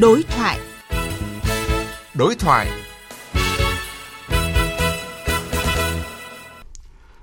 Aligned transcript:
Đối 0.00 0.22
thoại. 0.22 0.60
Đối 2.14 2.34
thoại. 2.34 2.70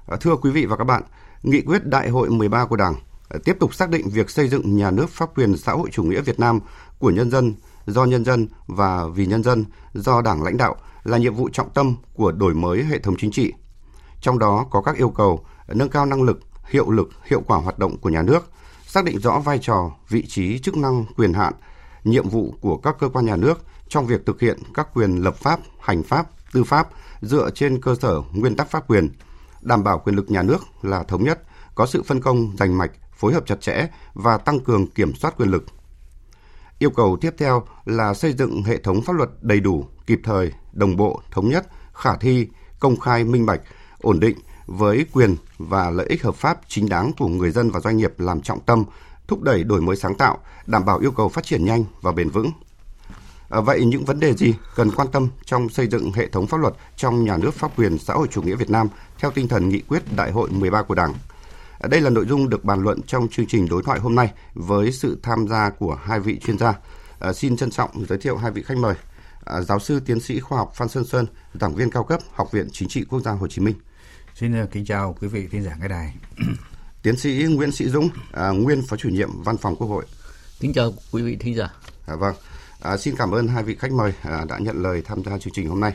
À, 0.08 0.18
thưa 0.22 0.36
quý 0.36 0.52
vị 0.52 0.66
và 0.66 0.76
các 0.76 0.84
bạn, 0.84 1.04
nghị 1.44 1.62
quyết 1.62 1.86
Đại 1.86 2.10
hội 2.10 2.30
13 2.30 2.66
của 2.66 2.76
Đảng 2.76 2.96
à, 3.30 3.38
tiếp 3.46 3.58
tục 3.60 3.74
xác 3.74 3.90
định 3.90 4.10
việc 4.10 4.30
xây 4.30 4.48
dựng 4.48 4.76
nhà 4.76 4.92
nước 4.92 5.10
pháp 5.10 5.30
quyền 5.36 5.58
xã 5.58 5.72
hội 5.72 5.90
chủ 5.92 6.04
nghĩa 6.04 6.22
Việt 6.22 6.40
Nam 6.40 6.60
của 7.00 7.10
nhân 7.10 7.32
dân, 7.32 7.54
do 7.86 8.06
nhân 8.06 8.26
dân 8.26 8.48
và 8.68 9.08
vì 9.08 9.26
nhân 9.26 9.44
dân, 9.44 9.66
do 9.94 10.22
Đảng 10.22 10.44
lãnh 10.44 10.58
đạo 10.58 10.76
là 11.04 11.18
nhiệm 11.18 11.36
vụ 11.36 11.50
trọng 11.50 11.70
tâm 11.70 11.96
của 12.14 12.32
đổi 12.32 12.54
mới 12.54 12.84
hệ 12.84 13.00
thống 13.00 13.16
chính 13.18 13.32
trị. 13.32 13.54
Trong 14.22 14.40
đó 14.40 14.66
có 14.72 14.82
các 14.82 14.96
yêu 14.96 15.10
cầu 15.10 15.46
nâng 15.68 15.90
cao 15.90 16.06
năng 16.06 16.24
lực, 16.24 16.40
hiệu 16.70 16.92
lực, 16.92 17.10
hiệu 17.26 17.42
quả 17.48 17.58
hoạt 17.58 17.80
động 17.80 17.98
của 17.98 18.10
nhà 18.10 18.22
nước, 18.22 18.52
xác 18.88 19.04
định 19.04 19.20
rõ 19.20 19.40
vai 19.40 19.60
trò, 19.62 19.92
vị 20.10 20.26
trí, 20.28 20.60
chức 20.60 20.78
năng, 20.78 21.06
quyền 21.18 21.34
hạn, 21.34 21.54
nhiệm 22.10 22.30
vụ 22.30 22.56
của 22.62 22.78
các 22.78 22.96
cơ 23.00 23.10
quan 23.10 23.26
nhà 23.26 23.36
nước 23.36 23.66
trong 23.88 24.06
việc 24.08 24.26
thực 24.26 24.42
hiện 24.42 24.60
các 24.74 24.88
quyền 24.94 25.16
lập 25.24 25.36
pháp, 25.36 25.60
hành 25.80 26.04
pháp, 26.04 26.28
tư 26.54 26.64
pháp 26.64 26.90
dựa 27.22 27.50
trên 27.50 27.82
cơ 27.82 27.96
sở 28.02 28.22
nguyên 28.34 28.56
tắc 28.56 28.72
pháp 28.72 28.88
quyền, 28.88 29.10
đảm 29.62 29.84
bảo 29.84 30.00
quyền 30.00 30.16
lực 30.16 30.32
nhà 30.32 30.44
nước 30.44 30.60
là 30.82 31.04
thống 31.04 31.24
nhất, 31.24 31.42
có 31.76 31.86
sự 31.86 32.04
phân 32.04 32.22
công 32.22 32.56
rành 32.58 32.78
mạch, 32.78 32.92
phối 33.14 33.34
hợp 33.34 33.44
chặt 33.46 33.62
chẽ 33.62 33.88
và 34.14 34.38
tăng 34.38 34.60
cường 34.60 34.88
kiểm 34.88 35.16
soát 35.16 35.38
quyền 35.38 35.50
lực. 35.50 35.66
Yêu 36.80 36.90
cầu 36.90 37.18
tiếp 37.22 37.36
theo 37.38 37.64
là 37.86 38.14
xây 38.14 38.34
dựng 38.34 38.64
hệ 38.64 38.78
thống 38.78 39.02
pháp 39.02 39.14
luật 39.14 39.30
đầy 39.42 39.60
đủ, 39.60 39.86
kịp 40.06 40.20
thời, 40.24 40.52
đồng 40.74 40.98
bộ, 40.98 41.22
thống 41.32 41.50
nhất, 41.50 41.68
khả 41.94 42.16
thi, 42.16 42.48
công 42.80 43.00
khai, 43.00 43.24
minh 43.24 43.46
bạch, 43.46 43.62
ổn 44.02 44.20
định 44.20 44.38
với 44.66 45.06
quyền 45.14 45.36
và 45.58 45.90
lợi 45.90 46.06
ích 46.10 46.24
hợp 46.24 46.36
pháp 46.36 46.60
chính 46.68 46.90
đáng 46.90 47.12
của 47.18 47.28
người 47.28 47.52
dân 47.52 47.72
và 47.72 47.80
doanh 47.80 47.98
nghiệp 47.98 48.20
làm 48.20 48.42
trọng 48.42 48.60
tâm, 48.60 48.84
thúc 49.28 49.42
đẩy 49.42 49.64
đổi 49.64 49.82
mới 49.82 49.96
sáng 49.96 50.16
tạo, 50.16 50.38
đảm 50.66 50.86
bảo 50.86 51.00
yêu 51.00 51.12
cầu 51.12 51.30
phát 51.30 51.46
triển 51.46 51.66
nhanh 51.66 51.84
và 52.02 52.12
bền 52.12 52.30
vững. 52.30 52.52
À, 53.50 53.62
vậy 53.62 53.86
những 53.86 54.06
vấn 54.06 54.20
đề 54.20 54.34
gì 54.34 54.54
cần 54.76 54.92
quan 54.92 55.08
tâm 55.12 55.28
trong 55.46 55.70
xây 55.70 55.88
dựng 55.88 56.12
hệ 56.12 56.28
thống 56.28 56.48
pháp 56.48 56.58
luật 56.58 56.74
trong 56.96 57.26
nhà 57.26 57.38
nước 57.38 57.54
pháp 57.54 57.80
quyền 57.80 57.98
xã 57.98 58.14
hội 58.14 58.28
chủ 58.32 58.42
nghĩa 58.42 58.56
Việt 58.56 58.70
Nam 58.70 58.88
theo 59.20 59.32
tinh 59.32 59.48
thần 59.48 59.70
nghị 59.70 59.80
quyết 59.80 60.16
Đại 60.16 60.32
hội 60.32 60.50
13 60.50 60.82
của 60.82 60.96
Đảng? 60.96 61.14
À, 61.80 61.88
đây 61.88 62.02
là 62.02 62.10
nội 62.10 62.26
dung 62.26 62.50
được 62.50 62.64
bàn 62.64 62.84
luận 62.84 63.02
trong 63.02 63.28
chương 63.28 63.48
trình 63.48 63.68
đối 63.70 63.84
thoại 63.84 64.00
hôm 64.00 64.16
nay 64.16 64.34
với 64.54 64.92
sự 64.92 65.20
tham 65.24 65.48
gia 65.48 65.70
của 65.70 65.96
hai 66.04 66.20
vị 66.20 66.40
chuyên 66.40 66.58
gia. 66.58 66.74
À, 67.20 67.34
xin 67.34 67.58
trân 67.58 67.72
trọng 67.72 68.06
giới 68.10 68.18
thiệu 68.18 68.38
hai 68.38 68.52
vị 68.52 68.64
khách 68.64 68.78
mời. 68.78 68.96
À, 69.46 69.62
giáo 69.62 69.80
sư 69.80 70.00
tiến 70.00 70.20
sĩ 70.20 70.40
khoa 70.40 70.58
học 70.58 70.72
Phan 70.76 70.88
Sơn 70.88 71.06
Sơn, 71.06 71.26
giảng 71.54 71.76
viên 71.76 71.92
cao 71.92 72.04
cấp 72.04 72.20
Học 72.34 72.52
viện 72.52 72.68
Chính 72.72 72.90
trị 72.90 73.06
Quốc 73.10 73.20
gia 73.20 73.32
Hồ 73.32 73.48
Chí 73.48 73.62
Minh. 73.62 73.76
Xin 74.36 74.60
ờ, 74.60 74.68
kính 74.72 74.86
chào 74.86 75.16
quý 75.22 75.28
vị 75.28 75.48
khán 75.52 75.64
giả 75.64 75.78
nghe 75.82 75.88
đài. 75.88 76.14
Tiến 77.08 77.18
sĩ 77.18 77.46
Nguyễn 77.50 77.72
Sĩ 77.72 77.90
Dũng, 77.90 78.10
à, 78.32 78.50
nguyên 78.50 78.82
phó 78.82 78.98
chủ 78.98 79.10
nhiệm 79.10 79.42
Văn 79.44 79.58
phòng 79.58 79.76
Quốc 79.76 79.88
hội. 79.88 80.06
Kính 80.60 80.74
chào 80.74 80.94
quý 81.12 81.22
vị 81.22 81.38
thính 81.40 81.56
giả. 81.56 81.74
À, 82.06 82.16
vâng, 82.16 82.36
à, 82.82 82.98
xin 82.98 83.16
cảm 83.16 83.32
ơn 83.32 83.48
hai 83.48 83.64
vị 83.64 83.76
khách 83.76 83.92
mời 83.92 84.14
à, 84.22 84.46
đã 84.50 84.58
nhận 84.58 84.84
lời 84.84 85.02
tham 85.06 85.24
gia 85.24 85.38
chương 85.38 85.54
trình 85.54 85.70
hôm 85.70 85.80
nay. 85.80 85.94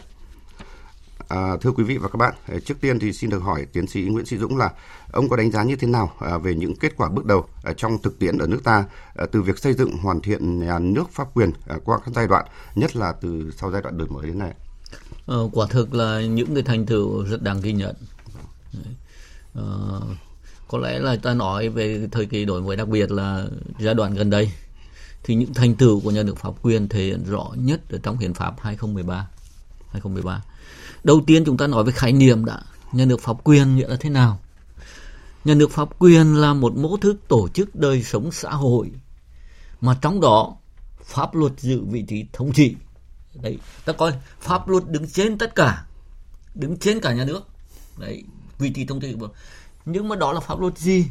À, 1.28 1.56
thưa 1.60 1.72
quý 1.72 1.84
vị 1.84 1.96
và 1.96 2.08
các 2.08 2.16
bạn, 2.16 2.34
à, 2.48 2.54
trước 2.64 2.74
tiên 2.80 2.98
thì 2.98 3.12
xin 3.12 3.30
được 3.30 3.38
hỏi 3.38 3.66
tiến 3.72 3.86
sĩ 3.86 4.02
Nguyễn 4.02 4.26
Sĩ 4.26 4.38
Dũng 4.38 4.56
là 4.56 4.70
ông 5.12 5.28
có 5.28 5.36
đánh 5.36 5.50
giá 5.50 5.62
như 5.62 5.76
thế 5.76 5.88
nào 5.88 6.12
à, 6.20 6.38
về 6.38 6.54
những 6.54 6.76
kết 6.76 6.92
quả 6.96 7.08
bước 7.08 7.24
đầu 7.24 7.46
à, 7.64 7.72
trong 7.76 8.02
thực 8.02 8.18
tiễn 8.18 8.38
ở 8.38 8.46
nước 8.46 8.60
ta 8.64 8.84
từ 9.32 9.42
việc 9.42 9.58
xây 9.58 9.74
dựng 9.74 9.96
hoàn 9.96 10.20
thiện 10.20 10.60
nhà 10.66 10.78
nước 10.78 11.10
pháp 11.12 11.28
quyền 11.34 11.52
qua 11.84 11.98
các 12.04 12.14
giai 12.14 12.26
đoạn, 12.26 12.46
nhất 12.74 12.96
là 12.96 13.12
từ 13.12 13.52
sau 13.56 13.70
giai 13.70 13.82
đoạn 13.82 13.98
đổi 13.98 14.08
mới 14.08 14.26
đến 14.26 14.38
nay? 14.38 14.52
Ờ, 15.26 15.48
quả 15.52 15.66
thực 15.70 15.94
là 15.94 16.20
những 16.20 16.54
cái 16.54 16.62
thành 16.62 16.86
tựu 16.86 17.24
rất 17.24 17.42
đáng 17.42 17.60
ghi 17.60 17.72
nhận. 17.72 17.94
Ờ, 19.54 20.00
có 20.72 20.78
lẽ 20.78 20.98
là 20.98 21.16
ta 21.16 21.34
nói 21.34 21.68
về 21.68 22.08
thời 22.12 22.26
kỳ 22.26 22.44
đổi 22.44 22.62
mới 22.62 22.76
đặc 22.76 22.88
biệt 22.88 23.10
là 23.10 23.44
giai 23.78 23.94
đoạn 23.94 24.14
gần 24.14 24.30
đây, 24.30 24.52
thì 25.24 25.34
những 25.34 25.54
thành 25.54 25.74
tựu 25.74 26.00
của 26.00 26.10
nhà 26.10 26.22
nước 26.22 26.38
pháp 26.38 26.52
quyền 26.62 26.88
thể 26.88 27.04
hiện 27.04 27.24
rõ 27.24 27.50
nhất 27.56 27.80
ở 27.90 27.98
trong 28.02 28.18
hiến 28.18 28.34
pháp 28.34 28.54
2013 28.60 29.28
2013 29.88 30.42
đầu 31.04 31.20
tiên 31.26 31.44
chúng 31.44 31.56
ta 31.56 31.66
nói 31.66 31.84
về 31.84 31.92
khái 31.92 32.12
niệm 32.12 32.44
đã, 32.44 32.60
nhà 32.92 33.04
nước 33.04 33.20
pháp 33.20 33.36
quyền 33.44 33.76
nghĩa 33.76 33.88
là 33.88 33.96
thế 34.00 34.10
nào? 34.10 34.40
Nhà 35.44 35.54
nước 35.54 35.70
pháp 35.70 35.88
quyền 35.98 36.34
là 36.34 36.54
một 36.54 36.76
mô 36.76 36.96
thức 36.96 37.16
tổ 37.28 37.48
chức 37.48 37.74
đời 37.74 38.02
sống 38.02 38.32
xã 38.32 38.50
hội, 38.50 38.90
mà 39.80 39.98
trong 40.02 40.20
đó 40.20 40.56
pháp 41.02 41.34
luật 41.34 41.52
giữ 41.58 41.80
vị 41.84 42.04
trí 42.08 42.26
thống 42.32 42.52
trị. 42.52 42.76
Đấy, 43.34 43.58
ta 43.84 43.92
coi 43.92 44.12
pháp 44.40 44.68
luật 44.68 44.88
đứng 44.88 45.08
trên 45.08 45.38
tất 45.38 45.54
cả, 45.54 45.84
đứng 46.54 46.76
trên 46.76 47.00
cả 47.00 47.14
nhà 47.14 47.24
nước. 47.24 47.42
Đấy, 47.98 48.22
vị 48.58 48.70
trí 48.70 48.84
thống 48.84 49.00
trị 49.00 49.14
nhưng 49.84 50.08
mà 50.08 50.16
đó 50.16 50.32
là 50.32 50.40
pháp 50.40 50.60
luật 50.60 50.78
gì? 50.78 51.06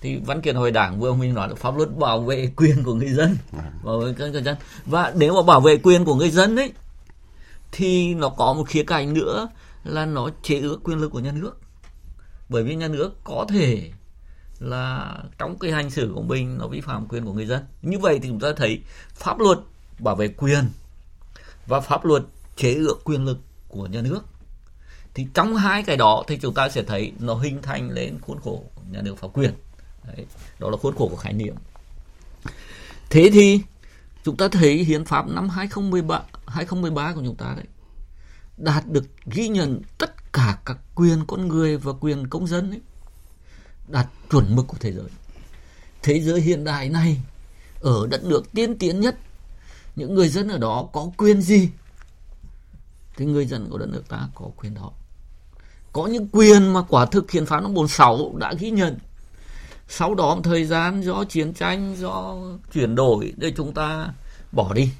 Thì 0.00 0.16
văn 0.16 0.40
kiện 0.40 0.56
hội 0.56 0.70
đảng 0.70 1.00
vừa 1.00 1.14
mình 1.14 1.34
nói 1.34 1.48
là 1.48 1.54
pháp 1.54 1.76
luật 1.76 1.96
bảo 1.96 2.20
vệ 2.20 2.52
quyền 2.56 2.84
của 2.84 2.94
người 2.94 3.12
dân. 3.12 3.36
Bảo 3.84 3.98
vệ 3.98 4.14
các 4.18 4.28
người 4.28 4.42
dân 4.42 4.56
và 4.86 5.12
nếu 5.16 5.34
mà 5.34 5.42
bảo 5.42 5.60
vệ 5.60 5.76
quyền 5.76 6.04
của 6.04 6.14
người 6.14 6.30
dân 6.30 6.56
ấy 6.56 6.72
thì 7.72 8.14
nó 8.14 8.28
có 8.28 8.52
một 8.52 8.64
khía 8.68 8.82
cạnh 8.82 9.14
nữa 9.14 9.48
là 9.84 10.06
nó 10.06 10.30
chế 10.42 10.60
ước 10.60 10.80
quyền 10.84 10.98
lực 10.98 11.08
của 11.08 11.20
nhà 11.20 11.32
nước. 11.32 11.60
Bởi 12.48 12.62
vì 12.62 12.74
nhà 12.74 12.88
nước 12.88 13.24
có 13.24 13.46
thể 13.48 13.90
là 14.58 15.14
trong 15.38 15.58
cái 15.58 15.72
hành 15.72 15.90
xử 15.90 16.12
của 16.14 16.22
mình 16.22 16.58
nó 16.58 16.66
vi 16.66 16.80
phạm 16.80 17.06
quyền 17.08 17.24
của 17.24 17.32
người 17.32 17.46
dân. 17.46 17.64
Như 17.82 17.98
vậy 17.98 18.18
thì 18.22 18.28
chúng 18.28 18.40
ta 18.40 18.48
thấy 18.56 18.82
pháp 19.14 19.40
luật 19.40 19.58
bảo 19.98 20.16
vệ 20.16 20.28
quyền 20.28 20.64
và 21.66 21.80
pháp 21.80 22.04
luật 22.04 22.22
chế 22.56 22.74
ước 22.74 23.04
quyền 23.04 23.24
lực 23.24 23.38
của 23.68 23.86
nhà 23.86 24.00
nước 24.00 24.20
thì 25.14 25.26
trong 25.34 25.56
hai 25.56 25.82
cái 25.82 25.96
đó 25.96 26.24
thì 26.28 26.38
chúng 26.42 26.54
ta 26.54 26.68
sẽ 26.68 26.82
thấy 26.82 27.12
nó 27.18 27.34
hình 27.34 27.62
thành 27.62 27.90
lên 27.90 28.18
khuôn 28.20 28.40
khổ 28.40 28.64
nhà 28.90 29.00
nước 29.02 29.18
pháp 29.18 29.28
quyền. 29.34 29.54
Đấy, 30.06 30.26
đó 30.58 30.70
là 30.70 30.76
khuôn 30.76 30.94
khổ 30.96 31.08
của 31.08 31.16
khái 31.16 31.32
niệm. 31.32 31.54
Thế 33.10 33.30
thì 33.32 33.60
chúng 34.24 34.36
ta 34.36 34.48
thấy 34.48 34.84
hiến 34.84 35.04
pháp 35.04 35.28
năm 35.28 35.48
2013 35.48 36.22
2013 36.46 37.12
của 37.12 37.22
chúng 37.24 37.36
ta 37.36 37.54
đấy 37.56 37.66
đạt 38.56 38.86
được 38.86 39.04
ghi 39.26 39.48
nhận 39.48 39.82
tất 39.98 40.32
cả 40.32 40.58
các 40.64 40.78
quyền 40.94 41.24
con 41.26 41.48
người 41.48 41.76
và 41.76 41.92
quyền 42.00 42.26
công 42.26 42.46
dân 42.46 42.70
ấy 42.70 42.80
đạt 43.88 44.06
chuẩn 44.30 44.56
mực 44.56 44.66
của 44.66 44.76
thế 44.80 44.92
giới. 44.92 45.08
Thế 46.02 46.20
giới 46.20 46.40
hiện 46.40 46.64
đại 46.64 46.88
này 46.88 47.20
ở 47.80 48.06
đất 48.10 48.24
nước 48.24 48.52
tiên 48.52 48.78
tiến 48.78 49.00
nhất 49.00 49.18
những 49.96 50.14
người 50.14 50.28
dân 50.28 50.48
ở 50.48 50.58
đó 50.58 50.88
có 50.92 51.10
quyền 51.16 51.42
gì? 51.42 51.68
Thì 53.16 53.24
người 53.24 53.46
dân 53.46 53.70
của 53.70 53.78
đất 53.78 53.88
nước 53.88 54.02
ta 54.08 54.28
có 54.34 54.50
quyền 54.56 54.74
đó 54.74 54.92
có 55.92 56.06
những 56.06 56.28
quyền 56.32 56.72
mà 56.72 56.82
quả 56.88 57.06
thực 57.06 57.30
hiến 57.30 57.46
pháp 57.46 57.60
năm 57.60 57.74
46 57.74 58.32
đã 58.36 58.54
ghi 58.58 58.70
nhận. 58.70 58.98
Sau 59.88 60.14
đó 60.14 60.34
một 60.34 60.40
thời 60.44 60.64
gian 60.64 61.00
do 61.00 61.24
chiến 61.24 61.54
tranh, 61.54 61.96
do 61.98 62.36
chuyển 62.72 62.94
đổi 62.94 63.32
để 63.36 63.52
chúng 63.56 63.74
ta 63.74 64.08
bỏ 64.52 64.74
đi. 64.74 64.92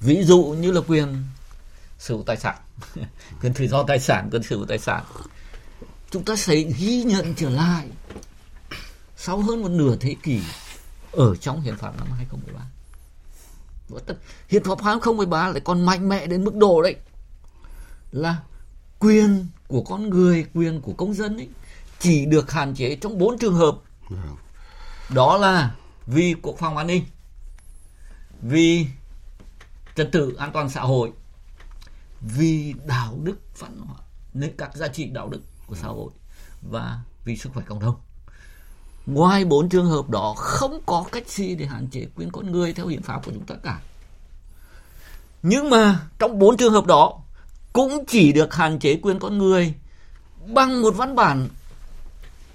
Ví 0.00 0.22
dụ 0.24 0.42
như 0.42 0.72
là 0.72 0.80
quyền 0.88 1.24
sở 1.98 2.14
hữu 2.14 2.24
tài 2.26 2.36
sản. 2.36 2.56
Quyền 3.42 3.54
tự 3.54 3.66
do 3.68 3.82
tài 3.82 4.00
sản, 4.00 4.28
quyền 4.32 4.42
sở 4.42 4.56
hữu 4.56 4.66
tài 4.66 4.78
sản. 4.78 5.04
Chúng 6.10 6.24
ta 6.24 6.36
sẽ 6.36 6.56
ghi 6.56 7.02
nhận 7.02 7.34
trở 7.34 7.50
lại 7.50 7.86
sau 9.16 9.38
hơn 9.38 9.62
một 9.62 9.68
nửa 9.68 9.96
thế 9.96 10.16
kỷ 10.22 10.40
ở 11.12 11.36
trong 11.36 11.60
hiến 11.60 11.76
pháp 11.76 11.98
năm 11.98 12.06
2013 12.16 12.60
hiến 14.48 14.64
pháp 14.64 14.82
2013 14.82 15.48
lại 15.48 15.60
còn 15.64 15.86
mạnh 15.86 16.08
mẽ 16.08 16.26
đến 16.26 16.44
mức 16.44 16.54
độ 16.54 16.82
đấy 16.82 16.96
là 18.12 18.36
quyền 18.98 19.46
của 19.68 19.82
con 19.82 20.10
người, 20.10 20.46
quyền 20.54 20.80
của 20.80 20.92
công 20.92 21.14
dân 21.14 21.36
ấy, 21.36 21.48
chỉ 21.98 22.26
được 22.26 22.50
hạn 22.50 22.74
chế 22.74 22.96
trong 23.00 23.18
bốn 23.18 23.38
trường 23.38 23.54
hợp. 23.54 23.76
Đó 25.14 25.36
là 25.36 25.74
vì 26.06 26.34
quốc 26.42 26.56
phòng 26.58 26.76
an 26.76 26.86
ninh, 26.86 27.04
vì 28.42 28.86
trật 29.96 30.08
tự 30.12 30.34
an 30.34 30.50
toàn 30.52 30.70
xã 30.70 30.80
hội, 30.80 31.12
vì 32.20 32.74
đạo 32.86 33.18
đức 33.22 33.36
văn 33.58 33.80
hóa, 33.86 33.96
nên 34.34 34.56
các 34.58 34.76
giá 34.76 34.88
trị 34.88 35.06
đạo 35.06 35.28
đức 35.28 35.40
của 35.66 35.74
xã 35.74 35.88
hội 35.88 36.10
và 36.70 37.00
vì 37.24 37.36
sức 37.36 37.50
khỏe 37.54 37.64
cộng 37.66 37.80
đồng. 37.80 37.96
Ngoài 39.06 39.44
bốn 39.44 39.68
trường 39.68 39.86
hợp 39.86 40.08
đó, 40.08 40.34
không 40.36 40.80
có 40.86 41.04
cách 41.12 41.28
gì 41.28 41.54
để 41.54 41.66
hạn 41.66 41.88
chế 41.90 42.06
quyền 42.14 42.30
con 42.30 42.52
người 42.52 42.72
theo 42.72 42.86
hiến 42.86 43.02
pháp 43.02 43.24
của 43.24 43.32
chúng 43.34 43.46
ta 43.46 43.54
cả. 43.62 43.80
Nhưng 45.42 45.70
mà 45.70 46.00
trong 46.18 46.38
bốn 46.38 46.56
trường 46.56 46.72
hợp 46.72 46.86
đó 46.86 47.20
cũng 47.78 48.04
chỉ 48.06 48.32
được 48.32 48.54
hạn 48.54 48.78
chế 48.78 48.96
quyền 49.02 49.18
con 49.18 49.38
người 49.38 49.74
bằng 50.46 50.82
một 50.82 50.94
văn 50.96 51.14
bản 51.14 51.48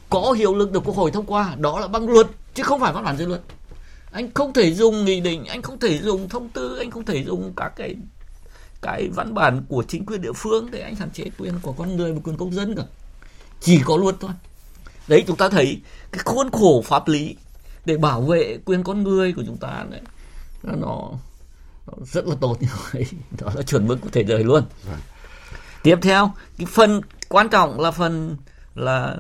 có 0.10 0.32
hiệu 0.32 0.56
lực 0.56 0.72
được 0.72 0.84
quốc 0.86 0.96
hội 0.96 1.12
thông 1.12 1.26
qua 1.26 1.56
đó 1.60 1.80
là 1.80 1.88
bằng 1.88 2.10
luật 2.10 2.28
chứ 2.54 2.64
không 2.64 2.80
phải 2.80 2.94
văn 2.94 3.04
bản 3.04 3.18
dự 3.18 3.26
luật. 3.26 3.42
Anh 4.12 4.34
không 4.34 4.54
thể 4.54 4.74
dùng 4.74 5.06
nghị 5.06 5.20
định 5.20 5.46
anh 5.46 5.62
không 5.62 5.80
thể 5.80 5.98
dùng 5.98 6.30
thông 6.30 6.50
tư 6.50 6.78
anh 6.78 6.92
không 6.92 7.06
thể 7.06 7.24
dùng 7.24 7.54
các 7.56 7.74
cái 7.76 7.96
cái 8.82 9.10
văn 9.16 9.34
bản 9.34 9.64
của 9.70 9.84
chính 9.88 10.06
quyền 10.06 10.22
địa 10.22 10.34
phương 10.36 10.72
để 10.72 10.80
anh 10.80 10.96
hạn 10.96 11.10
chế 11.12 11.24
quyền 11.38 11.54
của 11.62 11.72
con 11.72 11.98
người 11.98 12.14
và 12.14 12.20
quyền 12.24 12.38
công 12.38 12.54
dân 12.54 12.76
cả. 12.76 12.84
Chỉ 13.62 13.82
có 13.86 13.98
luật 13.98 14.16
thôi. 14.20 14.32
Đấy 15.08 15.24
chúng 15.28 15.38
ta 15.38 15.50
thấy 15.50 15.82
cái 16.12 16.22
khuôn 16.26 16.52
khổ 16.52 16.84
pháp 16.86 17.08
lý 17.08 17.36
để 17.86 17.98
bảo 17.98 18.22
vệ 18.22 18.58
quyền 18.66 18.84
con 18.84 19.04
người 19.04 19.34
của 19.34 19.44
chúng 19.46 19.58
ta 19.58 19.86
đấy 19.92 20.02
nó, 20.64 20.76
nó 21.88 21.94
rất 22.06 22.28
là 22.28 22.36
tốt 22.42 22.58
như 22.62 22.68
vậy. 22.94 23.06
Đó 23.40 23.52
là 23.56 23.62
chuẩn 23.62 23.88
mực 23.88 24.02
của 24.02 24.10
thế 24.12 24.24
giới 24.24 24.44
luôn. 24.44 24.64
Vâng 24.84 25.00
tiếp 25.84 26.00
theo, 26.02 26.32
cái 26.58 26.68
phần 26.72 27.02
quan 27.30 27.50
trọng 27.50 27.80
là 27.80 27.92
phần 27.92 28.38
là 28.76 29.18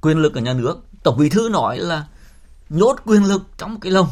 quyền 0.00 0.18
lực 0.18 0.32
của 0.34 0.40
nhà 0.40 0.52
nước. 0.52 0.78
Tổng 1.02 1.18
bí 1.18 1.28
thư 1.28 1.48
nói 1.48 1.78
là 1.78 2.04
nhốt 2.68 2.96
quyền 3.06 3.24
lực 3.24 3.42
trong 3.58 3.72
một 3.72 3.78
cái 3.82 3.92
lồng. 3.92 4.08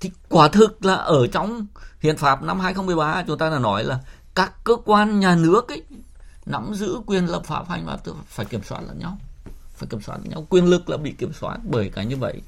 Thì 0.00 0.10
quả 0.28 0.48
thực 0.48 0.84
là 0.84 0.94
ở 0.94 1.26
trong 1.26 1.66
hiến 2.00 2.16
pháp 2.16 2.42
năm 2.42 2.60
2013 2.60 3.24
chúng 3.26 3.38
ta 3.38 3.50
đã 3.50 3.58
nói 3.58 3.84
là 3.84 3.98
các 4.34 4.64
cơ 4.64 4.76
quan 4.84 5.20
nhà 5.20 5.34
nước 5.34 5.68
ấy 5.68 5.82
nắm 6.46 6.74
giữ 6.74 6.96
quyền 7.06 7.26
lập 7.26 7.42
pháp 7.44 7.68
hành 7.68 7.86
pháp 7.86 8.12
phải 8.26 8.46
kiểm 8.46 8.60
soát 8.68 8.80
lẫn 8.86 8.98
nhau. 8.98 9.18
Phải 9.76 9.88
kiểm 9.90 10.00
soát 10.00 10.16
lẫn 10.16 10.30
nhau. 10.30 10.46
Quyền 10.50 10.66
lực 10.66 10.88
là 10.88 10.96
bị 10.96 11.12
kiểm 11.12 11.32
soát 11.40 11.58
bởi 11.62 11.90
cái 11.94 12.06
như 12.06 12.16
vậy. 12.16 12.40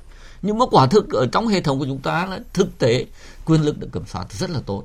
Nhưng 0.43 0.59
mà 0.59 0.67
quả 0.71 0.87
thực 0.87 1.11
ở 1.11 1.27
trong 1.33 1.49
hệ 1.49 1.61
thống 1.61 1.79
của 1.79 1.87
chúng 1.87 1.99
ta 1.99 2.27
là 2.27 2.41
thực 2.53 2.79
tế, 2.79 3.07
quyền 3.45 3.63
lực 3.63 3.79
được 3.79 3.89
kiểm 3.93 4.07
soát 4.07 4.33
rất 4.33 4.51
là 4.51 4.61
tốt. 4.67 4.85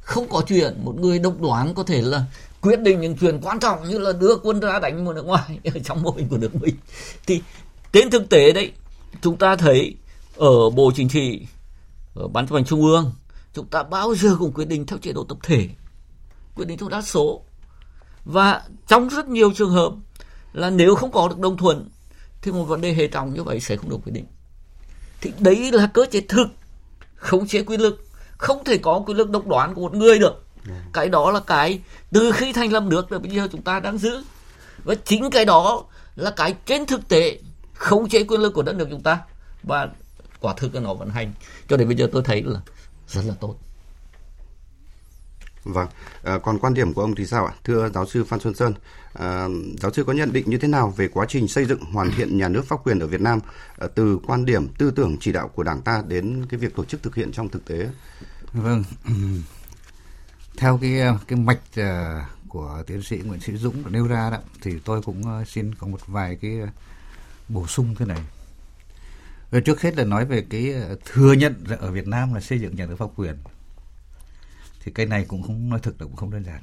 Không 0.00 0.28
có 0.28 0.42
chuyện 0.48 0.84
một 0.84 0.94
người 1.00 1.18
độc 1.18 1.40
đoán 1.40 1.74
có 1.74 1.82
thể 1.82 2.02
là 2.02 2.24
quyết 2.62 2.80
định 2.80 3.00
những 3.00 3.16
chuyện 3.16 3.40
quan 3.42 3.60
trọng 3.60 3.88
như 3.88 3.98
là 3.98 4.12
đưa 4.12 4.36
quân 4.42 4.60
ra 4.60 4.78
đánh 4.78 5.04
một 5.04 5.12
nước 5.12 5.26
ngoài 5.26 5.58
ở 5.64 5.80
trong 5.84 6.02
mô 6.02 6.10
hình 6.10 6.28
của 6.28 6.38
nước 6.38 6.54
mình 6.54 6.74
thì 7.26 7.42
trên 7.92 8.10
thực 8.10 8.28
tế 8.28 8.52
đấy, 8.52 8.72
chúng 9.22 9.36
ta 9.36 9.56
thấy 9.56 9.96
ở 10.36 10.70
bộ 10.70 10.92
chính 10.94 11.08
trị, 11.08 11.46
ở 12.14 12.28
ban 12.28 12.46
chấp 12.46 12.54
hành 12.54 12.64
trung 12.64 12.82
ương, 12.82 13.12
chúng 13.54 13.66
ta 13.66 13.82
bao 13.82 14.14
giờ 14.14 14.36
cũng 14.38 14.52
quyết 14.52 14.68
định 14.68 14.86
theo 14.86 14.98
chế 14.98 15.12
độ 15.12 15.24
tập 15.24 15.38
thể, 15.42 15.68
quyết 16.54 16.64
định 16.64 16.78
theo 16.78 16.88
đa 16.88 17.02
số. 17.02 17.42
Và 18.24 18.62
trong 18.88 19.08
rất 19.08 19.28
nhiều 19.28 19.52
trường 19.52 19.70
hợp 19.70 19.92
là 20.52 20.70
nếu 20.70 20.94
không 20.94 21.12
có 21.12 21.28
được 21.28 21.38
đồng 21.38 21.56
thuận, 21.56 21.88
thì 22.42 22.52
một 22.52 22.64
vấn 22.64 22.80
đề 22.80 22.94
hệ 22.94 23.06
trọng 23.06 23.34
như 23.34 23.42
vậy 23.42 23.60
sẽ 23.60 23.76
không 23.76 23.90
được 23.90 23.98
quyết 24.04 24.12
định. 24.12 24.26
Thì 25.20 25.32
đấy 25.38 25.72
là 25.72 25.90
cơ 25.94 26.06
chế 26.10 26.20
thực, 26.20 26.46
không 27.14 27.46
chế 27.46 27.62
quyền 27.62 27.80
lực, 27.80 28.04
không 28.38 28.64
thể 28.64 28.78
có 28.78 29.02
quyền 29.06 29.16
lực 29.16 29.30
độc 29.30 29.46
đoán 29.46 29.74
của 29.74 29.80
một 29.80 29.94
người 29.94 30.18
được 30.18 30.41
cái 30.92 31.08
đó 31.08 31.30
là 31.30 31.40
cái 31.46 31.80
từ 32.10 32.32
khi 32.32 32.52
thành 32.52 32.72
lập 32.72 32.82
nước 32.82 33.10
đến 33.10 33.22
bây 33.22 33.30
giờ 33.30 33.48
chúng 33.52 33.62
ta 33.62 33.80
đang 33.80 33.98
giữ. 33.98 34.22
Và 34.84 34.94
chính 35.04 35.30
cái 35.30 35.44
đó 35.44 35.84
là 36.16 36.30
cái 36.30 36.54
trên 36.66 36.86
thực 36.86 37.08
tế 37.08 37.38
không 37.74 38.08
chế 38.08 38.24
quyền 38.24 38.40
lực 38.40 38.54
của 38.54 38.62
đất 38.62 38.76
nước 38.76 38.86
chúng 38.90 39.02
ta. 39.02 39.20
Và 39.62 39.88
quả 40.40 40.54
thực 40.56 40.74
là 40.74 40.80
nó 40.80 40.94
vận 40.94 41.10
hành. 41.10 41.32
Cho 41.68 41.76
đến 41.76 41.88
bây 41.88 41.96
giờ 41.96 42.08
tôi 42.12 42.22
thấy 42.24 42.42
là 42.42 42.60
rất 43.08 43.22
là 43.24 43.34
tốt. 43.40 43.56
Vâng, 45.64 45.88
à, 46.22 46.38
còn 46.38 46.58
quan 46.58 46.74
điểm 46.74 46.92
của 46.92 47.02
ông 47.02 47.14
thì 47.14 47.26
sao 47.26 47.46
ạ? 47.46 47.52
Thưa 47.64 47.88
giáo 47.94 48.06
sư 48.06 48.24
Phan 48.24 48.40
Xuân 48.40 48.54
Sơn, 48.54 48.74
à, 49.12 49.48
giáo 49.80 49.92
sư 49.92 50.04
có 50.04 50.12
nhận 50.12 50.32
định 50.32 50.50
như 50.50 50.58
thế 50.58 50.68
nào 50.68 50.94
về 50.96 51.08
quá 51.08 51.26
trình 51.28 51.48
xây 51.48 51.64
dựng 51.64 51.80
hoàn 51.80 52.10
thiện 52.10 52.38
nhà 52.38 52.48
nước 52.48 52.62
pháp 52.68 52.76
quyền 52.84 52.98
ở 52.98 53.06
Việt 53.06 53.20
Nam 53.20 53.40
à, 53.78 53.86
từ 53.94 54.18
quan 54.26 54.44
điểm 54.44 54.68
tư 54.78 54.90
tưởng 54.90 55.16
chỉ 55.20 55.32
đạo 55.32 55.48
của 55.48 55.62
Đảng 55.62 55.82
ta 55.82 56.02
đến 56.08 56.46
cái 56.48 56.60
việc 56.60 56.76
tổ 56.76 56.84
chức 56.84 57.02
thực 57.02 57.14
hiện 57.14 57.32
trong 57.32 57.48
thực 57.48 57.64
tế? 57.64 57.88
Vâng, 58.52 58.84
theo 60.56 60.78
cái 60.78 61.00
ờ, 61.00 61.18
cái 61.28 61.38
mạch 61.38 61.60
uh, 61.80 62.48
của 62.48 62.82
tiến 62.86 63.02
sĩ 63.02 63.16
Nguyễn 63.16 63.40
Sĩ 63.40 63.56
Dũng 63.56 63.92
nêu 63.92 64.06
ra 64.06 64.30
đó, 64.30 64.38
thì 64.62 64.78
tôi 64.84 65.02
cũng 65.02 65.22
ờ, 65.26 65.44
xin 65.44 65.74
có 65.74 65.86
một 65.86 66.06
vài 66.06 66.36
cái 66.36 66.52
bổ 67.48 67.66
sung 67.66 67.94
thế 67.98 68.06
này. 68.06 68.20
Rồi 69.50 69.60
trước 69.60 69.82
hết 69.82 69.96
là 69.96 70.04
nói 70.04 70.24
về 70.24 70.46
cái 70.50 70.74
thừa 71.04 71.32
nhận 71.32 71.64
ở 71.78 71.90
Việt 71.90 72.06
Nam 72.06 72.34
là 72.34 72.40
xây 72.40 72.60
dựng 72.60 72.76
nhà 72.76 72.86
nước 72.86 72.96
pháp 72.96 73.08
quyền. 73.16 73.36
Thì 74.80 74.92
cái 74.92 75.06
này 75.06 75.24
cũng 75.28 75.42
không 75.42 75.68
nói 75.68 75.80
thực 75.82 76.00
là 76.00 76.06
cũng 76.06 76.16
không 76.16 76.30
đơn 76.30 76.44
giản. 76.44 76.62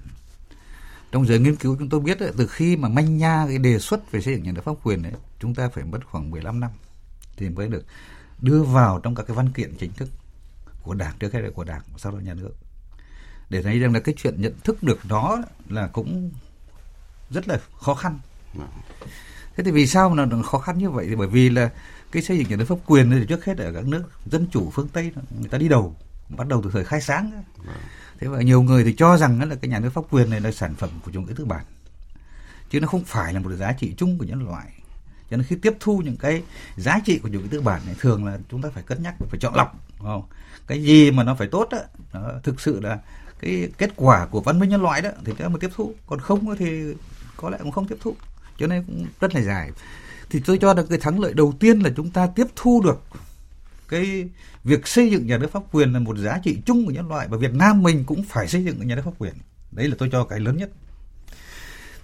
Trong 1.12 1.25
giới 1.25 1.39
nghiên 1.39 1.56
cứu 1.56 1.75
chúng 1.80 1.89
tôi 1.89 2.00
biết 2.00 2.18
từ 2.38 2.47
khi 2.47 2.75
mà 2.75 2.89
manh 2.89 3.18
nha 3.18 3.45
cái 3.47 3.57
đề 3.57 3.80
xuất 3.80 4.12
về 4.12 4.21
xây 4.21 4.33
dựng 4.33 4.44
nhà 4.44 4.51
nước 4.51 4.62
pháp 4.62 4.74
quyền 4.83 5.03
ấy, 5.03 5.13
chúng 5.39 5.56
ta 5.56 5.69
phải 5.69 5.83
mất 5.83 6.00
khoảng 6.06 6.31
15 6.31 6.59
năm 6.59 6.71
thì 7.38 7.50
mới 7.50 7.68
được 7.68 7.86
đưa 8.41 8.63
vào 8.63 9.00
trong 9.00 9.15
các 9.15 9.24
cái 9.27 9.38
văn 9.38 9.51
kiện 9.51 9.75
chính 9.77 9.91
thức 9.91 10.09
của 10.83 10.94
đảng 10.94 11.18
trước 11.19 11.33
hết 11.33 11.39
là 11.39 11.50
của 11.50 11.63
đảng 11.63 11.81
sau 11.97 12.12
đó 12.12 12.18
nhà 12.19 12.33
nước 12.33 12.53
để 13.50 13.62
thấy 13.62 13.80
rằng 13.80 13.94
là 13.94 14.00
cái 14.00 14.16
chuyện 14.18 14.42
nhận 14.42 14.54
thức 14.63 14.84
được 14.84 15.00
nó 15.10 15.38
là 15.69 15.88
cũng 15.88 16.31
rất 17.30 17.48
là 17.48 17.60
khó 17.80 17.94
khăn. 17.94 18.19
Thế 19.56 19.63
thì 19.63 19.72
vì 19.72 19.88
sao 19.88 20.10
mà 20.10 20.25
nó 20.25 20.42
khó 20.42 20.60
khăn 20.60 20.78
như 20.78 20.90
vậy? 20.90 21.06
Thì 21.10 21.16
bởi 21.16 21.28
vì 21.28 21.50
là 21.50 21.69
cái 22.12 22.24
xây 22.24 22.38
dựng 22.38 22.50
nhà 22.50 22.56
nước 22.56 22.66
pháp 22.66 22.75
quyền 22.86 23.12
thì 23.12 23.25
trước 23.25 23.46
hết 23.46 23.57
ở 23.57 23.74
các 23.74 23.86
nước 23.86 24.04
dân 24.25 24.48
chủ 24.51 24.69
phương 24.74 24.88
tây 24.88 25.12
người 25.40 25.50
ta 25.50 25.57
đi 25.57 25.68
đầu 25.68 25.96
bắt 26.30 26.48
đầu 26.48 26.62
từ 26.63 26.69
thời 26.74 26.84
khai 26.84 27.01
sáng 27.01 27.44
thế 28.19 28.28
và 28.28 28.42
nhiều 28.42 28.62
người 28.62 28.84
thì 28.84 28.94
cho 28.94 29.18
rằng 29.18 29.50
là 29.50 29.56
cái 29.56 29.69
nhà 29.69 29.80
nước 29.80 29.90
pháp 29.94 30.01
quyền 30.10 30.30
này 30.30 30.42
là 30.42 30.51
sản 30.51 30.75
phẩm 30.75 30.90
của 31.06 31.12
chủ 31.12 31.22
nghĩa 31.22 31.34
tư 31.36 31.46
bản. 31.46 31.66
Chứ 32.69 32.80
nó 32.80 32.88
không 32.88 33.04
phải 33.04 33.34
là 33.34 33.40
một 33.40 33.51
giá 33.51 33.72
trị 33.72 33.94
chung 33.98 34.18
của 34.18 34.25
nhân 34.25 34.46
loại. 34.46 34.68
Cho 35.30 35.38
nên 35.38 35.46
khi 35.46 35.56
tiếp 35.56 35.74
thu 35.80 35.98
những 35.98 36.18
cái 36.18 36.44
giá 36.78 37.00
trị 37.06 37.19
của 37.19 37.30
chủ 37.30 37.40
nghĩa 37.40 37.48
tư 37.51 37.62
bản 37.62 37.81
này 37.86 37.96
thường 38.00 38.25
là 38.25 38.38
chúng 38.50 38.62
ta 38.62 38.69
phải 38.74 38.84
cân 38.84 39.04
nhắc 39.04 39.16
phải 39.30 39.40
chọn 39.40 39.56
lọc 39.56 39.75
không? 40.00 40.24
cái 40.68 40.84
gì 40.84 41.12
mà 41.12 41.24
nó 41.24 41.36
phải 41.36 41.48
tốt 41.48 41.68
đó 41.72 41.78
nó 42.13 42.31
thực 42.44 42.62
sự 42.62 42.80
là 42.81 43.00
cái 43.41 43.69
kết 43.77 43.91
quả 43.95 44.25
của 44.25 44.41
văn 44.41 44.59
minh 44.59 44.69
nhân 44.69 44.81
loại 44.81 45.01
đó 45.01 45.09
thì 45.18 45.25
chúng 45.25 45.36
ta 45.36 45.47
mới 45.47 45.59
tiếp 45.59 45.69
thu. 45.75 45.94
Còn 46.07 46.19
không 46.19 46.56
thì 46.56 46.94
có 47.38 47.50
lẽ 47.50 47.57
cũng 47.62 47.71
không 47.71 47.88
tiếp 47.88 47.97
thu. 48.01 48.15
Cho 48.57 48.68
nên 48.68 48.83
cũng 48.83 49.06
rất 49.19 49.36
là 49.36 49.41
dài. 49.41 49.71
Thì 50.30 50.41
tôi 50.45 50.57
cho 50.57 50.74
là 50.74 50.83
cái 50.89 50.97
thắng 50.97 51.19
lợi 51.19 51.33
đầu 51.33 51.53
tiên 51.59 51.80
là 51.80 51.89
chúng 51.95 52.09
ta 52.09 52.27
tiếp 52.36 52.47
thu 52.56 52.81
được 52.81 53.03
cái 53.88 54.30
việc 54.63 54.88
xây 54.88 55.12
dựng 55.12 55.27
nhà 55.27 55.38
nước 55.38 55.51
pháp 55.51 55.63
quyền 55.71 55.94
là 55.94 56.00
một 56.00 56.18
giá 56.18 56.39
trị 56.44 56.57
chung 56.65 56.86
của 56.86 56.91
nhân 56.91 57.07
loại 57.07 57.27
và 57.27 57.38
Việt 57.38 57.53
Nam 57.53 57.83
mình 57.83 58.03
cũng 58.06 58.24
phải 58.24 58.47
xây 58.47 58.63
dựng 58.63 58.88
nhà 58.88 58.95
nước 58.95 59.01
pháp 59.06 59.12
quyền. 59.18 59.33
Đấy 59.71 59.88
là 59.88 59.95
tôi 59.97 60.09
cho 60.12 60.24
cái 60.24 60.39
lớn 60.39 60.57
nhất. 60.57 60.69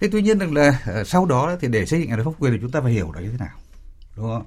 Thế 0.00 0.08
tuy 0.12 0.22
nhiên 0.22 0.38
rằng 0.38 0.54
là 0.54 0.80
ờ, 0.86 1.04
sau 1.04 1.26
đó 1.26 1.56
thì 1.60 1.68
để 1.68 1.86
xây 1.86 2.00
dựng 2.00 2.08
nhà 2.08 2.16
nước 2.16 2.22
pháp 2.24 2.30
quyền 2.38 2.52
thì 2.52 2.58
chúng 2.60 2.70
ta 2.70 2.80
phải 2.80 2.92
hiểu 2.92 3.12
là 3.12 3.20
như 3.20 3.30
thế 3.30 3.38
nào. 3.38 3.56
Đúng 4.16 4.26
không? 4.26 4.44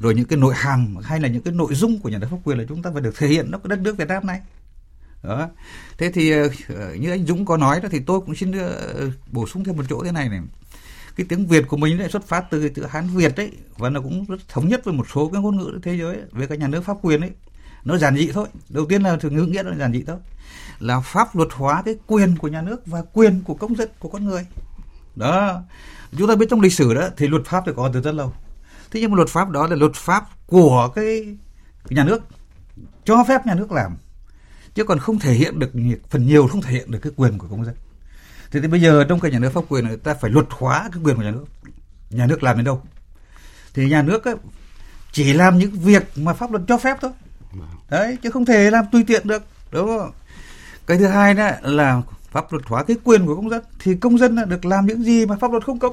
Rồi 0.00 0.14
những 0.14 0.24
cái 0.24 0.38
nội 0.38 0.54
hàm 0.56 0.96
hay 1.02 1.20
là 1.20 1.28
những 1.28 1.42
cái 1.42 1.54
nội 1.54 1.74
dung 1.74 2.00
của 2.00 2.08
nhà 2.08 2.18
nước 2.18 2.26
pháp 2.30 2.36
quyền 2.44 2.58
là 2.58 2.64
chúng 2.68 2.82
ta 2.82 2.90
phải 2.92 3.02
được 3.02 3.16
thể 3.16 3.28
hiện 3.28 3.50
nó 3.50 3.58
cái 3.58 3.68
đất 3.68 3.78
nước 3.78 3.96
Việt 3.96 4.08
Nam 4.08 4.26
này 4.26 4.40
đó. 5.22 5.48
Thế 5.98 6.10
thì 6.10 6.30
ờ, 6.30 6.48
ờ, 6.68 6.94
như 6.94 7.10
anh 7.10 7.26
Dũng 7.26 7.44
có 7.44 7.56
nói 7.56 7.80
đó, 7.80 7.88
thì 7.92 8.00
tôi 8.06 8.20
cũng 8.20 8.34
xin 8.34 8.52
ờ, 8.52 9.10
bổ 9.32 9.46
sung 9.46 9.64
thêm 9.64 9.76
một 9.76 9.84
chỗ 9.88 10.04
thế 10.04 10.12
này 10.12 10.28
này. 10.28 10.40
Cái 11.16 11.26
tiếng 11.28 11.46
Việt 11.46 11.68
của 11.68 11.76
mình 11.76 11.98
lại 11.98 12.08
xuất 12.08 12.28
phát 12.28 12.44
từ 12.50 12.68
từ 12.68 12.86
Hán 12.86 13.08
Việt 13.08 13.36
đấy 13.36 13.52
và 13.76 13.90
nó 13.90 14.00
cũng 14.00 14.24
rất 14.28 14.48
thống 14.48 14.68
nhất 14.68 14.84
với 14.84 14.94
một 14.94 15.06
số 15.14 15.28
cái 15.32 15.42
ngôn 15.42 15.56
ngữ 15.56 15.78
thế 15.82 15.96
giới 15.98 16.16
về 16.32 16.46
các 16.46 16.58
nhà 16.58 16.68
nước 16.68 16.84
pháp 16.84 16.96
quyền 17.02 17.20
ấy, 17.20 17.30
nó 17.84 17.98
giản 17.98 18.16
dị 18.16 18.30
thôi. 18.32 18.48
Đầu 18.68 18.86
tiên 18.86 19.02
là 19.02 19.16
thường 19.16 19.36
ngữ 19.36 19.42
nghĩa 19.42 19.62
nó 19.62 19.74
giản 19.74 19.92
dị 19.92 20.04
thôi. 20.06 20.16
Là 20.78 21.00
pháp 21.00 21.36
luật 21.36 21.48
hóa 21.52 21.82
cái 21.84 21.94
quyền 22.06 22.36
của 22.36 22.48
nhà 22.48 22.62
nước 22.62 22.86
và 22.86 23.02
quyền 23.12 23.42
của 23.44 23.54
công 23.54 23.76
dân, 23.76 23.88
của 23.98 24.08
con 24.08 24.24
người. 24.24 24.46
Đó. 25.16 25.62
Chúng 26.18 26.28
ta 26.28 26.34
biết 26.34 26.46
trong 26.50 26.60
lịch 26.60 26.72
sử 26.72 26.94
đó, 26.94 27.08
thì 27.16 27.26
luật 27.26 27.42
pháp 27.46 27.62
thì 27.66 27.72
có 27.76 27.90
từ 27.92 28.00
rất 28.00 28.12
lâu. 28.12 28.32
Thế 28.90 29.00
nhưng 29.00 29.10
mà 29.10 29.16
luật 29.16 29.28
pháp 29.28 29.50
đó 29.50 29.66
là 29.66 29.76
luật 29.76 29.94
pháp 29.94 30.24
của 30.46 30.88
cái 30.94 31.36
nhà 31.90 32.04
nước, 32.04 32.22
cho 33.04 33.24
phép 33.28 33.46
nhà 33.46 33.54
nước 33.54 33.72
làm 33.72 33.96
chứ 34.78 34.84
còn 34.84 34.98
không 34.98 35.18
thể 35.18 35.32
hiện 35.32 35.58
được 35.58 35.70
phần 36.10 36.26
nhiều 36.26 36.48
không 36.48 36.62
thể 36.62 36.72
hiện 36.72 36.90
được 36.90 36.98
cái 37.02 37.12
quyền 37.16 37.38
của 37.38 37.46
công 37.50 37.64
dân. 37.64 37.74
Thế 38.50 38.60
thì 38.60 38.68
bây 38.68 38.80
giờ 38.80 39.04
trong 39.08 39.20
cái 39.20 39.30
nhà 39.30 39.38
nước 39.38 39.50
pháp 39.52 39.64
quyền 39.68 39.88
người 39.88 39.96
ta 39.96 40.14
phải 40.14 40.30
luật 40.30 40.46
hóa 40.50 40.88
cái 40.92 41.02
quyền 41.04 41.16
của 41.16 41.22
nhà 41.22 41.30
nước. 41.30 41.44
Nhà 42.10 42.26
nước 42.26 42.42
làm 42.42 42.56
đến 42.56 42.64
đâu? 42.64 42.82
Thì 43.74 43.88
nhà 43.88 44.02
nước 44.02 44.24
ấy, 44.24 44.34
chỉ 45.12 45.32
làm 45.32 45.58
những 45.58 45.70
việc 45.70 46.02
mà 46.16 46.32
pháp 46.32 46.50
luật 46.50 46.62
cho 46.68 46.78
phép 46.78 46.96
thôi. 47.00 47.10
Đấy 47.90 48.18
chứ 48.22 48.30
không 48.30 48.44
thể 48.44 48.70
làm 48.70 48.84
tùy 48.92 49.04
tiện 49.06 49.28
được 49.28 49.42
đúng 49.70 49.86
không? 49.86 50.12
Cái 50.86 50.98
thứ 50.98 51.06
hai 51.06 51.34
đó 51.34 51.50
là 51.62 52.02
pháp 52.30 52.52
luật 52.52 52.64
hóa 52.66 52.84
cái 52.84 52.96
quyền 53.04 53.26
của 53.26 53.36
công 53.36 53.50
dân. 53.50 53.62
Thì 53.78 53.94
công 53.94 54.18
dân 54.18 54.36
được 54.48 54.64
làm 54.64 54.86
những 54.86 55.02
gì 55.02 55.26
mà 55.26 55.36
pháp 55.40 55.50
luật 55.50 55.64
không 55.64 55.78
cấm? 55.78 55.92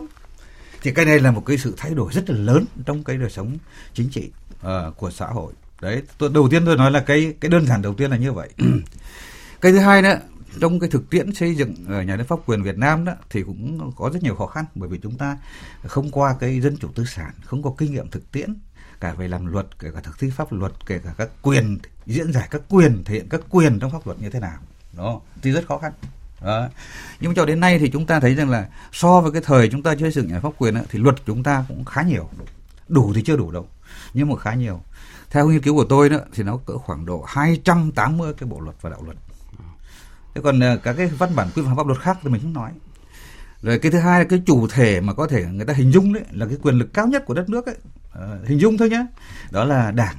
Thì 0.82 0.92
cái 0.92 1.06
này 1.06 1.20
là 1.20 1.32
một 1.32 1.44
cái 1.46 1.58
sự 1.58 1.74
thay 1.78 1.94
đổi 1.94 2.14
rất 2.14 2.30
là 2.30 2.38
lớn 2.38 2.66
trong 2.86 3.04
cái 3.04 3.18
đời 3.18 3.30
sống 3.30 3.58
chính 3.94 4.10
trị 4.10 4.32
uh, 4.66 4.98
của 4.98 5.12
xã 5.12 5.26
hội 5.26 5.54
đấy 5.82 6.02
tôi 6.18 6.30
đầu 6.34 6.50
tiên 6.50 6.66
tôi 6.66 6.78
nói 6.78 6.92
là 6.92 7.00
cái 7.00 7.34
cái 7.42 7.50
đơn 7.50 7.68
giản 7.68 7.82
đầu 7.82 7.94
tiên 7.94 8.12
là 8.12 8.18
như 8.18 8.34
vậy. 8.34 8.50
Cái 9.62 9.72
thứ 9.72 9.80
hai 9.80 10.02
nữa 10.02 10.20
trong 10.62 10.80
cái 10.80 10.90
thực 10.90 11.10
tiễn 11.10 11.34
xây 11.34 11.56
dựng 11.56 11.76
ở 11.88 12.02
nhà 12.02 12.16
nước 12.16 12.24
pháp 12.28 12.40
quyền 12.46 12.64
Việt 12.64 12.78
Nam 12.78 13.06
đó 13.06 13.14
thì 13.30 13.44
cũng 13.44 13.92
có 13.96 14.10
rất 14.14 14.24
nhiều 14.24 14.36
khó 14.36 14.48
khăn. 14.48 14.66
Bởi 14.76 14.90
vì 14.90 14.98
chúng 14.98 15.18
ta 15.18 15.38
không 15.84 16.12
qua 16.12 16.36
cái 16.40 16.62
dân 16.62 16.78
chủ 16.78 16.88
tư 16.96 17.06
sản 17.06 17.32
không 17.46 17.64
có 17.64 17.74
kinh 17.78 17.92
nghiệm 17.92 18.10
thực 18.10 18.32
tiễn 18.32 18.56
cả 19.00 19.14
về 19.14 19.28
làm 19.28 19.46
luật 19.46 19.80
kể 19.80 19.92
cả 19.94 20.02
thực 20.02 20.20
thi 20.20 20.30
pháp 20.30 20.52
luật 20.54 20.72
kể 20.86 21.00
cả 21.04 21.14
các 21.18 21.30
quyền 21.42 21.78
diễn 22.06 22.34
giải 22.34 22.48
các 22.52 22.62
quyền 22.70 23.04
thể 23.04 23.14
hiện 23.14 23.30
các 23.30 23.42
quyền 23.50 23.80
trong 23.80 23.92
pháp 23.92 24.08
luật 24.08 24.22
như 24.22 24.30
thế 24.30 24.40
nào. 24.40 24.58
Đó 24.98 25.22
thì 25.42 25.52
rất 25.52 25.68
khó 25.68 25.78
khăn. 25.78 25.92
Đó. 26.42 26.70
nhưng 27.20 27.30
mà 27.32 27.34
cho 27.36 27.46
đến 27.46 27.60
nay 27.60 27.80
thì 27.80 27.90
chúng 27.90 28.06
ta 28.06 28.20
thấy 28.20 28.36
rằng 28.36 28.50
là 28.50 28.68
so 28.92 29.22
với 29.22 29.32
cái 29.32 29.42
thời 29.46 29.70
chúng 29.70 29.84
ta 29.84 29.96
xây 30.00 30.12
dựng 30.12 30.28
nhà 30.28 30.40
pháp 30.40 30.50
quyền 30.58 30.76
đó, 30.76 30.82
thì 30.90 31.00
luật 31.00 31.16
chúng 31.26 31.44
ta 31.44 31.66
cũng 31.68 31.86
khá 31.86 32.02
nhiều. 32.02 32.30
Đủ 32.88 33.14
thì 33.16 33.22
chưa 33.26 33.38
đủ 33.38 33.52
đâu 33.52 33.68
nhưng 34.16 34.30
mà 34.30 34.36
khá 34.38 34.54
nhiều 34.54 34.82
theo 35.36 35.48
nghiên 35.48 35.62
cứu 35.62 35.76
của 35.76 35.84
tôi 35.84 36.10
đó 36.10 36.18
thì 36.34 36.44
nó 36.44 36.58
cỡ 36.66 36.78
khoảng 36.78 37.06
độ 37.06 37.24
280 37.28 38.34
cái 38.38 38.50
bộ 38.50 38.60
luật 38.60 38.76
và 38.82 38.90
đạo 38.90 39.02
luật. 39.06 39.18
Thế 40.36 40.42
còn 40.44 40.60
ờ, 40.60 40.78
các 40.78 40.94
cái 40.94 41.08
văn 41.08 41.36
bản 41.36 41.48
quy 41.56 41.62
phạm 41.66 41.76
pháp 41.76 41.88
luật 41.88 42.00
khác 42.00 42.18
thì 42.24 42.30
mình 42.30 42.42
không 42.42 42.54
nói. 42.54 42.72
Rồi 43.62 43.80
cái 43.80 43.92
thứ 43.92 44.00
hai 44.00 44.20
là 44.20 44.26
cái 44.30 44.42
chủ 44.46 44.68
thể 44.68 45.02
mà 45.02 45.14
có 45.14 45.28
thể 45.28 45.46
người 45.46 45.66
ta 45.66 45.74
hình 45.74 45.92
dung 45.92 46.14
đấy 46.14 46.24
là 46.32 46.46
cái 46.46 46.58
quyền 46.62 46.76
lực 46.76 46.94
cao 46.94 47.08
nhất 47.08 47.26
của 47.26 47.34
đất 47.34 47.50
nước 47.50 47.66
ấy. 47.66 47.76
À, 48.14 48.22
hình 48.46 48.60
dung 48.60 48.78
thôi 48.78 48.90
nhé 48.90 49.06
đó 49.52 49.64
là 49.64 49.92
đảng. 49.92 50.16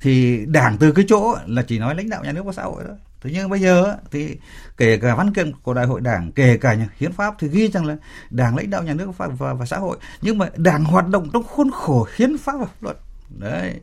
Thì 0.00 0.44
đảng 0.46 0.78
từ 0.78 0.92
cái 0.92 1.04
chỗ 1.08 1.36
là 1.46 1.62
chỉ 1.62 1.78
nói 1.78 1.94
lãnh 1.94 2.08
đạo 2.08 2.24
nhà 2.24 2.32
nước 2.32 2.44
và 2.44 2.52
xã 2.52 2.62
hội 2.62 2.84
thôi. 2.86 2.96
thế 3.20 3.30
nhưng 3.34 3.48
bây 3.48 3.60
giờ 3.60 3.96
thì 4.10 4.36
kể 4.76 4.98
cả 4.98 5.14
văn 5.14 5.34
kiện 5.34 5.52
của 5.62 5.74
đại 5.74 5.86
hội 5.86 6.00
đảng 6.00 6.32
kể 6.32 6.56
cả 6.56 6.76
hiến 6.98 7.12
pháp 7.12 7.34
thì 7.38 7.48
ghi 7.48 7.68
rằng 7.68 7.86
là 7.86 7.96
đảng 8.30 8.56
lãnh 8.56 8.70
đạo 8.70 8.82
nhà 8.82 8.94
nước 8.94 9.18
và, 9.18 9.26
và, 9.26 9.54
và 9.54 9.66
xã 9.66 9.78
hội. 9.78 9.98
Nhưng 10.22 10.38
mà 10.38 10.50
đảng 10.56 10.84
hoạt 10.84 11.08
động 11.08 11.30
trong 11.32 11.42
khuôn 11.42 11.70
khổ 11.70 12.06
hiến 12.16 12.38
pháp 12.38 12.56
và 12.58 12.66
pháp 12.66 12.82
luật. 12.82 12.96
Đấy 13.38 13.80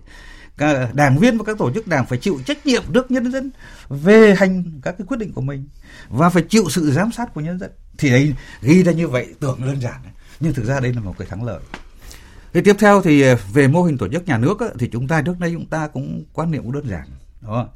đảng 0.93 1.17
viên 1.19 1.37
và 1.37 1.43
các 1.43 1.57
tổ 1.57 1.71
chức 1.71 1.87
đảng 1.87 2.05
phải 2.05 2.17
chịu 2.17 2.39
trách 2.45 2.65
nhiệm 2.65 2.83
trước 2.93 3.11
nhân 3.11 3.31
dân 3.31 3.51
về 3.89 4.35
hành 4.35 4.63
các 4.83 4.95
cái 4.97 5.07
quyết 5.07 5.17
định 5.17 5.33
của 5.33 5.41
mình 5.41 5.67
và 6.09 6.29
phải 6.29 6.43
chịu 6.49 6.69
sự 6.69 6.91
giám 6.91 7.11
sát 7.11 7.33
của 7.33 7.41
nhân 7.41 7.59
dân. 7.59 7.71
Thì 7.97 8.09
đấy 8.09 8.33
ghi 8.61 8.83
ra 8.83 8.91
như 8.91 9.07
vậy 9.07 9.33
tưởng 9.39 9.61
đơn 9.65 9.81
giản. 9.81 10.01
Nhưng 10.39 10.53
thực 10.53 10.65
ra 10.65 10.79
đây 10.79 10.93
là 10.93 11.01
một 11.01 11.15
cái 11.17 11.27
thắng 11.27 11.43
lợi. 11.43 11.59
Thế 12.53 12.61
tiếp 12.61 12.75
theo 12.79 13.01
thì 13.01 13.21
ờ, 13.21 13.37
về 13.53 13.67
mô 13.67 13.83
hình 13.83 13.97
tổ 13.97 14.07
chức 14.07 14.25
nhà 14.25 14.37
nước 14.37 14.59
á, 14.59 14.67
thì 14.79 14.89
chúng 14.91 15.07
ta 15.07 15.21
trước 15.21 15.39
đây 15.39 15.51
chúng 15.53 15.65
ta 15.65 15.87
cũng 15.87 16.23
quan 16.33 16.51
niệm 16.51 16.63
cũng 16.63 16.71
đơn 16.71 16.87
giản 16.87 17.07
đó 17.41 17.67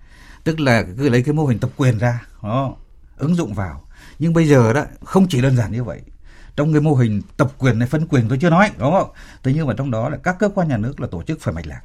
tức 0.44 0.60
là 0.60 0.86
cứ 0.98 1.10
lấy 1.10 1.24
cái 1.24 1.34
mô 1.34 1.46
hình 1.46 1.60
tập 1.60 1.70
quyền 1.78 1.98
ra 1.98 2.22
đó 2.44 2.76
ứng 3.18 3.36
dụng 3.36 3.54
vào. 3.54 3.84
Nhưng 4.20 4.34
bây 4.34 4.48
giờ 4.48 4.74
đó 4.74 4.86
không 5.04 5.28
chỉ 5.30 5.42
đơn 5.42 5.56
giản 5.58 5.72
như 5.72 5.84
vậy. 5.84 6.02
Trong 6.56 6.74
cái 6.74 6.82
mô 6.82 6.96
hình 6.96 7.22
tập 7.38 7.52
quyền 7.58 7.80
này 7.80 7.88
phân 7.88 8.08
quyền 8.08 8.30
tôi 8.30 8.38
chưa 8.42 8.50
nói 8.50 8.72
đúng 8.78 8.94
không? 8.94 9.10
Thế 9.44 9.54
nhưng 9.56 9.68
mà 9.68 9.74
trong 9.78 9.92
đó 9.92 10.10
là 10.10 10.18
các 10.18 10.36
cơ 10.40 10.50
quan 10.50 10.68
nhà 10.68 10.78
nước 10.78 11.00
là 11.02 11.08
tổ 11.12 11.24
chức 11.24 11.42
phải 11.42 11.54
mạch 11.54 11.68
lạc 11.68 11.82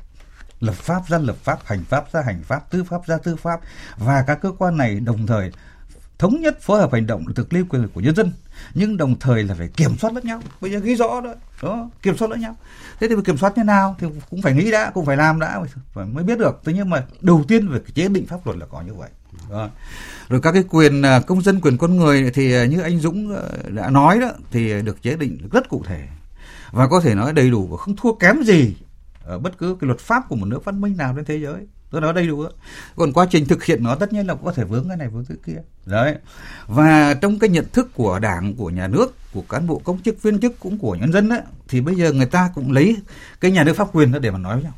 lập 0.61 0.75
pháp 0.75 1.03
ra, 1.09 1.19
lập 1.19 1.37
pháp, 1.43 1.59
hành 1.65 1.85
pháp 1.85 2.13
ra, 2.13 2.23
hành 2.27 2.43
pháp, 2.43 2.71
tư 2.71 2.85
pháp 2.85 3.07
ra, 3.07 3.19
tư 3.19 3.37
pháp. 3.37 3.61
Và 3.97 4.25
các 4.27 4.39
cơ 4.43 4.53
quan 4.59 4.77
này 4.77 5.01
đồng 5.01 5.27
thời 5.27 5.53
thống 6.19 6.41
nhất, 6.41 6.63
phối 6.63 6.81
hợp 6.81 6.93
hành 6.93 7.07
động 7.07 7.25
thực 7.35 7.51
thi 7.51 7.59
quyền 7.69 7.83
lực 7.83 7.91
của 7.95 8.01
nhân 8.01 8.15
dân. 8.15 8.33
Nhưng 8.75 8.97
đồng 8.97 9.19
thời 9.19 9.43
là 9.43 9.55
phải 9.55 9.69
kiểm 9.69 9.99
soát 9.99 10.13
lẫn 10.13 10.27
nhau. 10.27 10.41
Bây 10.61 10.71
giờ 10.71 10.79
ghi 10.79 10.95
rõ 10.95 11.21
đó 11.21 11.35
đó, 11.63 11.91
kiểm 12.03 12.17
soát 12.17 12.31
lẫn 12.31 12.41
nhau. 12.41 12.57
Thế 13.01 13.09
thì 13.09 13.15
phải 13.15 13.25
kiểm 13.25 13.37
soát 13.37 13.59
như 13.59 13.65
nào 13.65 13.97
thì 13.99 14.07
cũng 14.31 14.43
phải 14.43 14.55
nghĩ 14.55 14.71
đã, 14.71 14.91
cũng 14.95 15.07
phải 15.07 15.17
làm 15.17 15.41
đã 15.41 15.61
phải 15.95 16.07
mới 16.07 16.25
biết 16.25 16.39
được. 16.39 16.61
Thế 16.65 16.73
nhưng 16.73 16.91
mà 16.91 17.05
đầu 17.21 17.45
tiên 17.49 17.69
về 17.69 17.81
chế 17.95 18.09
định 18.09 18.27
pháp 18.27 18.47
luật 18.47 18.59
là 18.59 18.67
có 18.67 18.83
như 18.83 18.95
vậy. 18.95 19.11
Đó. 19.51 19.69
rồi 20.29 20.41
các 20.41 20.53
cái 20.53 20.65
quyền 20.71 21.03
à, 21.03 21.21
công 21.21 21.43
dân, 21.43 21.61
quyền 21.61 21.79
con 21.79 21.97
người 21.97 22.31
thì 22.35 22.53
à, 22.53 22.65
như 22.65 22.81
anh 22.81 22.99
Dũng 22.99 23.37
à, 23.37 23.43
đã 23.69 23.91
nói 23.91 24.21
đó, 24.21 24.31
thì 24.51 24.83
được 24.83 25.03
chế 25.03 25.17
định 25.17 25.49
rất 25.53 25.69
cụ 25.69 25.83
thể. 25.87 26.09
Và 26.71 26.89
có 26.89 27.01
thể 27.01 27.15
nói 27.15 27.33
đầy 27.33 27.51
đủ 27.51 27.67
và 27.67 27.77
không 27.77 27.97
thua 27.97 28.15
kém 28.15 28.43
gì 28.43 28.77
ở 29.25 29.39
bất 29.39 29.59
cứ 29.59 29.77
cái 29.81 29.87
luật 29.87 29.99
pháp 29.99 30.29
của 30.29 30.37
một 30.37 30.47
nước 30.47 30.65
văn 30.65 30.81
minh 30.81 30.97
nào 30.97 31.13
trên 31.17 31.25
thế 31.25 31.37
giới 31.37 31.67
tôi 31.91 32.01
nói 32.01 32.13
đây 32.13 32.27
đủ 32.27 32.43
không? 32.43 32.53
còn 32.97 33.13
quá 33.13 33.27
trình 33.31 33.47
thực 33.47 33.65
hiện 33.65 33.85
nó 33.85 33.95
tất 33.95 34.13
nhiên 34.13 34.27
là 34.27 34.35
có 34.35 34.53
thể 34.53 34.65
vướng 34.65 34.89
cái 34.89 34.97
này 34.97 35.09
vướng 35.09 35.25
cái 35.25 35.39
kia 35.47 35.63
đấy 35.87 36.17
và 36.67 37.15
trong 37.15 37.39
cái 37.39 37.51
nhận 37.51 37.65
thức 37.73 37.91
của 37.95 38.19
đảng 38.19 38.55
của 38.55 38.71
nhà 38.71 38.87
nước 38.87 39.15
của 39.33 39.43
cán 39.43 39.67
bộ 39.67 39.81
công 39.85 40.03
chức 40.03 40.23
viên 40.23 40.41
chức 40.41 40.61
cũng 40.61 40.79
của 40.79 40.95
nhân 40.95 41.13
dân 41.13 41.29
đấy 41.29 41.41
thì 41.69 41.81
bây 41.81 41.95
giờ 41.95 42.13
người 42.13 42.27
ta 42.27 42.51
cũng 42.55 42.73
lấy 42.73 42.97
cái 43.41 43.51
nhà 43.51 43.65
nước 43.65 43.77
pháp 43.77 43.89
quyền 43.93 44.13
đó 44.13 44.19
để 44.19 44.31
mà 44.31 44.39
nói 44.39 44.55
với 44.55 44.65
nhau 44.65 44.73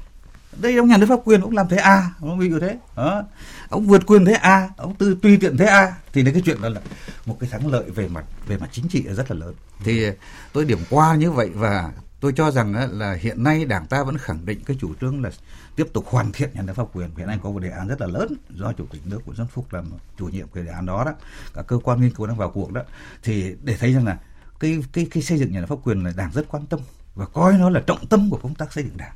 đây 0.61 0.77
ông 0.77 0.89
nhà 0.89 0.97
nước 0.97 1.07
pháp 1.09 1.21
quyền 1.25 1.41
ông 1.41 1.57
làm 1.57 1.69
thế 1.69 1.77
a 1.77 1.91
à, 1.91 2.11
ông 2.21 2.39
ví 2.39 2.51
dụ 2.51 2.61
thế 2.61 2.77
đó. 2.97 3.25
ông 3.69 3.87
vượt 3.87 4.07
quyền 4.07 4.25
thế 4.25 4.33
a 4.33 4.51
à, 4.51 4.69
ông 4.77 4.95
tư 4.95 5.17
tùy 5.23 5.37
tiện 5.41 5.57
thế 5.57 5.65
a 5.65 5.79
à. 5.79 5.95
thì 6.13 6.23
đấy 6.23 6.33
cái 6.33 6.43
chuyện 6.45 6.63
đó 6.63 6.69
là 6.69 6.81
một 7.27 7.37
cái 7.41 7.51
thắng 7.51 7.67
lợi 7.67 7.91
về 7.91 8.09
mặt 8.09 8.25
về 8.47 8.59
mặt 8.59 8.69
chính 8.73 8.89
trị 8.89 9.03
rất 9.03 9.31
là 9.31 9.37
lớn 9.37 9.55
thì 9.85 10.07
tôi 10.53 10.65
điểm 10.65 10.79
qua 10.91 11.15
như 11.15 11.31
vậy 11.31 11.51
và 11.55 11.93
tôi 12.21 12.33
cho 12.37 12.51
rằng 12.51 12.99
là 12.99 13.13
hiện 13.21 13.43
nay 13.43 13.65
đảng 13.65 13.87
ta 13.87 14.03
vẫn 14.03 14.19
khẳng 14.19 14.47
định 14.47 14.61
cái 14.67 14.77
chủ 14.81 14.95
trương 15.01 15.23
là 15.23 15.31
tiếp 15.77 15.87
tục 15.93 16.07
hoàn 16.09 16.33
thiện 16.33 16.51
nhà 16.55 16.63
nước 16.63 16.73
pháp 16.77 16.87
quyền. 16.93 17.11
Hiện 17.17 17.27
nay 17.27 17.39
có 17.43 17.51
một 17.51 17.59
đề 17.61 17.71
án 17.71 17.89
rất 17.89 18.01
là 18.01 18.07
lớn 18.07 18.35
do 18.51 18.73
chủ 18.73 18.87
tịch 18.91 19.03
nước 19.05 19.21
của 19.27 19.35
dân 19.35 19.47
phúc 19.47 19.73
làm 19.73 19.91
chủ 20.19 20.29
nhiệm 20.29 20.47
cái 20.55 20.65
đề 20.65 20.71
án 20.71 20.87
đó 20.87 21.05
đó. 21.05 21.13
Cả 21.55 21.63
cơ 21.63 21.79
quan 21.79 22.01
nghiên 22.01 22.11
cứu 22.11 22.27
đang 22.27 22.37
vào 22.37 22.51
cuộc 22.51 22.73
đó. 22.73 22.83
Thì 23.23 23.55
để 23.63 23.77
thấy 23.77 23.93
rằng 23.93 24.07
là 24.07 24.19
cái 24.61 24.79
cái 24.93 25.07
cái 25.11 25.23
xây 25.23 25.39
dựng 25.39 25.53
nhà 25.53 25.61
nước 25.61 25.67
pháp 25.67 25.79
quyền 25.85 26.05
là 26.05 26.13
đảng 26.17 26.31
rất 26.33 26.49
quan 26.49 26.67
tâm 26.67 26.81
và 27.15 27.27
coi 27.27 27.53
nó 27.53 27.71
là 27.71 27.81
trọng 27.81 28.07
tâm 28.07 28.31
của 28.31 28.39
công 28.43 28.55
tác 28.55 28.73
xây 28.73 28.85
dựng 28.85 28.97
đảng. 28.97 29.13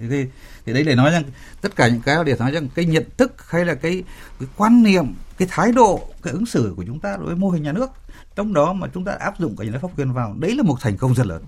Thì, 0.00 0.26
thì 0.66 0.72
đấy 0.72 0.84
để 0.84 0.94
nói 0.94 1.10
rằng 1.10 1.22
tất 1.60 1.76
cả 1.76 1.88
những 1.88 2.00
cái 2.00 2.24
để 2.24 2.36
nói 2.38 2.50
rằng 2.50 2.68
cái 2.74 2.84
nhận 2.84 3.04
thức 3.16 3.50
hay 3.50 3.64
là 3.64 3.74
cái, 3.74 4.02
cái 4.40 4.48
quan 4.56 4.82
niệm 4.82 5.14
cái 5.38 5.48
thái 5.50 5.72
độ 5.72 6.08
cái 6.22 6.32
ứng 6.32 6.46
xử 6.46 6.74
của 6.76 6.84
chúng 6.86 7.00
ta 7.00 7.16
đối 7.16 7.26
với 7.26 7.36
mô 7.36 7.48
hình 7.50 7.62
nhà 7.62 7.72
nước 7.72 7.90
trong 8.34 8.52
đó 8.52 8.72
mà 8.72 8.88
chúng 8.94 9.04
ta 9.04 9.12
áp 9.12 9.38
dụng 9.38 9.56
cái 9.56 9.66
nhà 9.66 9.72
nước 9.72 9.78
pháp 9.82 9.98
quyền 9.98 10.12
vào 10.12 10.34
đấy 10.38 10.54
là 10.56 10.62
một 10.62 10.76
thành 10.80 10.96
công 10.96 11.14
rất 11.14 11.26
lớn. 11.26 11.42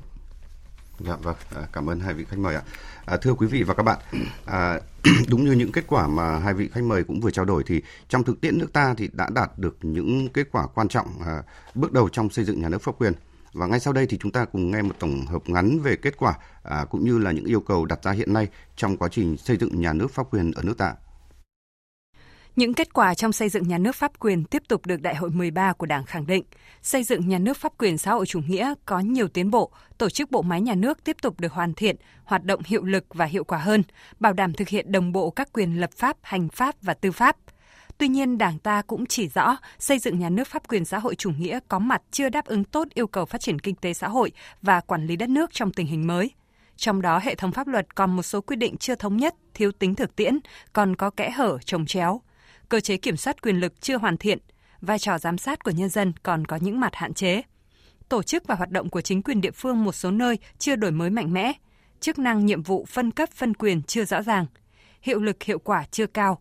Dạ 1.00 1.16
vâng, 1.16 1.36
à, 1.56 1.62
cảm 1.72 1.90
ơn 1.90 2.00
hai 2.00 2.14
vị 2.14 2.24
khách 2.24 2.38
mời 2.38 2.54
ạ. 2.54 2.62
À, 3.06 3.16
thưa 3.16 3.34
quý 3.34 3.46
vị 3.46 3.62
và 3.62 3.74
các 3.74 3.82
bạn, 3.82 3.98
à, 4.44 4.80
đúng 5.28 5.44
như 5.44 5.52
những 5.52 5.72
kết 5.72 5.84
quả 5.86 6.08
mà 6.08 6.38
hai 6.38 6.54
vị 6.54 6.68
khách 6.72 6.84
mời 6.84 7.04
cũng 7.04 7.20
vừa 7.20 7.30
trao 7.30 7.44
đổi 7.44 7.64
thì 7.66 7.82
trong 8.08 8.24
thực 8.24 8.40
tiễn 8.40 8.58
nước 8.58 8.72
ta 8.72 8.94
thì 8.96 9.08
đã 9.12 9.28
đạt 9.34 9.58
được 9.58 9.76
những 9.82 10.28
kết 10.28 10.48
quả 10.52 10.66
quan 10.66 10.88
trọng 10.88 11.06
à, 11.26 11.42
bước 11.74 11.92
đầu 11.92 12.08
trong 12.08 12.30
xây 12.30 12.44
dựng 12.44 12.60
nhà 12.60 12.68
nước 12.68 12.82
pháp 12.82 12.92
quyền. 12.98 13.12
Và 13.52 13.66
ngay 13.66 13.80
sau 13.80 13.92
đây 13.92 14.06
thì 14.06 14.18
chúng 14.18 14.32
ta 14.32 14.44
cùng 14.44 14.70
nghe 14.70 14.82
một 14.82 14.94
tổng 14.98 15.26
hợp 15.26 15.42
ngắn 15.46 15.78
về 15.80 15.96
kết 15.96 16.16
quả 16.16 16.34
à, 16.62 16.84
cũng 16.90 17.04
như 17.04 17.18
là 17.18 17.32
những 17.32 17.44
yêu 17.44 17.60
cầu 17.60 17.84
đặt 17.84 18.02
ra 18.02 18.12
hiện 18.12 18.32
nay 18.32 18.48
trong 18.76 18.96
quá 18.96 19.08
trình 19.08 19.36
xây 19.36 19.56
dựng 19.56 19.80
nhà 19.80 19.92
nước 19.92 20.10
pháp 20.10 20.26
quyền 20.30 20.52
ở 20.52 20.62
nước 20.62 20.78
ta. 20.78 20.94
Những 22.58 22.74
kết 22.74 22.94
quả 22.94 23.14
trong 23.14 23.32
xây 23.32 23.48
dựng 23.48 23.68
nhà 23.68 23.78
nước 23.78 23.94
pháp 23.96 24.18
quyền 24.18 24.44
tiếp 24.44 24.62
tục 24.68 24.86
được 24.86 25.02
Đại 25.02 25.14
hội 25.14 25.30
13 25.30 25.72
của 25.72 25.86
Đảng 25.86 26.04
khẳng 26.04 26.26
định. 26.26 26.44
Xây 26.82 27.04
dựng 27.04 27.28
nhà 27.28 27.38
nước 27.38 27.56
pháp 27.56 27.72
quyền 27.78 27.98
xã 27.98 28.12
hội 28.12 28.26
chủ 28.26 28.40
nghĩa 28.40 28.74
có 28.86 28.98
nhiều 29.00 29.28
tiến 29.28 29.50
bộ, 29.50 29.70
tổ 29.98 30.10
chức 30.10 30.30
bộ 30.30 30.42
máy 30.42 30.60
nhà 30.60 30.74
nước 30.74 31.04
tiếp 31.04 31.16
tục 31.22 31.40
được 31.40 31.52
hoàn 31.52 31.74
thiện, 31.74 31.96
hoạt 32.24 32.44
động 32.44 32.60
hiệu 32.66 32.84
lực 32.84 33.04
và 33.14 33.24
hiệu 33.24 33.44
quả 33.44 33.58
hơn, 33.58 33.82
bảo 34.20 34.32
đảm 34.32 34.52
thực 34.52 34.68
hiện 34.68 34.92
đồng 34.92 35.12
bộ 35.12 35.30
các 35.30 35.52
quyền 35.52 35.80
lập 35.80 35.90
pháp, 35.96 36.16
hành 36.22 36.48
pháp 36.48 36.74
và 36.82 36.94
tư 36.94 37.12
pháp. 37.12 37.36
Tuy 37.98 38.08
nhiên, 38.08 38.38
Đảng 38.38 38.58
ta 38.58 38.82
cũng 38.82 39.06
chỉ 39.06 39.28
rõ 39.28 39.56
xây 39.78 39.98
dựng 39.98 40.18
nhà 40.18 40.30
nước 40.30 40.48
pháp 40.48 40.68
quyền 40.68 40.84
xã 40.84 40.98
hội 40.98 41.14
chủ 41.14 41.30
nghĩa 41.30 41.58
có 41.68 41.78
mặt 41.78 42.02
chưa 42.10 42.28
đáp 42.28 42.46
ứng 42.46 42.64
tốt 42.64 42.88
yêu 42.94 43.06
cầu 43.06 43.24
phát 43.24 43.40
triển 43.40 43.58
kinh 43.58 43.74
tế 43.74 43.94
xã 43.94 44.08
hội 44.08 44.32
và 44.62 44.80
quản 44.80 45.06
lý 45.06 45.16
đất 45.16 45.28
nước 45.28 45.50
trong 45.52 45.72
tình 45.72 45.86
hình 45.86 46.06
mới. 46.06 46.30
Trong 46.76 47.02
đó, 47.02 47.18
hệ 47.22 47.34
thống 47.34 47.52
pháp 47.52 47.68
luật 47.68 47.94
còn 47.94 48.16
một 48.16 48.22
số 48.22 48.40
quy 48.40 48.56
định 48.56 48.76
chưa 48.76 48.94
thống 48.94 49.16
nhất, 49.16 49.34
thiếu 49.54 49.72
tính 49.72 49.94
thực 49.94 50.16
tiễn, 50.16 50.38
còn 50.72 50.96
có 50.96 51.10
kẽ 51.10 51.30
hở, 51.30 51.58
trồng 51.64 51.86
chéo 51.86 52.20
cơ 52.68 52.80
chế 52.80 52.96
kiểm 52.96 53.16
soát 53.16 53.42
quyền 53.42 53.60
lực 53.60 53.80
chưa 53.80 53.98
hoàn 53.98 54.16
thiện, 54.16 54.38
vai 54.80 54.98
trò 54.98 55.18
giám 55.18 55.38
sát 55.38 55.64
của 55.64 55.70
nhân 55.70 55.88
dân 55.88 56.12
còn 56.22 56.44
có 56.44 56.56
những 56.56 56.80
mặt 56.80 56.94
hạn 56.94 57.14
chế. 57.14 57.42
Tổ 58.08 58.22
chức 58.22 58.46
và 58.46 58.54
hoạt 58.54 58.70
động 58.70 58.88
của 58.88 59.00
chính 59.00 59.22
quyền 59.22 59.40
địa 59.40 59.50
phương 59.50 59.84
một 59.84 59.92
số 59.92 60.10
nơi 60.10 60.38
chưa 60.58 60.76
đổi 60.76 60.90
mới 60.90 61.10
mạnh 61.10 61.32
mẽ, 61.32 61.52
chức 62.00 62.18
năng 62.18 62.46
nhiệm 62.46 62.62
vụ 62.62 62.86
phân 62.88 63.10
cấp 63.10 63.28
phân 63.32 63.54
quyền 63.54 63.82
chưa 63.82 64.04
rõ 64.04 64.22
ràng, 64.22 64.46
hiệu 65.02 65.20
lực 65.20 65.42
hiệu 65.42 65.58
quả 65.58 65.84
chưa 65.90 66.06
cao, 66.06 66.40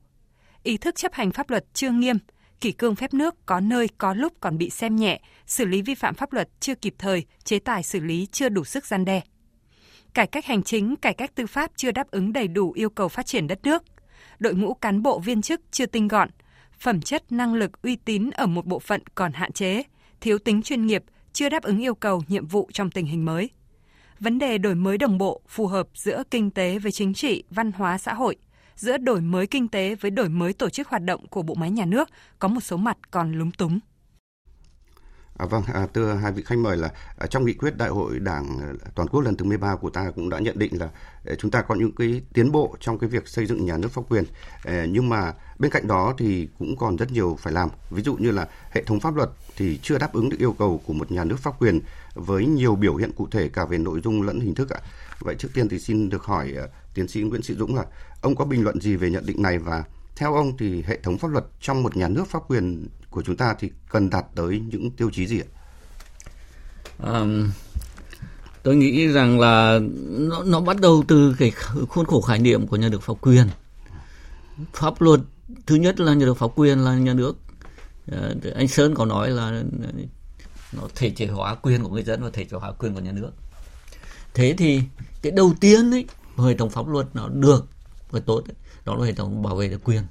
ý 0.63 0.77
thức 0.77 0.95
chấp 0.95 1.13
hành 1.13 1.31
pháp 1.31 1.49
luật 1.49 1.65
chưa 1.73 1.91
nghiêm, 1.91 2.17
kỷ 2.61 2.71
cương 2.71 2.95
phép 2.95 3.13
nước 3.13 3.35
có 3.45 3.59
nơi 3.59 3.89
có 3.97 4.13
lúc 4.13 4.33
còn 4.39 4.57
bị 4.57 4.69
xem 4.69 4.95
nhẹ, 4.95 5.21
xử 5.45 5.65
lý 5.65 5.81
vi 5.81 5.95
phạm 5.95 6.15
pháp 6.15 6.33
luật 6.33 6.49
chưa 6.59 6.75
kịp 6.75 6.95
thời, 6.97 7.25
chế 7.43 7.59
tài 7.59 7.83
xử 7.83 7.99
lý 7.99 8.27
chưa 8.31 8.49
đủ 8.49 8.63
sức 8.63 8.85
gian 8.85 9.05
đe. 9.05 9.21
Cải 10.13 10.27
cách 10.27 10.45
hành 10.45 10.63
chính, 10.63 10.95
cải 10.95 11.13
cách 11.13 11.35
tư 11.35 11.47
pháp 11.47 11.71
chưa 11.75 11.91
đáp 11.91 12.11
ứng 12.11 12.33
đầy 12.33 12.47
đủ 12.47 12.71
yêu 12.71 12.89
cầu 12.89 13.07
phát 13.07 13.25
triển 13.25 13.47
đất 13.47 13.59
nước– 13.63 13.83
đội 14.39 14.55
ngũ 14.55 14.73
cán 14.73 15.03
bộ 15.03 15.19
viên 15.19 15.41
chức 15.41 15.61
chưa 15.71 15.85
tinh 15.85 16.07
gọn, 16.07 16.29
phẩm 16.79 17.01
chất 17.01 17.31
năng 17.31 17.53
lực 17.53 17.81
uy 17.81 17.95
tín 17.95 18.29
ở 18.29 18.45
một 18.45 18.65
bộ 18.65 18.79
phận 18.79 19.01
còn 19.15 19.33
hạn 19.33 19.51
chế, 19.51 19.83
thiếu 20.21 20.37
tính 20.39 20.61
chuyên 20.61 20.85
nghiệp, 20.85 21.03
chưa 21.33 21.49
đáp 21.49 21.63
ứng 21.63 21.79
yêu 21.79 21.95
cầu 21.95 22.23
nhiệm 22.27 22.47
vụ 22.47 22.69
trong 22.73 22.91
tình 22.91 23.05
hình 23.05 23.25
mới. 23.25 23.49
Vấn 24.19 24.39
đề 24.39 24.57
đổi 24.57 24.75
mới 24.75 24.97
đồng 24.97 25.17
bộ, 25.17 25.41
phù 25.47 25.67
hợp 25.67 25.87
giữa 25.93 26.23
kinh 26.31 26.51
tế 26.51 26.79
với 26.79 26.91
chính 26.91 27.13
trị, 27.13 27.43
văn 27.49 27.71
hóa 27.71 27.97
xã 27.97 28.13
hội, 28.13 28.35
giữa 28.75 28.97
đổi 28.97 29.21
mới 29.21 29.47
kinh 29.47 29.67
tế 29.67 29.95
với 29.95 30.11
đổi 30.11 30.29
mới 30.29 30.53
tổ 30.53 30.69
chức 30.69 30.87
hoạt 30.87 31.03
động 31.03 31.27
của 31.27 31.41
bộ 31.41 31.53
máy 31.53 31.71
nhà 31.71 31.85
nước 31.85 32.09
có 32.39 32.47
một 32.47 32.61
số 32.61 32.77
mặt 32.77 32.97
còn 33.11 33.31
lúng 33.31 33.51
túng. 33.51 33.79
À, 35.37 35.45
vâng, 35.45 35.63
à, 35.73 35.87
thưa 35.93 36.13
hai 36.13 36.31
vị 36.31 36.43
khách 36.45 36.57
mời 36.57 36.77
là 36.77 36.89
à, 37.17 37.27
trong 37.27 37.45
nghị 37.45 37.53
quyết 37.53 37.77
đại 37.77 37.89
hội 37.89 38.19
đảng 38.19 38.59
à, 38.59 38.89
toàn 38.95 39.07
quốc 39.07 39.21
lần 39.21 39.35
thứ 39.35 39.45
13 39.45 39.75
của 39.75 39.89
ta 39.89 40.11
cũng 40.15 40.29
đã 40.29 40.39
nhận 40.39 40.59
định 40.59 40.79
là 40.79 40.89
à, 41.25 41.33
chúng 41.37 41.51
ta 41.51 41.61
có 41.61 41.75
những 41.75 41.95
cái 41.95 42.21
tiến 42.33 42.51
bộ 42.51 42.75
trong 42.79 42.99
cái 42.99 43.09
việc 43.09 43.27
xây 43.27 43.45
dựng 43.45 43.65
nhà 43.65 43.77
nước 43.77 43.91
pháp 43.91 44.01
quyền. 44.09 44.23
À, 44.63 44.85
nhưng 44.89 45.09
mà 45.09 45.33
bên 45.59 45.71
cạnh 45.71 45.87
đó 45.87 46.13
thì 46.17 46.49
cũng 46.59 46.75
còn 46.77 46.95
rất 46.95 47.11
nhiều 47.11 47.37
phải 47.39 47.53
làm. 47.53 47.69
Ví 47.89 48.03
dụ 48.03 48.15
như 48.15 48.31
là 48.31 48.47
hệ 48.71 48.83
thống 48.83 48.99
pháp 48.99 49.15
luật 49.15 49.29
thì 49.57 49.79
chưa 49.81 49.97
đáp 49.97 50.13
ứng 50.13 50.29
được 50.29 50.37
yêu 50.39 50.55
cầu 50.59 50.81
của 50.85 50.93
một 50.93 51.11
nhà 51.11 51.23
nước 51.23 51.39
pháp 51.39 51.61
quyền 51.61 51.81
với 52.13 52.45
nhiều 52.45 52.75
biểu 52.75 52.95
hiện 52.95 53.11
cụ 53.11 53.27
thể 53.31 53.49
cả 53.49 53.65
về 53.65 53.77
nội 53.77 54.01
dung 54.03 54.21
lẫn 54.21 54.39
hình 54.39 54.55
thức 54.55 54.69
ạ. 54.69 54.79
Vậy 55.19 55.35
trước 55.35 55.49
tiên 55.53 55.69
thì 55.69 55.79
xin 55.79 56.09
được 56.09 56.23
hỏi 56.23 56.53
à, 56.57 56.63
tiến 56.93 57.07
sĩ 57.07 57.21
Nguyễn 57.21 57.41
Sĩ 57.41 57.53
Dũng 57.53 57.75
là 57.75 57.85
ông 58.21 58.35
có 58.35 58.45
bình 58.45 58.63
luận 58.63 58.81
gì 58.81 58.95
về 58.95 59.09
nhận 59.09 59.25
định 59.25 59.41
này 59.41 59.59
và 59.59 59.83
theo 60.15 60.33
ông 60.33 60.57
thì 60.57 60.83
hệ 60.87 60.99
thống 61.03 61.17
pháp 61.17 61.27
luật 61.27 61.45
trong 61.61 61.83
một 61.83 61.97
nhà 61.97 62.07
nước 62.07 62.27
pháp 62.27 62.39
quyền 62.47 62.87
của 63.09 63.21
chúng 63.25 63.37
ta 63.37 63.55
thì 63.59 63.71
cần 63.89 64.09
đạt 64.09 64.25
tới 64.35 64.59
những 64.59 64.91
tiêu 64.91 65.09
chí 65.13 65.27
gì 65.27 65.39
ạ? 65.39 65.49
À, 67.03 67.25
tôi 68.63 68.75
nghĩ 68.75 69.07
rằng 69.07 69.39
là 69.39 69.79
nó, 70.09 70.43
nó 70.43 70.59
bắt 70.61 70.81
đầu 70.81 71.03
từ 71.07 71.35
cái 71.39 71.51
khuôn 71.89 72.05
khổ 72.05 72.21
khái 72.21 72.39
niệm 72.39 72.67
của 72.67 72.77
nhà 72.77 72.89
nước 72.89 73.03
pháp 73.03 73.13
quyền. 73.21 73.47
Pháp 74.73 75.01
luật 75.01 75.19
thứ 75.65 75.75
nhất 75.75 75.99
là 75.99 76.13
nhà 76.13 76.25
nước 76.25 76.37
pháp 76.37 76.47
quyền 76.55 76.79
là 76.79 76.95
nhà 76.95 77.13
nước. 77.13 77.37
À, 78.11 78.29
anh 78.55 78.67
Sơn 78.67 78.95
có 78.95 79.05
nói 79.05 79.29
là 79.29 79.63
nó 80.73 80.81
thể 80.95 81.09
chế 81.09 81.25
hóa 81.25 81.55
quyền 81.55 81.83
của 81.83 81.89
người 81.89 82.03
dân 82.03 82.23
và 82.23 82.29
thể 82.33 82.45
chế 82.45 82.57
hóa 82.57 82.71
quyền 82.71 82.93
của 82.93 82.99
nhà 82.99 83.11
nước. 83.11 83.31
Thế 84.33 84.55
thì 84.57 84.81
cái 85.21 85.31
đầu 85.31 85.53
tiên 85.59 85.91
ấy 85.91 86.05
hệ 86.37 86.57
thống 86.57 86.69
pháp 86.69 86.87
luật 86.87 87.07
nó 87.13 87.29
được 87.29 87.65
và 88.11 88.19
tốt 88.19 88.43
ấy, 88.47 88.55
đó 88.85 88.95
là 88.95 89.05
hệ 89.05 89.13
thống 89.13 89.43
bảo 89.43 89.55
vệ 89.55 89.67
được 89.67 89.83
quyền 89.83 90.03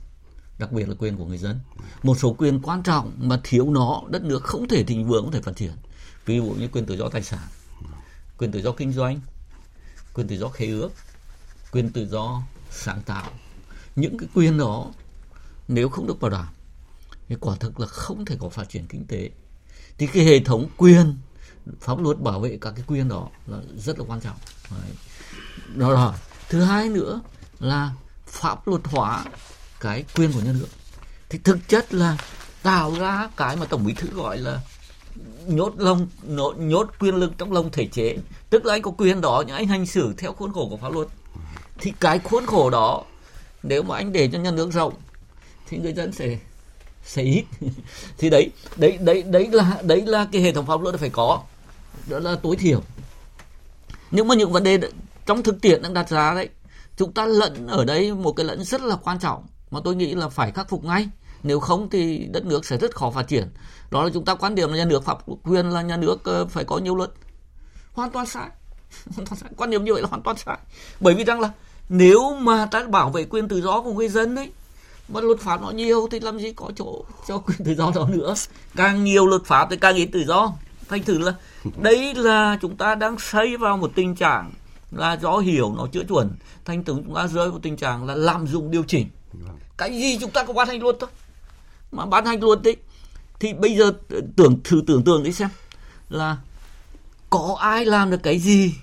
đặc 0.58 0.72
biệt 0.72 0.88
là 0.88 0.94
quyền 0.98 1.16
của 1.16 1.25
người 1.25 1.38
dân. 1.38 1.60
Một 2.02 2.18
số 2.18 2.32
quyền 2.38 2.60
quan 2.62 2.82
trọng 2.82 3.12
mà 3.18 3.40
thiếu 3.44 3.70
nó, 3.70 4.02
đất 4.08 4.22
nước 4.22 4.44
không 4.44 4.68
thể 4.68 4.84
thịnh 4.84 5.06
vượng, 5.06 5.25
không 5.25 5.32
thể 5.32 5.42
phát 5.42 5.56
triển. 5.56 5.72
Ví 6.26 6.36
dụ 6.36 6.44
như 6.44 6.68
quyền 6.68 6.86
tự 6.86 6.96
do 6.96 7.08
tài 7.08 7.22
sản, 7.22 7.48
quyền 8.38 8.52
tự 8.52 8.62
do 8.62 8.72
kinh 8.72 8.92
doanh, 8.92 9.20
quyền 10.14 10.28
tự 10.28 10.36
do 10.36 10.48
khế 10.48 10.66
ước, 10.66 10.90
quyền 11.72 11.92
tự 11.92 12.06
do 12.06 12.42
sáng 12.70 13.02
tạo. 13.02 13.30
Những 13.96 14.18
cái 14.18 14.28
quyền 14.34 14.58
đó, 14.58 14.86
nếu 15.68 15.88
không 15.88 16.06
được 16.06 16.20
bảo 16.20 16.30
đảm, 16.30 16.46
thì 17.28 17.36
quả 17.40 17.56
thực 17.60 17.80
là 17.80 17.86
không 17.86 18.25
thể 18.25 18.36
có 18.40 18.48
phát 18.48 18.68
triển 18.68 18.86
kinh 18.86 19.06
tế. 19.06 19.30
Thì 19.98 20.06
cái 20.06 20.25
hệ 20.25 20.40
thống 20.40 20.68
quyền, 20.76 21.16
pháp 21.80 21.98
luật 21.98 22.20
bảo 22.20 22.40
vệ 22.40 22.58
các 22.60 22.72
cái 22.76 22.84
quyền 22.86 23.08
đó 23.08 23.28
là 23.46 23.58
rất 23.76 23.98
là 23.98 24.04
quan 24.08 24.20
trọng. 24.20 24.36
Đấy. 24.70 24.90
đó 25.75 25.90
là 25.90 26.18
thứ 26.48 26.62
hai 26.62 26.88
nữa 26.88 27.20
là 27.58 27.94
pháp 28.26 28.68
luật 28.68 28.80
hóa 28.84 29.25
cái 29.80 30.04
quyền 30.14 30.33
của 30.33 30.40
nhà 30.40 30.52
nước 30.52 30.68
thì 31.28 31.38
thực 31.45 31.68
chất 31.68 31.95
là 31.95 32.16
tạo 32.62 32.95
ra 32.99 33.28
cái 33.37 33.56
mà 33.56 33.66
tổng 33.66 33.85
bí 33.87 33.95
thư 33.95 34.09
gọi 34.14 34.38
là 34.38 34.61
nhốt 35.47 35.73
lông 35.76 36.09
nhốt, 36.23 36.54
nhốt 36.59 36.90
quyền 36.99 37.14
lực 37.14 37.33
trong 37.38 37.52
lông 37.52 37.71
thể 37.71 37.87
chế. 37.87 38.16
Tức 38.50 38.66
là 38.66 38.75
anh 38.75 38.83
có 38.83 38.90
quyền 38.90 39.21
đó 39.21 39.45
nhưng 39.47 39.56
anh 39.56 39.66
hành 39.66 39.87
xử 39.87 40.14
theo 40.18 40.33
khuôn 40.33 40.52
khổ 40.52 40.68
của 40.71 40.76
pháp 40.76 40.92
luật. 40.92 41.09
Thì 41.78 41.92
cái 42.00 42.18
khuôn 42.18 42.47
khổ 42.47 42.71
đó 42.71 43.04
nếu 43.62 43.83
mà 43.83 43.97
anh 43.97 44.12
để 44.12 44.28
cho 44.33 44.38
nhà 44.38 44.50
nước 44.50 44.73
rộng 44.73 44.95
thì 45.68 45.78
người 45.78 45.92
dân 45.92 46.12
sẽ 46.12 46.38
sẽ 47.04 47.23
ít. 47.23 47.45
Thì 48.18 48.30
đấy 48.30 48.50
đấy 48.76 48.99
đấy 49.00 49.23
đấy 49.23 49.49
là 49.52 49.80
đấy 49.83 50.02
là 50.06 50.26
cái 50.33 50.42
hệ 50.42 50.52
thống 50.52 50.66
pháp 50.66 50.80
luật 50.80 51.00
phải 51.00 51.11
có. 51.11 51.42
Đó 52.06 52.18
là 52.18 52.37
tối 52.42 52.56
thiểu. 52.56 52.83
Nhưng 54.11 54.28
mà 54.28 54.35
những 54.35 54.52
vấn 54.52 54.62
đề 54.62 54.78
trong 55.26 55.42
thực 55.42 55.61
tiễn 55.61 55.83
đang 55.83 55.95
đặt 55.95 56.09
ra 56.09 56.35
đấy 56.35 56.49
chúng 56.97 57.12
ta 57.12 57.26
lẫn 57.26 57.66
ở 57.66 57.85
đây 57.85 58.14
một 58.14 58.33
cái 58.33 58.47
lẫn 58.47 58.64
rất 58.64 58.83
là 58.83 58.97
quan 58.97 59.18
trọng 59.18 59.47
mà 59.70 59.80
tôi 59.85 59.96
nghĩ 59.96 60.14
là 60.14 60.28
phải 60.28 60.52
khắc 60.52 60.68
phục 60.68 60.85
ngay. 60.85 61.08
Nếu 61.42 61.61
không 61.61 61.90
thì 61.90 62.28
đất 62.32 62.46
nước 62.46 62.64
sẽ 62.64 62.76
rất 62.76 62.94
khó 62.94 63.11
phát 63.11 63.28
triển. 63.28 63.49
Đó 63.90 64.04
là 64.04 64.11
chúng 64.14 64.25
ta 64.25 64.35
quan 64.35 64.54
điểm 64.54 64.70
là 64.70 64.76
nhà 64.76 64.85
nước 64.85 65.04
pháp 65.04 65.18
quyền 65.44 65.70
là 65.70 65.82
nhà 65.82 65.96
nước 65.96 66.25
ờ, 66.25 66.46
phải 66.46 66.64
có 66.64 66.78
nhiều 66.78 66.96
luật. 66.96 67.11
Hoàn 67.92 68.11
toàn 68.11 68.26
sai. 68.26 68.49
Hoàn 69.16 69.26
toàn 69.26 69.40
sai. 69.40 69.50
Quan 69.56 69.70
điểm 69.70 69.85
như 69.85 69.92
vậy 69.92 70.02
là 70.02 70.08
hoàn 70.08 70.23
toàn 70.23 70.37
sai. 70.37 70.58
Bởi 71.00 71.14
vì 71.14 71.25
rằng 71.25 71.40
là 71.40 71.50
nếu 71.88 72.35
mà 72.35 72.66
ta 72.66 72.85
bảo 72.85 73.11
vệ 73.11 73.25
quyền 73.25 73.49
tự 73.49 73.62
do 73.62 73.80
của 73.80 73.92
người 73.92 74.08
dân 74.08 74.35
đấy 74.35 74.52
mà 75.08 75.20
luật 75.20 75.40
pháp 75.40 75.62
nó 75.62 75.70
nhiều 75.70 76.08
thì 76.11 76.20
làm 76.20 76.38
gì 76.38 76.52
có 76.52 76.70
chỗ 76.76 77.04
cho 77.28 77.38
quyền 77.46 77.58
tự 77.64 77.75
do 77.75 77.92
đó 77.94 78.08
nữa? 78.08 78.35
Càng 78.76 79.04
nhiều 79.04 79.26
luật 79.26 79.44
pháp 79.44 79.68
thì 79.70 79.76
càng 79.76 79.94
ít 79.96 80.06
tự 80.12 80.25
do. 80.25 80.52
Thành 80.88 81.02
thử 81.02 81.18
là 81.18 81.35
đấy 81.76 82.14
là 82.14 82.58
chúng 82.61 82.76
ta 82.76 82.94
đang 82.94 83.18
xây 83.18 83.56
vào 83.56 83.76
một 83.76 83.90
tình 83.94 84.14
trạng 84.14 84.52
là 84.90 85.12
do 85.12 85.38
hiểu 85.38 85.75
nó 85.76 85.87
chưa 85.92 86.04
chuẩn. 86.04 86.30
Thành 86.64 86.85
thử 86.85 86.94
chúng 86.94 87.14
ta 87.14 87.26
rơi 87.26 87.50
vào 87.50 87.58
tình 87.62 87.76
trạng 87.76 88.06
là 88.06 88.14
lạm 88.14 88.46
dụng 88.46 88.70
điều 88.70 88.82
chỉnh. 88.82 89.08
Vâng. 89.40 89.59
cái 89.76 89.99
gì 89.99 90.19
chúng 90.21 90.31
ta 90.31 90.45
cũng 90.45 90.57
ban 90.57 90.69
hành 90.69 90.83
luật 90.83 90.97
thôi. 91.00 91.11
Mà 91.93 92.07
ban 92.07 92.25
hành 92.25 92.43
luật 92.43 92.62
đấy 92.62 92.76
thì 93.40 93.52
bây 93.52 93.76
giờ 93.76 93.93
tưởng 94.37 94.61
thử 94.64 94.83
tưởng 94.87 95.05
tượng 95.05 95.23
đi 95.23 95.33
xem 95.33 95.49
là 96.09 96.37
có 97.31 97.57
ai 97.61 97.85
làm 97.85 98.11
được 98.11 98.23
cái 98.23 98.38
gì 98.38 98.75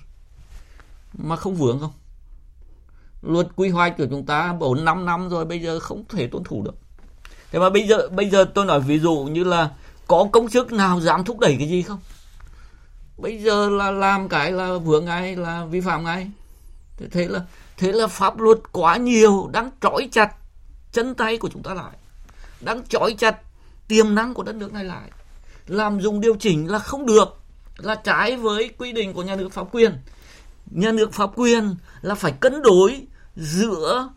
mà 1.12 1.36
không 1.36 1.54
vướng 1.54 1.80
không? 1.80 1.92
Luật 3.22 3.48
quy 3.56 3.68
hoạch 3.68 3.94
của 3.98 4.06
chúng 4.10 4.26
ta 4.26 4.52
bốn 4.52 4.84
năm 4.84 5.04
năm 5.04 5.28
rồi 5.28 5.44
bây 5.44 5.60
giờ 5.60 5.80
không 5.80 6.04
thể 6.08 6.26
tuân 6.26 6.44
thủ 6.44 6.62
được. 6.64 6.74
Thế 7.52 7.58
mà 7.58 7.70
bây 7.70 7.88
giờ 7.88 8.08
bây 8.08 8.30
giờ 8.30 8.44
tôi 8.54 8.64
nói 8.64 8.80
ví 8.80 8.98
dụ 8.98 9.28
như 9.30 9.44
là 9.44 9.70
có 10.06 10.28
công 10.32 10.48
chức 10.48 10.72
nào 10.72 11.00
dám 11.00 11.24
thúc 11.24 11.38
đẩy 11.38 11.56
cái 11.58 11.68
gì 11.68 11.82
không? 11.82 12.00
Bây 13.16 13.42
giờ 13.42 13.70
là 13.70 13.90
làm 13.90 14.28
cái 14.28 14.52
là 14.52 14.78
vướng 14.78 15.04
ngay 15.04 15.36
là 15.36 15.64
vi 15.64 15.80
phạm 15.80 16.04
ngay 16.04 16.30
thế, 16.96 17.06
thế 17.12 17.28
là 17.28 17.40
thế 17.76 17.92
là 17.92 18.06
pháp 18.06 18.40
luật 18.40 18.58
quá 18.72 18.96
nhiều 18.96 19.50
đang 19.52 19.70
trói 19.80 20.08
chặt 20.12 20.34
chân 20.94 21.14
tay 21.14 21.38
của 21.38 21.48
chúng 21.52 21.62
ta 21.62 21.74
lại, 21.74 21.92
đang 22.60 22.86
trói 22.86 23.14
chặt 23.18 23.36
tiềm 23.88 24.14
năng 24.14 24.34
của 24.34 24.42
đất 24.42 24.54
nước 24.54 24.72
này 24.72 24.84
lại. 24.84 25.10
Làm 25.66 26.00
dùng 26.00 26.20
điều 26.20 26.34
chỉnh 26.34 26.70
là 26.70 26.78
không 26.78 27.06
được, 27.06 27.28
là 27.76 27.94
trái 27.94 28.36
với 28.36 28.70
quy 28.78 28.92
định 28.92 29.12
của 29.12 29.22
nhà 29.22 29.36
nước 29.36 29.52
pháp 29.52 29.66
quyền. 29.72 29.98
Nhà 30.70 30.92
nước 30.92 31.12
pháp 31.12 31.30
quyền 31.36 31.74
là 32.02 32.14
phải 32.14 32.32
cân 32.40 32.62
đối 32.62 33.06
giữa 33.36 34.08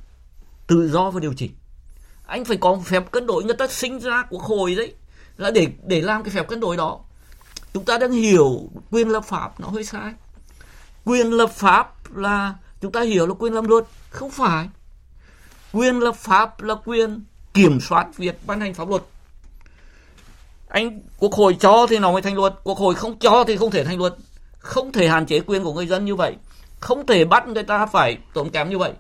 tự 0.68 0.90
do 0.90 1.10
và 1.10 1.20
điều 1.20 1.34
chỉnh. 1.34 1.52
Anh 2.26 2.46
phải 2.46 2.58
có 2.58 2.80
phép 2.86 3.12
cân 3.12 3.28
đối, 3.28 3.44
người 3.44 3.56
ta 3.56 3.68
sinh 3.68 4.00
ra 4.00 4.24
của 4.30 4.38
khối 4.38 4.76
đấy, 4.76 4.94
là 5.38 5.52
để 5.52 5.68
để 5.84 6.02
làm 6.02 6.24
cái 6.24 6.34
phép 6.34 6.48
cân 6.48 6.60
đối 6.60 6.78
đó. 6.78 7.00
Chúng 7.74 7.86
ta 7.86 7.98
đang 7.98 8.12
hiểu 8.12 8.70
quyền 8.92 9.10
lập 9.10 9.26
pháp 9.26 9.60
nó 9.60 9.68
hơi 9.68 9.84
sai. 9.84 10.14
Quyền 11.06 11.32
lập 11.32 11.52
pháp 11.52 12.16
là, 12.16 12.56
chúng 12.82 12.92
ta 12.92 13.02
hiểu 13.02 13.28
là 13.28 13.34
quyền 13.34 13.54
làm 13.54 13.68
luật, 13.68 13.84
không 14.10 14.32
phải 14.32 14.70
quyền 15.78 16.00
lập 16.00 16.16
pháp, 16.16 16.62
là 16.62 16.76
quyền 16.86 17.24
kiểm 17.54 17.80
soát 17.82 18.18
việc 18.18 18.48
ban 18.48 18.62
hành 18.62 18.74
pháp 18.74 18.90
luật. 18.90 19.02
Anh, 20.68 21.02
quốc 21.18 21.34
hội 21.34 21.58
cho 21.60 21.88
thì 21.90 22.00
nó 22.00 22.12
mới 22.12 22.22
thành 22.22 22.36
luật, 22.36 22.54
quốc 22.64 22.78
hội 22.78 22.96
không 22.96 23.20
cho 23.20 23.44
thì 23.48 23.58
không 23.58 23.72
thể 23.72 23.84
thành 23.84 23.98
luật. 23.98 24.14
Không 24.60 24.92
thể 24.92 25.08
hạn 25.08 25.26
chế 25.26 25.40
quyền 25.40 25.64
của 25.64 25.74
người 25.74 25.88
dân 25.88 26.06
như 26.06 26.16
vậy. 26.16 26.36
Không 26.80 27.06
thể 27.06 27.26
bắt 27.26 27.48
người 27.48 27.64
ta 27.64 27.86
phải 27.86 28.18
tốn 28.34 28.50
kém 28.50 28.70
như 28.70 28.78
vậy. 28.78 28.92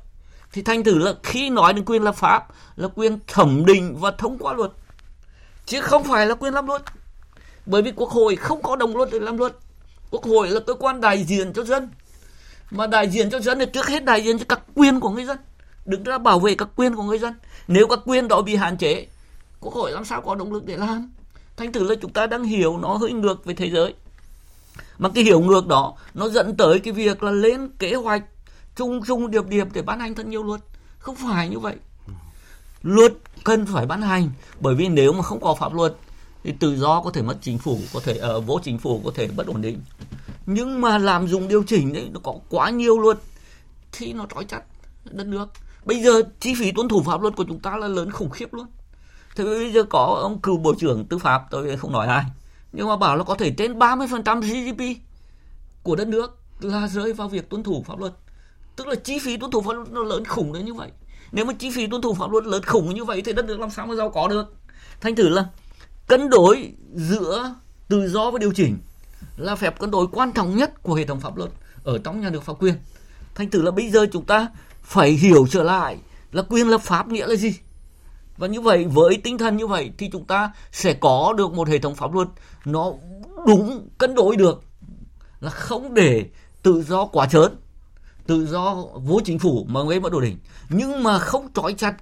Thì 0.52 0.62
thành 0.62 0.84
thử 0.84 0.98
là 0.98 1.14
khi 1.24 1.50
nói 1.50 1.74
đến 1.74 1.86
quyền 1.86 2.04
lập 2.04 2.16
pháp, 2.16 2.48
là 2.76 2.88
quyền 2.96 3.20
thẩm 3.28 3.66
định 3.66 3.98
và 4.00 4.12
thông 4.12 4.38
qua 4.38 4.54
luật, 4.54 4.72
chứ 5.66 5.82
không 5.82 6.04
phải 6.04 6.28
là 6.28 6.36
quyền 6.36 6.54
làm 6.54 6.68
luật. 6.68 6.82
Bởi 7.66 7.82
vì 7.82 7.92
quốc 7.96 8.10
hội 8.10 8.36
không 8.36 8.62
có 8.62 8.76
đồng 8.76 8.98
luật 8.98 9.10
để 9.12 9.20
làm 9.20 9.38
luật. 9.38 9.54
Quốc 10.12 10.24
hội 10.24 10.50
là 10.50 10.60
cơ 10.68 10.74
quan 10.74 11.02
đại 11.02 11.24
diện 11.24 11.54
cho 11.54 11.64
dân. 11.64 11.90
Mà 12.72 12.88
đại 12.88 13.10
diện 13.10 13.30
cho 13.30 13.40
dân 13.40 13.60
thì 13.60 13.66
trước 13.66 13.88
hết 13.88 14.06
đại 14.06 14.24
diện 14.24 14.40
cho 14.40 14.46
các 14.50 14.60
quyền 14.76 15.00
của 15.00 15.10
người 15.10 15.26
dân 15.26 15.38
đứng 15.88 16.04
ra 16.04 16.18
bảo 16.18 16.40
vệ 16.40 16.56
các 16.56 16.68
quyền 16.76 16.96
của 16.96 17.04
người 17.04 17.20
dân. 17.20 17.34
Nếu 17.68 17.88
các 17.88 18.00
quyền 18.06 18.28
đó 18.28 18.42
bị 18.42 18.56
hạn 18.56 18.78
chế 18.78 19.08
quốc 19.60 19.74
hội 19.74 19.92
làm 19.92 20.06
sao 20.06 20.22
có 20.22 20.36
động 20.36 20.54
lực 20.54 20.66
để 20.66 20.78
làm? 20.78 21.12
Thành 21.58 21.72
thử 21.72 21.90
là 21.90 21.96
chúng 22.02 22.14
ta 22.14 22.28
đang 22.28 22.44
hiểu 22.44 22.78
nó 22.78 22.94
hơi 22.94 23.12
ngược 23.12 23.46
với 23.46 23.56
thế 23.56 23.70
giới. 23.70 23.94
Mà 24.98 25.10
cái 25.10 25.24
hiểu 25.24 25.40
ngược 25.40 25.68
đó 25.68 25.94
nó 26.14 26.30
dẫn 26.30 26.58
tới 26.58 26.80
cái 26.80 26.94
việc 26.94 27.24
là 27.24 27.32
lên 27.32 27.70
kế 27.80 27.96
hoạch 27.96 28.24
chung 28.76 29.02
chung 29.08 29.32
điệp 29.32 29.48
điệp 29.48 29.68
để 29.74 29.82
ban 29.82 30.00
hành 30.00 30.16
thật 30.16 30.26
nhiều 30.26 30.44
luật. 30.44 30.62
Không 31.00 31.16
phải 31.16 31.50
như 31.50 31.60
vậy. 31.60 31.76
Luật 32.84 33.14
cần 33.44 33.66
phải 33.66 33.86
ban 33.86 34.02
hành 34.02 34.30
bởi 34.60 34.76
vì 34.76 34.88
nếu 34.88 35.14
mà 35.14 35.22
không 35.22 35.40
có 35.40 35.56
pháp 35.56 35.74
luật 35.74 35.96
thì 36.44 36.54
tự 36.60 36.76
do 36.76 37.02
có 37.02 37.12
thể 37.12 37.22
mất 37.22 37.38
chính 37.42 37.58
phủ 37.58 37.80
có 37.94 38.00
thể 38.04 38.18
ở 38.18 38.36
uh, 38.38 38.46
vô 38.46 38.60
chính 38.64 38.78
phủ 38.78 39.02
có 39.06 39.12
thể 39.16 39.28
bất 39.28 39.48
ổn 39.48 39.62
định. 39.62 39.82
Nhưng 40.46 40.82
mà 40.82 40.98
làm 40.98 41.28
dùng 41.28 41.48
điều 41.48 41.64
chỉnh 41.68 41.94
đấy 41.94 42.10
nó 42.14 42.20
có 42.24 42.36
quá 42.50 42.70
nhiều 42.70 43.00
luật 43.00 43.18
thì 43.92 44.14
nó 44.14 44.26
trói 44.34 44.46
chặt 44.46 44.62
đất 45.06 45.28
nước 45.28 45.46
bây 45.88 46.04
giờ 46.04 46.22
chi 46.40 46.56
phí 46.60 46.72
tuân 46.72 46.88
thủ 46.88 47.04
pháp 47.04 47.22
luật 47.22 47.36
của 47.36 47.46
chúng 47.48 47.60
ta 47.60 47.78
là 47.78 47.88
lớn 47.88 48.12
khủng 48.12 48.30
khiếp 48.30 48.54
luôn. 48.54 48.68
Thế 49.36 49.44
bây 49.44 49.72
giờ 49.72 49.84
có 49.84 50.20
ông 50.22 50.42
cựu 50.42 50.58
bộ 50.58 50.76
trưởng 50.80 51.06
tư 51.06 51.18
pháp, 51.18 51.42
tôi 51.52 51.78
không 51.78 51.92
nói 51.92 52.08
ai, 52.08 52.24
nhưng 52.74 52.88
mà 52.88 52.98
bảo 52.98 53.18
là 53.18 53.24
có 53.24 53.36
thể 53.36 53.54
trên 53.58 53.80
30% 53.80 54.42
GDP 54.42 55.02
của 55.84 55.96
đất 55.96 56.08
nước 56.08 56.40
là 56.60 56.88
rơi 56.88 57.14
vào 57.14 57.28
việc 57.28 57.50
tuân 57.50 57.64
thủ 57.64 57.84
pháp 57.88 58.00
luật. 58.00 58.14
Tức 58.76 58.88
là 58.88 58.96
chi 58.96 59.20
phí 59.20 59.38
tuân 59.38 59.52
thủ 59.52 59.62
pháp 59.62 59.74
luật 59.74 59.92
nó 59.92 60.04
lớn 60.04 60.26
khủng 60.26 60.54
đến 60.54 60.66
như 60.66 60.74
vậy. 60.74 60.92
Nếu 61.32 61.46
mà 61.46 61.54
chi 61.54 61.72
phí 61.72 61.88
tuân 61.88 62.02
thủ 62.02 62.14
pháp 62.14 62.32
luật 62.32 62.46
lớn 62.46 62.62
khủng 62.64 62.96
như 62.96 63.04
vậy 63.04 63.22
thì 63.26 63.34
đất 63.34 63.46
nước 63.46 63.60
làm 63.60 63.70
sao 63.70 63.88
mà 63.88 63.96
giàu 63.96 64.10
có 64.10 64.28
được? 64.28 64.56
Thành 65.02 65.16
thử 65.16 65.30
là 65.30 65.46
cân 66.08 66.30
đối 66.30 66.72
giữa 66.96 67.56
tự 67.88 68.10
do 68.10 68.32
và 68.32 68.40
điều 68.40 68.54
chỉnh 68.54 68.78
là 69.38 69.56
phép 69.56 69.80
cân 69.80 69.92
đối 69.92 70.08
quan 70.08 70.32
trọng 70.32 70.56
nhất 70.56 70.84
của 70.84 70.94
hệ 70.94 71.06
thống 71.06 71.20
pháp 71.20 71.38
luật 71.38 71.52
ở 71.84 71.98
trong 71.98 72.22
nhà 72.22 72.30
nước 72.30 72.44
pháp 72.44 72.54
quyền. 72.60 72.74
Thành 73.36 73.50
thử 73.50 73.62
là 73.62 73.72
bây 73.72 73.90
giờ 73.90 74.06
chúng 74.12 74.26
ta 74.26 74.48
phải 74.88 75.12
hiểu 75.12 75.48
trở 75.50 75.64
lại 75.64 75.98
là 76.32 76.42
quyền 76.42 76.68
lập 76.68 76.82
pháp 76.82 77.08
nghĩa 77.08 77.28
là 77.28 77.36
gì 77.36 77.56
và 78.38 78.48
như 78.48 78.62
vậy, 78.62 78.86
với 78.86 79.22
tinh 79.24 79.38
thần 79.38 79.58
như 79.58 79.68
vậy 79.68 79.92
thì 79.98 80.10
chúng 80.12 80.26
ta 80.26 80.52
sẽ 80.72 80.94
có 80.94 81.34
được 81.38 81.54
một 81.54 81.68
hệ 81.68 81.80
thống 81.80 81.96
pháp 81.96 82.14
luật 82.14 82.28
nó 82.66 82.92
đúng, 83.48 83.90
cân 83.98 84.16
đối 84.16 84.36
được 84.36 84.64
là 85.40 85.50
không 85.50 85.94
để 85.94 86.26
tự 86.64 86.84
do 86.84 87.06
quá 87.06 87.28
trớn 87.28 87.56
tự 88.28 88.48
do 88.48 88.76
vô 88.96 89.20
chính 89.26 89.40
phủ 89.40 89.66
mà 89.70 89.80
gây 89.90 90.00
bất 90.00 90.14
ổn 90.14 90.22
định 90.22 90.38
nhưng 90.70 91.04
mà 91.04 91.20
không 91.20 91.48
trói 91.54 91.74
chặt 91.74 91.96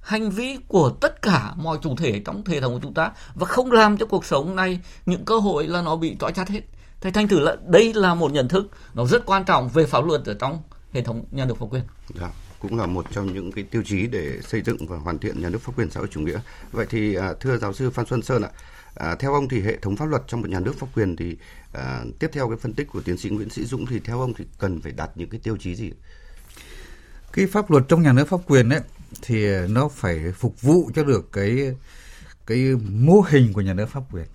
hành 0.00 0.30
vi 0.30 0.58
của 0.68 0.90
tất 0.90 1.22
cả 1.22 1.52
mọi 1.56 1.78
chủ 1.82 1.96
thể 1.96 2.22
trong 2.24 2.42
hệ 2.46 2.60
thống 2.60 2.74
của 2.74 2.80
chúng 2.82 2.94
ta 2.94 3.10
và 3.34 3.46
không 3.46 3.72
làm 3.72 3.96
cho 3.96 4.06
cuộc 4.06 4.24
sống 4.24 4.56
này 4.56 4.80
những 5.06 5.24
cơ 5.24 5.38
hội 5.38 5.66
là 5.66 5.82
nó 5.82 5.96
bị 5.96 6.16
trói 6.20 6.32
chặt 6.32 6.48
hết. 6.48 6.60
Thế 7.00 7.10
thành 7.10 7.28
thử 7.28 7.40
là 7.40 7.56
đây 7.66 7.94
là 7.94 8.14
một 8.14 8.32
nhận 8.32 8.48
thức 8.48 8.66
nó 8.94 9.04
rất 9.04 9.26
quan 9.26 9.44
trọng 9.44 9.68
về 9.68 9.86
pháp 9.86 10.04
luật 10.06 10.24
ở 10.24 10.34
trong 10.34 10.62
hệ 10.92 11.02
thống 11.02 11.24
nhà 11.30 11.44
nước 11.44 11.58
pháp 11.58 11.66
quyền. 11.70 11.82
Dạ, 12.14 12.30
cũng 12.58 12.78
là 12.78 12.86
một 12.86 13.06
trong 13.12 13.34
những 13.34 13.52
cái 13.52 13.64
tiêu 13.64 13.82
chí 13.86 14.06
để 14.06 14.40
xây 14.42 14.62
dựng 14.62 14.86
và 14.86 14.96
hoàn 14.96 15.18
thiện 15.18 15.42
nhà 15.42 15.48
nước 15.48 15.58
pháp 15.62 15.78
quyền 15.78 15.90
xã 15.90 16.00
hội 16.00 16.08
chủ 16.10 16.20
nghĩa. 16.20 16.40
Vậy 16.72 16.86
thì 16.90 17.14
à, 17.14 17.32
thưa 17.40 17.58
giáo 17.58 17.72
sư 17.72 17.90
Phan 17.90 18.06
Xuân 18.06 18.22
Sơn 18.22 18.42
ạ, 18.42 18.50
à, 18.94 19.14
theo 19.14 19.34
ông 19.34 19.48
thì 19.48 19.60
hệ 19.60 19.76
thống 19.76 19.96
pháp 19.96 20.06
luật 20.06 20.22
trong 20.26 20.40
một 20.40 20.50
nhà 20.50 20.60
nước 20.60 20.78
pháp 20.78 20.86
quyền 20.94 21.16
thì 21.16 21.36
à, 21.72 22.02
tiếp 22.18 22.30
theo 22.32 22.48
cái 22.48 22.58
phân 22.58 22.74
tích 22.74 22.88
của 22.92 23.00
tiến 23.00 23.16
sĩ 23.16 23.30
Nguyễn 23.30 23.50
Sĩ 23.50 23.64
Dũng 23.64 23.86
thì 23.86 24.00
theo 24.00 24.20
ông 24.20 24.34
thì 24.34 24.44
cần 24.58 24.80
phải 24.80 24.92
đặt 24.92 25.10
những 25.14 25.28
cái 25.28 25.40
tiêu 25.42 25.56
chí 25.56 25.74
gì? 25.74 25.92
Cái 27.32 27.46
pháp 27.46 27.70
luật 27.70 27.84
trong 27.88 28.02
nhà 28.02 28.12
nước 28.12 28.28
pháp 28.28 28.40
quyền 28.46 28.68
ấy 28.68 28.80
thì 29.22 29.46
nó 29.68 29.88
phải 29.88 30.32
phục 30.32 30.62
vụ 30.62 30.90
cho 30.94 31.04
được 31.04 31.32
cái 31.32 31.74
cái 32.46 32.58
mô 32.90 33.20
hình 33.28 33.52
của 33.52 33.60
nhà 33.60 33.74
nước 33.74 33.86
pháp 33.86 34.02
quyền 34.12 34.26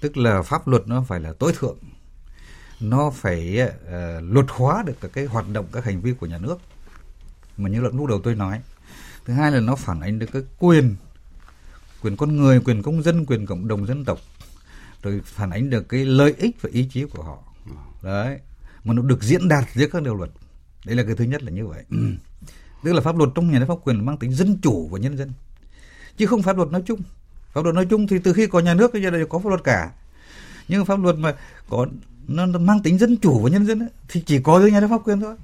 tức 0.00 0.16
là 0.16 0.42
pháp 0.42 0.68
luật 0.68 0.88
nó 0.88 1.04
phải 1.08 1.20
là 1.20 1.32
tối 1.38 1.52
thượng 1.58 1.78
nó 2.82 3.10
phải 3.10 3.58
uh, 3.62 3.88
luật 4.22 4.46
hóa 4.48 4.84
được 4.86 5.12
cái 5.12 5.24
hoạt 5.24 5.44
động 5.52 5.66
các 5.72 5.84
hành 5.84 6.00
vi 6.00 6.12
của 6.12 6.26
nhà 6.26 6.38
nước. 6.38 6.56
Mà 7.56 7.68
như 7.68 7.80
lúc 7.80 8.06
đầu 8.06 8.20
tôi 8.24 8.34
nói 8.34 8.60
thứ 9.24 9.32
hai 9.32 9.52
là 9.52 9.60
nó 9.60 9.76
phản 9.76 10.00
ánh 10.00 10.18
được 10.18 10.26
cái 10.32 10.42
quyền 10.58 10.96
quyền 12.02 12.16
con 12.16 12.36
người 12.36 12.60
quyền 12.60 12.82
công 12.82 13.02
dân 13.02 13.26
quyền 13.26 13.46
cộng 13.46 13.68
đồng 13.68 13.86
dân 13.86 14.04
tộc 14.04 14.18
rồi 15.02 15.20
phản 15.24 15.50
ánh 15.50 15.70
được 15.70 15.88
cái 15.88 16.04
lợi 16.04 16.34
ích 16.38 16.56
và 16.60 16.70
ý 16.72 16.88
chí 16.92 17.04
của 17.04 17.22
họ. 17.22 17.38
Đấy 18.02 18.38
mà 18.84 18.94
nó 18.94 19.02
được 19.02 19.22
diễn 19.22 19.48
đạt 19.48 19.64
giữa 19.74 19.86
các 19.86 20.02
điều 20.02 20.14
luật. 20.14 20.30
Đấy 20.84 20.96
là 20.96 21.02
cái 21.02 21.14
thứ 21.14 21.24
nhất 21.24 21.42
là 21.42 21.50
như 21.50 21.66
vậy. 21.66 21.84
Tức 22.84 22.92
là 22.92 23.00
pháp 23.00 23.16
luật 23.16 23.30
trong 23.34 23.50
nhà 23.50 23.58
nước 23.58 23.66
pháp 23.68 23.78
quyền 23.84 24.06
mang 24.06 24.16
tính 24.16 24.32
dân 24.32 24.58
chủ 24.62 24.88
của 24.90 24.96
nhân 24.96 25.18
dân. 25.18 25.32
Chứ 26.16 26.26
không 26.26 26.42
pháp 26.42 26.56
luật 26.56 26.70
nói 26.70 26.82
chung. 26.86 27.00
Pháp 27.52 27.64
luật 27.64 27.74
nói 27.74 27.86
chung 27.90 28.06
thì 28.06 28.18
từ 28.18 28.32
khi 28.32 28.46
có 28.46 28.60
nhà 28.60 28.74
nước 28.74 28.92
bây 28.92 29.02
giờ 29.02 29.10
là 29.10 29.24
có 29.28 29.38
pháp 29.38 29.48
luật 29.48 29.64
cả. 29.64 29.92
Nhưng 30.68 30.84
pháp 30.84 31.00
luật 31.00 31.16
mà 31.16 31.34
có 31.68 31.86
nó 32.28 32.46
mang 32.46 32.82
tính 32.82 32.98
dân 32.98 33.16
chủ 33.16 33.38
của 33.42 33.48
nhân 33.48 33.66
dân 33.66 33.78
ấy, 33.78 33.88
thì 34.08 34.22
chỉ 34.26 34.38
có 34.38 34.58
với 34.58 34.72
nhà 34.72 34.80
nước 34.80 34.88
pháp 34.90 35.00
quyền 35.04 35.20
thôi. 35.20 35.34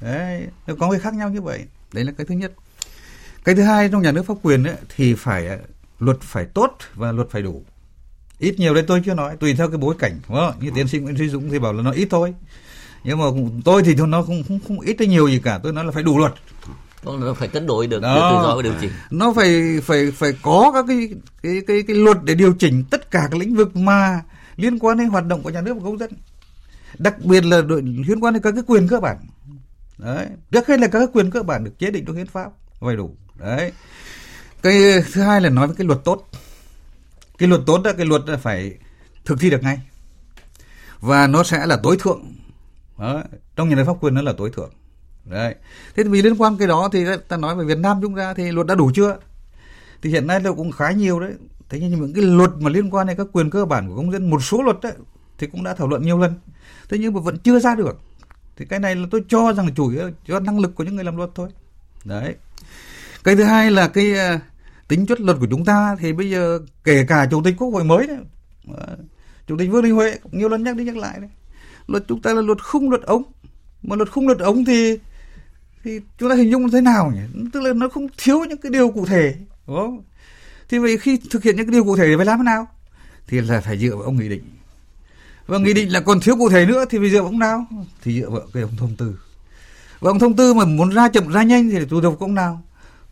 Đấy 0.00 0.46
nó 0.66 0.74
có 0.78 0.90
cái 0.90 1.00
khác 1.00 1.14
nhau 1.14 1.30
như 1.30 1.40
vậy. 1.40 1.64
Đấy 1.92 2.04
là 2.04 2.12
cái 2.12 2.26
thứ 2.26 2.34
nhất. 2.34 2.52
Cái 3.44 3.54
thứ 3.54 3.62
hai 3.62 3.88
trong 3.88 4.02
nhà 4.02 4.12
nước 4.12 4.26
pháp 4.26 4.34
quyền 4.42 4.64
ấy, 4.64 4.76
thì 4.96 5.14
phải 5.14 5.58
luật 5.98 6.20
phải 6.20 6.44
tốt 6.44 6.76
và 6.94 7.12
luật 7.12 7.30
phải 7.30 7.42
đủ. 7.42 7.62
Ít 8.38 8.58
nhiều 8.58 8.74
đây 8.74 8.84
tôi 8.86 9.02
chưa 9.04 9.14
nói 9.14 9.36
tùy 9.36 9.54
theo 9.54 9.68
cái 9.68 9.78
bối 9.78 9.94
cảnh 9.98 10.20
đúng 10.28 10.38
không? 10.38 10.54
như 10.60 10.70
tiến 10.74 10.88
sĩ 10.88 10.98
nguyễn 10.98 11.16
duy 11.16 11.28
dũng 11.28 11.50
thì 11.50 11.58
bảo 11.58 11.72
là 11.72 11.82
nó 11.82 11.90
ít 11.90 12.08
thôi. 12.10 12.34
Nhưng 13.04 13.18
mà 13.18 13.24
tôi 13.64 13.82
thì 13.82 13.94
nó 13.94 14.22
không 14.22 14.42
không, 14.48 14.58
không 14.68 14.80
ít 14.80 14.96
hay 14.98 15.08
nhiều 15.08 15.28
gì 15.28 15.40
cả. 15.44 15.60
Tôi 15.62 15.72
nói 15.72 15.84
là 15.84 15.90
phải 15.90 16.02
đủ 16.02 16.18
luật. 16.18 16.34
Nó 17.04 17.34
phải 17.34 17.48
cân 17.48 17.66
đối 17.66 17.86
được 17.86 18.02
đó. 18.02 18.30
tự 18.30 18.48
do 18.48 18.62
điều 18.62 18.72
chỉnh. 18.80 18.90
Nó 19.10 19.32
phải 19.36 19.80
phải 19.82 20.10
phải 20.10 20.32
có 20.42 20.70
các 20.74 20.84
cái 20.88 21.10
cái 21.42 21.62
cái 21.66 21.82
cái 21.82 21.96
luật 21.96 22.16
để 22.24 22.34
điều 22.34 22.54
chỉnh 22.58 22.84
tất 22.90 23.10
cả 23.10 23.28
các 23.30 23.40
lĩnh 23.40 23.54
vực 23.54 23.76
mà 23.76 24.20
liên 24.56 24.78
quan 24.78 24.98
đến 24.98 25.08
hoạt 25.08 25.26
động 25.26 25.42
của 25.42 25.50
nhà 25.50 25.60
nước 25.60 25.74
và 25.74 25.82
công 25.84 25.98
dân. 25.98 26.10
Đặc 26.98 27.14
biệt 27.24 27.44
là 27.44 27.62
đội 27.62 27.82
liên 27.82 28.20
quan 28.20 28.34
đến 28.34 28.42
các 28.42 28.52
cái 28.52 28.62
quyền 28.66 28.88
cơ 28.88 29.00
bản. 29.00 29.16
Đấy. 29.98 30.26
Trước 30.50 30.66
hết 30.66 30.80
là 30.80 30.86
các 30.86 30.98
cái 30.98 31.08
quyền 31.12 31.30
cơ 31.30 31.42
bản 31.42 31.64
được 31.64 31.78
chế 31.78 31.90
định 31.90 32.04
trong 32.04 32.16
hiến 32.16 32.26
pháp 32.26 32.52
đầy 32.80 32.96
đủ. 32.96 33.16
Đấy. 33.38 33.72
Cái 34.62 35.02
thứ 35.12 35.22
hai 35.22 35.40
là 35.40 35.48
nói 35.48 35.66
với 35.66 35.76
cái 35.76 35.86
luật 35.86 36.04
tốt. 36.04 36.28
Cái 37.38 37.48
luật 37.48 37.60
tốt 37.66 37.80
là 37.84 37.92
cái 37.92 38.06
luật 38.06 38.22
là 38.26 38.36
phải 38.36 38.74
thực 39.24 39.40
thi 39.40 39.50
được 39.50 39.62
ngay. 39.62 39.80
Và 41.00 41.26
nó 41.26 41.42
sẽ 41.42 41.66
là 41.66 41.78
tối 41.82 41.96
thượng. 42.00 42.34
Đó. 42.98 43.22
trong 43.56 43.68
nhà 43.68 43.76
nước 43.76 43.84
pháp 43.86 43.96
quyền 44.00 44.14
nó 44.14 44.22
là 44.22 44.32
tối 44.38 44.50
thượng. 44.56 44.72
Đấy. 45.24 45.54
Thế 45.96 46.02
thì 46.02 46.08
vì 46.08 46.22
liên 46.22 46.36
quan 46.36 46.56
cái 46.56 46.68
đó 46.68 46.88
thì 46.92 47.04
ta 47.28 47.36
nói 47.36 47.56
về 47.56 47.64
Việt 47.64 47.78
Nam 47.78 47.98
chúng 48.02 48.16
ta 48.16 48.34
thì 48.34 48.52
luật 48.52 48.66
đã 48.66 48.74
đủ 48.74 48.90
chưa? 48.94 49.16
Thì 50.02 50.10
hiện 50.10 50.26
nay 50.26 50.40
nó 50.40 50.52
cũng 50.52 50.72
khá 50.72 50.90
nhiều 50.90 51.20
đấy 51.20 51.32
thế 51.72 51.78
nhưng 51.80 51.90
những 51.90 52.12
cái 52.14 52.24
luật 52.24 52.50
mà 52.60 52.70
liên 52.70 52.90
quan 52.90 53.06
đến 53.06 53.16
các 53.16 53.26
quyền 53.32 53.50
cơ 53.50 53.64
bản 53.64 53.88
của 53.88 53.96
công 53.96 54.12
dân, 54.12 54.30
một 54.30 54.42
số 54.42 54.62
luật 54.62 54.76
đấy, 54.82 54.92
thì 55.38 55.46
cũng 55.46 55.64
đã 55.64 55.74
thảo 55.74 55.88
luận 55.88 56.02
nhiều 56.02 56.18
lần. 56.18 56.34
Thế 56.88 56.98
nhưng 56.98 57.14
mà 57.14 57.20
vẫn 57.20 57.38
chưa 57.38 57.58
ra 57.58 57.74
được. 57.74 58.00
Thì 58.56 58.64
cái 58.64 58.78
này 58.78 58.94
là 58.94 59.06
tôi 59.10 59.24
cho 59.28 59.52
rằng 59.52 59.74
chủ 59.74 59.90
yếu 59.90 60.10
do 60.26 60.40
năng 60.40 60.58
lực 60.58 60.74
của 60.74 60.84
những 60.84 60.94
người 60.94 61.04
làm 61.04 61.16
luật 61.16 61.30
thôi. 61.34 61.48
Đấy. 62.04 62.34
Cái 63.24 63.36
thứ 63.36 63.44
hai 63.44 63.70
là 63.70 63.88
cái 63.88 64.14
ờ, 64.14 64.38
tính 64.88 65.06
chất 65.06 65.20
luật 65.20 65.36
của 65.40 65.46
chúng 65.50 65.64
ta 65.64 65.96
thì 66.00 66.12
bây 66.12 66.30
giờ 66.30 66.58
kể 66.84 67.04
cả 67.08 67.26
chủ 67.30 67.42
tịch 67.42 67.54
quốc 67.58 67.68
hội 67.68 67.84
mới 67.84 68.06
đấy 68.06 68.18
chủ 69.46 69.56
tịch 69.58 69.70
vương 69.70 69.82
đình 69.82 69.94
huệ 69.94 70.18
cũng 70.22 70.38
nhiều 70.38 70.48
lần 70.48 70.64
nhắc 70.64 70.76
đi 70.76 70.84
nhắc 70.84 70.96
lại 70.96 71.20
đấy. 71.20 71.30
Luật 71.86 72.04
chúng 72.08 72.22
ta 72.22 72.34
là 72.34 72.42
luật 72.42 72.64
khung 72.64 72.90
luật 72.90 73.02
ống. 73.02 73.22
Mà 73.82 73.96
luật 73.96 74.10
khung 74.10 74.26
luật 74.26 74.38
ống 74.38 74.64
thì 74.64 74.98
thì 75.84 76.00
chúng 76.18 76.30
ta 76.30 76.34
hình 76.34 76.50
dung 76.50 76.70
thế 76.70 76.80
nào 76.80 77.12
nhỉ? 77.14 77.42
Tức 77.52 77.60
là 77.60 77.72
nó 77.72 77.88
không 77.88 78.06
thiếu 78.18 78.44
những 78.44 78.58
cái 78.58 78.72
điều 78.72 78.90
cụ 78.90 79.06
thể, 79.06 79.34
đúng 79.66 79.76
không? 79.76 80.02
Thì 80.72 80.78
vậy 80.78 80.98
khi 80.98 81.20
thực 81.30 81.42
hiện 81.42 81.56
những 81.56 81.66
cái 81.66 81.72
điều 81.72 81.84
cụ 81.84 81.96
thể 81.96 82.06
thì 82.06 82.16
phải 82.16 82.26
làm 82.26 82.38
thế 82.38 82.44
nào? 82.44 82.66
Thì 83.26 83.40
là 83.40 83.60
phải 83.60 83.78
dựa 83.78 83.96
vào 83.96 84.02
ông 84.02 84.16
nghị 84.16 84.28
định. 84.28 84.42
Và 85.46 85.58
nghị 85.58 85.72
định 85.72 85.92
là 85.92 86.00
còn 86.00 86.20
thiếu 86.20 86.36
cụ 86.36 86.50
thể 86.50 86.66
nữa 86.66 86.84
thì 86.90 86.98
phải 86.98 87.10
dựa 87.10 87.18
vào 87.18 87.26
ông 87.26 87.38
nào? 87.38 87.66
Thì 88.02 88.20
dựa 88.20 88.30
vào 88.30 88.42
cái 88.52 88.62
ông 88.62 88.76
thông 88.76 88.96
tư. 88.96 89.18
Và 90.00 90.10
ông 90.10 90.18
thông 90.18 90.36
tư 90.36 90.54
mà 90.54 90.64
muốn 90.64 90.90
ra 90.90 91.08
chậm 91.08 91.32
ra 91.32 91.42
nhanh 91.42 91.70
thì 91.70 91.84
tùy 91.84 92.00
thuộc 92.02 92.20
ông 92.20 92.34
nào? 92.34 92.62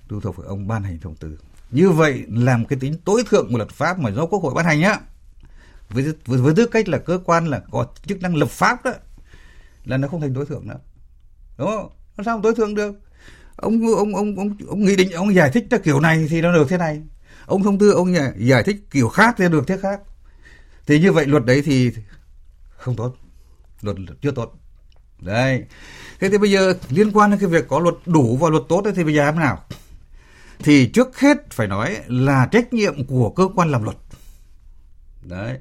Tùy 0.08 0.20
thuộc 0.22 0.36
vào 0.36 0.46
ông 0.46 0.68
ban 0.68 0.82
hành 0.82 0.98
thông 0.98 1.14
tư. 1.16 1.38
Như 1.70 1.90
vậy 1.90 2.24
làm 2.28 2.64
cái 2.64 2.78
tính 2.78 2.98
tối 3.04 3.22
thượng 3.30 3.50
của 3.50 3.56
luật 3.56 3.70
pháp 3.70 3.98
mà 3.98 4.10
do 4.10 4.26
quốc 4.26 4.42
hội 4.42 4.54
ban 4.54 4.64
hành 4.64 4.82
á. 4.82 5.00
Với, 5.90 6.04
với 6.26 6.38
với 6.38 6.54
tư 6.54 6.66
cách 6.66 6.88
là 6.88 6.98
cơ 6.98 7.18
quan 7.24 7.46
là 7.46 7.60
có 7.70 7.86
chức 8.06 8.22
năng 8.22 8.36
lập 8.36 8.50
pháp 8.50 8.84
đó 8.84 8.92
là 9.84 9.96
nó 9.96 10.08
không 10.08 10.20
thành 10.20 10.34
tối 10.34 10.46
thượng 10.46 10.68
nữa. 10.68 10.78
Đúng 11.58 11.68
không? 11.68 11.90
Nó 12.16 12.24
sao 12.24 12.40
tối 12.42 12.54
thượng 12.54 12.74
được? 12.74 12.94
Ông 13.56 13.86
ông 13.96 14.14
ông 14.14 14.36
ông 14.36 14.56
ông 14.68 14.84
nghị 14.84 14.96
định 14.96 15.10
ông 15.10 15.34
giải 15.34 15.50
thích 15.50 15.66
ra 15.70 15.78
kiểu 15.78 16.00
này 16.00 16.26
thì 16.30 16.40
nó 16.40 16.52
được 16.52 16.66
thế 16.68 16.78
này 16.78 17.02
ông 17.50 17.62
thông 17.62 17.78
tư 17.78 17.90
ông 17.90 18.14
giải 18.36 18.62
thích 18.62 18.76
kiểu 18.90 19.08
khác 19.08 19.34
thì 19.38 19.48
được 19.48 19.64
thế 19.66 19.78
khác. 19.82 20.00
Thì 20.86 21.00
như 21.00 21.12
vậy 21.12 21.26
luật 21.26 21.44
đấy 21.44 21.62
thì 21.64 21.92
không 22.70 22.96
tốt. 22.96 23.16
Luật 23.80 23.96
chưa 24.22 24.30
tốt. 24.30 24.54
Đấy. 25.20 25.64
Thế 26.20 26.28
thì 26.28 26.38
bây 26.38 26.50
giờ 26.50 26.74
liên 26.88 27.12
quan 27.12 27.30
đến 27.30 27.40
cái 27.40 27.48
việc 27.48 27.68
có 27.68 27.78
luật 27.78 27.94
đủ 28.06 28.36
và 28.36 28.48
luật 28.48 28.62
tốt 28.68 28.84
ấy, 28.84 28.92
thì 28.96 29.04
bây 29.04 29.14
giờ 29.14 29.24
làm 29.24 29.38
nào? 29.38 29.64
Thì 30.58 30.86
trước 30.86 31.18
hết 31.18 31.50
phải 31.50 31.68
nói 31.68 31.96
là 32.06 32.48
trách 32.52 32.72
nhiệm 32.72 33.06
của 33.06 33.30
cơ 33.30 33.48
quan 33.54 33.70
làm 33.70 33.84
luật. 33.84 33.96
Đấy. 35.22 35.58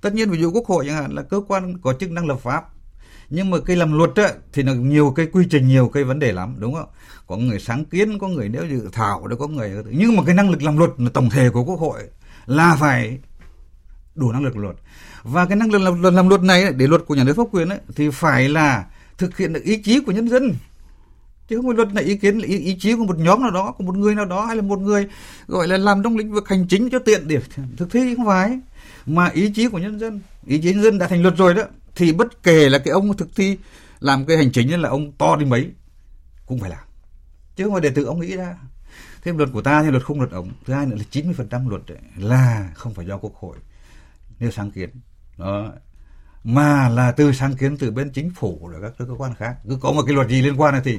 Tất 0.00 0.14
nhiên 0.14 0.30
ví 0.30 0.38
dụ 0.38 0.50
quốc 0.50 0.66
hội 0.66 0.84
chẳng 0.86 0.96
hạn 0.96 1.14
là 1.14 1.22
cơ 1.22 1.40
quan 1.48 1.78
có 1.82 1.92
chức 1.92 2.10
năng 2.10 2.26
lập 2.26 2.38
pháp 2.42 2.64
nhưng 3.34 3.50
mà 3.50 3.58
cái 3.66 3.76
làm 3.76 3.98
luật 3.98 4.10
á, 4.14 4.32
thì 4.52 4.62
là 4.62 4.72
nhiều 4.72 5.12
cái 5.16 5.26
quy 5.26 5.46
trình 5.50 5.68
nhiều 5.68 5.88
cái 5.88 6.04
vấn 6.04 6.18
đề 6.18 6.32
lắm 6.32 6.56
đúng 6.58 6.74
không? 6.74 6.88
Có 7.26 7.36
người 7.36 7.60
sáng 7.60 7.84
kiến 7.84 8.18
có 8.18 8.28
người 8.28 8.48
nếu 8.48 8.66
dự 8.66 8.88
thảo 8.92 9.26
đó 9.26 9.36
có 9.36 9.46
người 9.46 9.70
nhưng 9.90 10.16
mà 10.16 10.22
cái 10.26 10.34
năng 10.34 10.50
lực 10.50 10.62
làm 10.62 10.78
luật 10.78 10.90
là 10.98 11.10
tổng 11.14 11.30
thể 11.30 11.50
của 11.50 11.64
quốc 11.64 11.80
hội 11.80 12.02
là 12.46 12.76
phải 12.80 13.18
đủ 14.14 14.32
năng 14.32 14.44
lực 14.44 14.56
luật. 14.56 14.76
Và 15.22 15.46
cái 15.46 15.56
năng 15.56 15.72
lực 15.72 15.82
làm, 15.82 16.02
làm, 16.02 16.14
làm 16.14 16.28
luật 16.28 16.42
này 16.42 16.72
để 16.72 16.86
luật 16.86 17.02
của 17.06 17.14
nhà 17.14 17.24
nước 17.24 17.36
pháp 17.36 17.46
quyền 17.52 17.68
ấy, 17.68 17.78
thì 17.96 18.10
phải 18.10 18.48
là 18.48 18.84
thực 19.18 19.36
hiện 19.36 19.52
được 19.52 19.62
ý 19.64 19.82
chí 19.82 20.00
của 20.00 20.12
nhân 20.12 20.28
dân. 20.28 20.54
Chứ 21.48 21.56
không 21.56 21.66
phải 21.66 21.76
luật 21.76 21.94
này 21.94 22.04
ý 22.04 22.16
kiến 22.16 22.38
là 22.38 22.46
ý, 22.46 22.58
ý 22.58 22.76
chí 22.80 22.94
của 22.94 23.04
một 23.04 23.18
nhóm 23.18 23.42
nào 23.42 23.50
đó 23.50 23.74
của 23.78 23.84
một 23.84 23.96
người 23.96 24.14
nào 24.14 24.24
đó 24.24 24.44
hay 24.46 24.56
là 24.56 24.62
một 24.62 24.78
người 24.78 25.06
gọi 25.46 25.68
là 25.68 25.76
làm 25.76 26.02
trong 26.02 26.16
lĩnh 26.16 26.32
vực 26.32 26.48
hành 26.48 26.66
chính 26.68 26.90
cho 26.90 26.98
tiện 26.98 27.28
để 27.28 27.38
thực 27.76 27.92
thi 27.92 28.14
không 28.16 28.26
phải. 28.26 28.60
Mà 29.06 29.28
ý 29.28 29.50
chí 29.54 29.68
của 29.68 29.78
nhân 29.78 29.98
dân 29.98 30.20
ý 30.46 30.58
chí 30.58 30.72
nhân 30.72 30.82
dân 30.82 30.98
đã 30.98 31.06
thành 31.06 31.22
luật 31.22 31.36
rồi 31.36 31.54
đó 31.54 31.62
thì 32.02 32.12
bất 32.12 32.42
kể 32.42 32.68
là 32.68 32.78
cái 32.78 32.92
ông 32.92 33.16
thực 33.16 33.36
thi 33.36 33.58
làm 34.00 34.26
cái 34.26 34.36
hành 34.36 34.52
chính 34.52 34.80
là 34.80 34.88
ông 34.88 35.12
to 35.12 35.36
đi 35.36 35.44
mấy 35.44 35.70
cũng 36.46 36.58
phải 36.58 36.70
làm. 36.70 36.84
Chứ 37.56 37.64
không 37.64 37.72
phải 37.72 37.80
để 37.80 37.90
tự 37.90 38.04
ông 38.04 38.20
nghĩ 38.20 38.36
ra. 38.36 38.56
Thêm 39.22 39.36
luật 39.36 39.50
của 39.52 39.62
ta 39.62 39.82
thì 39.82 39.90
luật 39.90 40.04
không 40.04 40.20
luật 40.20 40.32
ống 40.32 40.52
thứ 40.66 40.74
hai 40.74 40.86
nữa 40.86 40.96
là 40.96 41.04
90% 41.10 41.68
luật 41.68 41.82
ấy, 41.88 41.98
là 42.16 42.70
không 42.74 42.94
phải 42.94 43.06
do 43.06 43.18
quốc 43.18 43.34
hội 43.34 43.56
nêu 44.40 44.50
sáng 44.50 44.70
kiến. 44.70 44.90
Đó. 45.38 45.72
Mà 46.44 46.88
là 46.88 47.12
từ 47.12 47.32
sáng 47.32 47.54
kiến 47.54 47.76
từ 47.76 47.90
bên 47.90 48.10
chính 48.10 48.30
phủ 48.30 48.68
rồi 48.68 48.80
các 48.82 48.92
cơ 48.98 49.14
quan 49.18 49.34
khác. 49.34 49.56
Cứ 49.68 49.78
có 49.80 49.92
một 49.92 50.02
cái 50.06 50.14
luật 50.14 50.28
gì 50.28 50.42
liên 50.42 50.60
quan 50.60 50.72
này 50.72 50.82
thì 50.84 50.98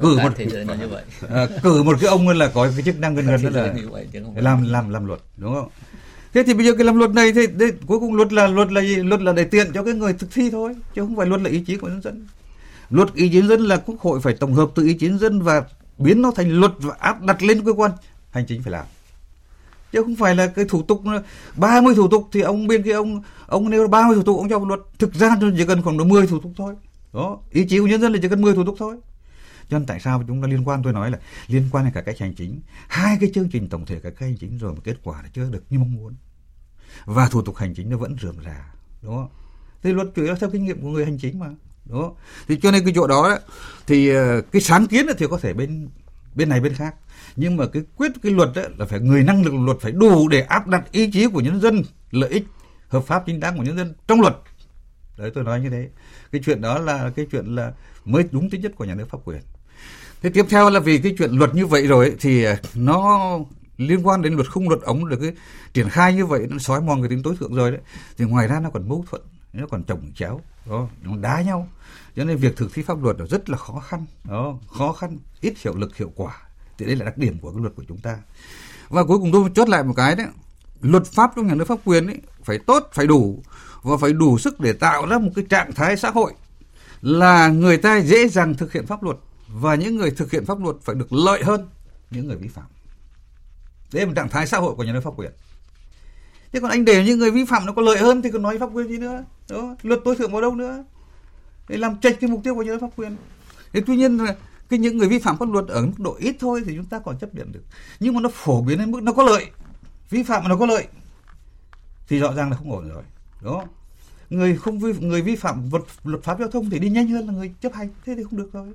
cử 0.00 0.18
một 0.22 0.38
như 0.38 0.88
vậy. 0.88 1.04
À, 1.28 1.46
cử 1.62 1.82
một 1.82 1.96
cái 2.00 2.10
ông 2.10 2.28
là 2.28 2.50
có 2.54 2.70
cái 2.70 2.82
chức 2.82 2.98
năng 2.98 3.14
gần 3.14 3.26
gần 3.26 3.54
đó 3.54 3.60
là 3.60 3.74
làm 4.34 4.72
làm 4.72 4.90
làm 4.90 5.06
luật 5.06 5.20
đúng 5.36 5.54
không 5.54 5.68
thế 6.36 6.42
thì 6.42 6.54
bây 6.54 6.66
giờ 6.66 6.72
cái 6.74 6.84
làm 6.84 6.98
luật 6.98 7.10
này 7.10 7.32
thì 7.32 7.46
đây, 7.46 7.72
cuối 7.86 8.00
cùng 8.00 8.14
luật 8.14 8.32
là 8.32 8.46
luật 8.46 8.72
là 8.72 8.80
gì? 8.80 8.96
Luật 8.96 9.20
là 9.20 9.32
để 9.32 9.44
tiện 9.44 9.72
cho 9.74 9.82
cái 9.82 9.94
người 9.94 10.12
thực 10.12 10.30
thi 10.34 10.50
thôi 10.50 10.74
chứ 10.94 11.02
không 11.02 11.16
phải 11.16 11.26
luật 11.26 11.40
là 11.40 11.50
ý 11.50 11.60
chí 11.66 11.76
của 11.76 11.88
nhân 11.88 12.02
dân. 12.02 12.26
Luật 12.90 13.14
ý 13.14 13.28
chí 13.28 13.42
dân 13.42 13.60
là 13.60 13.76
quốc 13.76 14.00
hội 14.00 14.20
phải 14.20 14.34
tổng 14.34 14.54
hợp 14.54 14.70
từ 14.74 14.86
ý 14.86 14.94
chí 14.94 15.10
dân 15.10 15.42
và 15.42 15.64
biến 15.98 16.22
nó 16.22 16.30
thành 16.30 16.60
luật 16.60 16.72
và 16.78 16.94
áp 16.98 17.22
đặt 17.22 17.42
lên 17.42 17.64
cơ 17.64 17.72
quan. 17.72 17.90
Hành 18.30 18.46
chính 18.46 18.62
phải 18.62 18.72
làm. 18.72 18.86
Chứ 19.92 20.02
không 20.02 20.16
phải 20.16 20.34
là 20.34 20.46
cái 20.46 20.64
thủ 20.68 20.82
tục 20.82 21.02
30 21.56 21.94
thủ 21.94 22.08
tục 22.08 22.28
thì 22.32 22.40
ông 22.40 22.66
biên 22.66 22.82
cái 22.82 22.92
ông 22.92 23.22
ông 23.46 23.70
nêu 23.70 23.88
30 23.88 24.16
thủ 24.16 24.22
tục 24.22 24.36
ông 24.36 24.48
cho 24.48 24.58
luật. 24.58 24.80
Thực 24.98 25.14
ra 25.14 25.36
chỉ 25.58 25.64
cần 25.66 25.82
khoảng 25.82 26.08
10 26.08 26.26
thủ 26.26 26.40
tục 26.40 26.52
thôi. 26.56 26.74
Đó 27.12 27.38
ý 27.50 27.64
chí 27.64 27.78
của 27.78 27.86
nhân 27.86 28.00
dân 28.00 28.12
là 28.12 28.18
chỉ 28.22 28.28
cần 28.28 28.42
10 28.42 28.54
thủ 28.54 28.64
tục 28.64 28.76
thôi. 28.78 28.96
Cho 29.70 29.78
nên 29.78 29.86
tại 29.86 30.00
sao 30.00 30.24
chúng 30.28 30.42
ta 30.42 30.48
liên 30.48 30.68
quan 30.68 30.82
tôi 30.82 30.92
nói 30.92 31.10
là 31.10 31.18
liên 31.46 31.68
quan 31.72 31.84
đến 31.84 31.94
cả 31.94 32.00
cách 32.00 32.18
hành 32.18 32.34
chính. 32.34 32.60
Hai 32.88 33.16
cái 33.20 33.30
chương 33.34 33.48
trình 33.48 33.68
tổng 33.68 33.86
thể 33.86 34.00
cả 34.02 34.10
cách 34.10 34.28
hành 34.28 34.36
chính 34.40 34.58
rồi 34.58 34.72
mà 34.72 34.80
kết 34.84 34.96
quả 35.02 35.22
là 35.22 35.28
chưa 35.34 35.48
được 35.50 35.64
như 35.70 35.78
mong 35.78 35.94
muốn 35.94 36.14
và 37.04 37.28
thủ 37.28 37.42
tục 37.42 37.56
hành 37.56 37.74
chính 37.74 37.90
nó 37.90 37.96
vẫn 37.96 38.16
rườm 38.22 38.34
rà 38.44 38.72
đúng 39.02 39.14
không? 39.14 39.28
Thì 39.82 39.92
luật 39.92 40.08
chủ 40.14 40.24
yếu 40.24 40.34
theo 40.34 40.50
kinh 40.50 40.64
nghiệm 40.64 40.82
của 40.82 40.88
người 40.88 41.04
hành 41.04 41.18
chính 41.18 41.38
mà 41.38 41.46
đúng 41.84 42.02
không? 42.02 42.14
Thì 42.48 42.58
cho 42.62 42.70
nên 42.70 42.84
cái 42.84 42.92
chỗ 42.96 43.06
đó, 43.06 43.28
đó 43.28 43.38
thì 43.86 44.08
ờ, 44.08 44.40
cái 44.40 44.62
sáng 44.62 44.86
kiến 44.86 45.06
thì 45.18 45.26
có 45.30 45.38
thể 45.38 45.52
bên 45.52 45.88
bên 46.34 46.48
này 46.48 46.60
bên 46.60 46.74
khác. 46.74 46.94
Nhưng 47.36 47.56
mà 47.56 47.66
cái 47.66 47.82
quyết 47.96 48.12
cái 48.22 48.32
luật 48.32 48.50
đó 48.54 48.62
là 48.78 48.86
phải 48.86 49.00
người 49.00 49.22
năng 49.22 49.44
lực 49.44 49.54
luật 49.54 49.76
phải 49.80 49.92
đủ 49.92 50.28
để 50.28 50.40
áp 50.40 50.66
đặt 50.66 50.92
ý 50.92 51.10
chí 51.10 51.26
của 51.26 51.40
nhân 51.40 51.60
dân 51.60 51.82
lợi 52.10 52.30
ích 52.30 52.44
hợp 52.88 53.04
pháp 53.04 53.22
chính 53.26 53.40
đáng 53.40 53.56
của 53.56 53.62
nhân 53.62 53.76
dân 53.76 53.94
trong 54.08 54.20
luật. 54.20 54.36
Đấy 55.18 55.30
tôi 55.34 55.44
nói 55.44 55.60
như 55.60 55.70
thế. 55.70 55.88
Cái 56.32 56.40
chuyện 56.44 56.60
đó 56.60 56.78
là 56.78 57.10
cái 57.16 57.26
chuyện 57.30 57.46
là 57.46 57.72
mới 58.04 58.24
đúng 58.30 58.50
tính 58.50 58.62
chất 58.62 58.72
của 58.76 58.84
nhà 58.84 58.94
nước 58.94 59.10
pháp 59.10 59.18
quyền. 59.24 59.40
Thế 60.22 60.30
tiếp 60.30 60.46
theo 60.48 60.70
là 60.70 60.80
vì 60.80 60.98
cái 60.98 61.14
chuyện 61.18 61.30
luật 61.30 61.54
như 61.54 61.66
vậy 61.66 61.86
rồi 61.86 62.16
thì 62.20 62.44
ờ, 62.44 62.56
nó 62.74 63.30
liên 63.78 64.06
quan 64.06 64.22
đến 64.22 64.34
luật 64.34 64.50
khung 64.50 64.68
luật 64.68 64.82
ống 64.82 65.08
được 65.08 65.18
cái 65.20 65.32
triển 65.72 65.88
khai 65.88 66.14
như 66.14 66.26
vậy, 66.26 66.46
nó 66.50 66.58
xói 66.58 66.80
mòn 66.80 67.02
cái 67.02 67.08
tính 67.08 67.22
tối 67.22 67.36
thượng 67.40 67.54
rồi 67.54 67.70
đấy. 67.70 67.80
Thì 68.18 68.24
ngoài 68.24 68.48
ra 68.48 68.60
nó 68.60 68.70
còn 68.70 68.88
mâu 68.88 69.04
thuẫn, 69.10 69.22
nó 69.52 69.66
còn 69.70 69.82
chồng 69.82 70.12
chéo, 70.14 70.40
đó, 70.70 70.88
nó 71.02 71.16
đá 71.16 71.42
nhau. 71.42 71.68
Cho 72.16 72.24
nên 72.24 72.36
việc 72.36 72.56
thực 72.56 72.74
thi 72.74 72.82
pháp 72.82 73.02
luật 73.02 73.16
là 73.20 73.26
rất 73.26 73.50
là 73.50 73.58
khó 73.58 73.80
khăn, 73.80 74.06
đó, 74.24 74.58
khó 74.68 74.92
khăn, 74.92 75.18
ít 75.40 75.54
hiệu 75.58 75.76
lực, 75.76 75.96
hiệu 75.96 76.12
quả. 76.16 76.36
Thì 76.78 76.86
đây 76.86 76.96
là 76.96 77.04
đặc 77.04 77.18
điểm 77.18 77.38
của 77.38 77.50
cái 77.50 77.60
luật 77.60 77.76
của 77.76 77.84
chúng 77.88 77.98
ta. 77.98 78.18
Và 78.88 79.04
cuối 79.04 79.18
cùng 79.18 79.32
tôi 79.32 79.50
chốt 79.54 79.68
lại 79.68 79.82
một 79.82 79.94
cái 79.96 80.14
đấy, 80.14 80.26
luật 80.80 81.06
pháp 81.06 81.32
trong 81.36 81.46
nhà 81.46 81.54
nước 81.54 81.64
pháp 81.64 81.78
quyền 81.84 82.06
ấy, 82.06 82.20
phải 82.44 82.58
tốt, 82.58 82.90
phải 82.92 83.06
đủ 83.06 83.42
và 83.82 83.96
phải 83.96 84.12
đủ 84.12 84.38
sức 84.38 84.60
để 84.60 84.72
tạo 84.72 85.06
ra 85.06 85.18
một 85.18 85.30
cái 85.34 85.44
trạng 85.48 85.72
thái 85.72 85.96
xã 85.96 86.10
hội 86.10 86.32
là 87.00 87.48
người 87.48 87.78
ta 87.78 88.00
dễ 88.00 88.28
dàng 88.28 88.54
thực 88.54 88.72
hiện 88.72 88.86
pháp 88.86 89.02
luật 89.02 89.16
và 89.48 89.74
những 89.74 89.96
người 89.96 90.10
thực 90.10 90.30
hiện 90.30 90.46
pháp 90.46 90.60
luật 90.60 90.76
phải 90.82 90.94
được 90.94 91.12
lợi 91.12 91.44
hơn 91.44 91.68
những 92.10 92.26
người 92.26 92.36
vi 92.36 92.48
phạm 92.48 92.64
đấy 93.92 94.02
là 94.02 94.06
một 94.06 94.12
trạng 94.16 94.28
thái 94.28 94.46
xã 94.46 94.58
hội 94.58 94.74
của 94.74 94.84
nhà 94.84 94.92
nước 94.92 95.00
pháp 95.04 95.10
quyền. 95.16 95.30
Thế 96.52 96.60
còn 96.60 96.70
anh 96.70 96.84
để 96.84 97.04
những 97.04 97.18
người 97.18 97.30
vi 97.30 97.44
phạm 97.44 97.66
nó 97.66 97.72
có 97.72 97.82
lợi 97.82 97.98
hơn 97.98 98.22
thì 98.22 98.30
còn 98.30 98.42
nói 98.42 98.58
pháp 98.58 98.70
quyền 98.72 98.88
gì 98.88 98.98
nữa 98.98 99.24
đó 99.48 99.76
luật 99.82 100.00
tối 100.04 100.16
thượng 100.16 100.32
vào 100.32 100.40
đâu 100.40 100.54
nữa? 100.54 100.84
Để 101.68 101.76
làm 101.76 102.00
chệch 102.00 102.20
cái 102.20 102.30
mục 102.30 102.40
tiêu 102.44 102.54
của 102.54 102.62
nhà 102.62 102.72
nước 102.72 102.78
pháp 102.80 102.90
quyền. 102.96 103.16
Thế 103.72 103.82
tuy 103.86 103.96
nhiên 103.96 104.16
là 104.16 104.36
cái 104.68 104.78
những 104.78 104.98
người 104.98 105.08
vi 105.08 105.18
phạm 105.18 105.38
pháp 105.38 105.48
luật 105.52 105.66
ở 105.68 105.86
mức 105.86 105.98
độ 105.98 106.16
ít 106.18 106.36
thôi 106.40 106.62
thì 106.66 106.76
chúng 106.76 106.84
ta 106.84 106.98
còn 106.98 107.18
chấp 107.18 107.34
nhận 107.34 107.52
được. 107.52 107.62
Nhưng 108.00 108.14
mà 108.14 108.20
nó 108.20 108.28
phổ 108.32 108.62
biến 108.62 108.78
đến 108.78 108.90
mức 108.90 109.02
nó 109.02 109.12
có 109.12 109.22
lợi. 109.22 109.46
Vi 110.10 110.22
phạm 110.22 110.42
mà 110.42 110.48
nó 110.48 110.56
có 110.56 110.66
lợi 110.66 110.86
thì 112.08 112.18
rõ 112.18 112.32
ràng 112.32 112.50
là 112.50 112.56
không 112.56 112.72
ổn 112.72 112.88
rồi 112.88 113.02
đó 113.42 113.64
người 114.30 114.56
không 114.56 114.78
vi, 114.78 114.92
người 115.00 115.22
vi 115.22 115.36
phạm 115.36 115.70
luật 115.70 115.82
luật 116.04 116.22
pháp 116.22 116.38
giao 116.38 116.48
thông 116.48 116.70
thì 116.70 116.78
đi 116.78 116.90
nhanh 116.90 117.08
hơn 117.08 117.26
là 117.26 117.32
người 117.32 117.54
chấp 117.60 117.72
hành. 117.72 117.88
Thế 118.06 118.14
thì 118.16 118.22
không 118.22 118.36
được 118.36 118.52
rồi, 118.52 118.66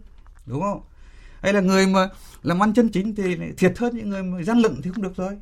đúng 0.45 0.61
không? 0.61 0.81
Hay 1.41 1.53
là 1.53 1.61
người 1.61 1.87
mà 1.87 2.09
làm 2.43 2.63
ăn 2.63 2.73
chân 2.73 2.89
chính 2.89 3.15
thì 3.15 3.37
thiệt 3.57 3.77
hơn 3.77 3.97
những 3.97 4.09
người 4.09 4.23
mà 4.23 4.43
gian 4.43 4.57
lận 4.57 4.81
thì 4.81 4.91
không 4.91 5.03
được 5.03 5.15
rồi 5.15 5.37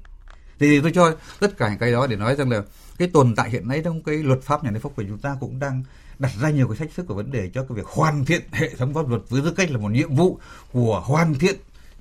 thì 0.60 0.82
tôi 0.82 0.92
cho 0.92 1.16
tất 1.40 1.58
cả 1.58 1.70
những 1.70 1.80
cái 1.80 1.92
đó 1.92 2.08
để 2.08 2.16
nói 2.16 2.36
rằng 2.36 2.50
là 2.50 2.64
cái 2.98 3.08
tồn 3.14 3.36
tại 3.36 3.50
hiện 3.50 3.68
nay 3.68 3.82
trong 3.84 4.04
cái 4.04 4.16
luật 4.16 4.42
pháp 4.42 4.64
nhà 4.64 4.72
nước 4.72 4.80
pháp 4.84 4.90
quyền 4.96 5.08
chúng 5.08 5.18
ta 5.18 5.38
cũng 5.40 5.60
đang 5.60 5.84
đặt 6.20 6.32
ra 6.42 6.50
nhiều 6.50 6.68
cái 6.68 6.78
thách 6.78 6.96
thức 6.96 7.06
của 7.08 7.14
vấn 7.14 7.32
đề 7.32 7.50
cho 7.54 7.64
cái 7.64 7.76
việc 7.76 7.86
hoàn 7.86 8.26
thiện 8.26 8.42
hệ 8.52 8.70
thống 8.76 8.94
pháp 8.94 9.10
luật 9.10 9.22
với 9.30 9.42
tư 9.42 9.54
cách 9.58 9.72
là 9.72 9.78
một 9.78 9.92
nhiệm 9.92 10.16
vụ 10.16 10.40
của 10.72 11.00
hoàn 11.06 11.34
thiện 11.34 11.56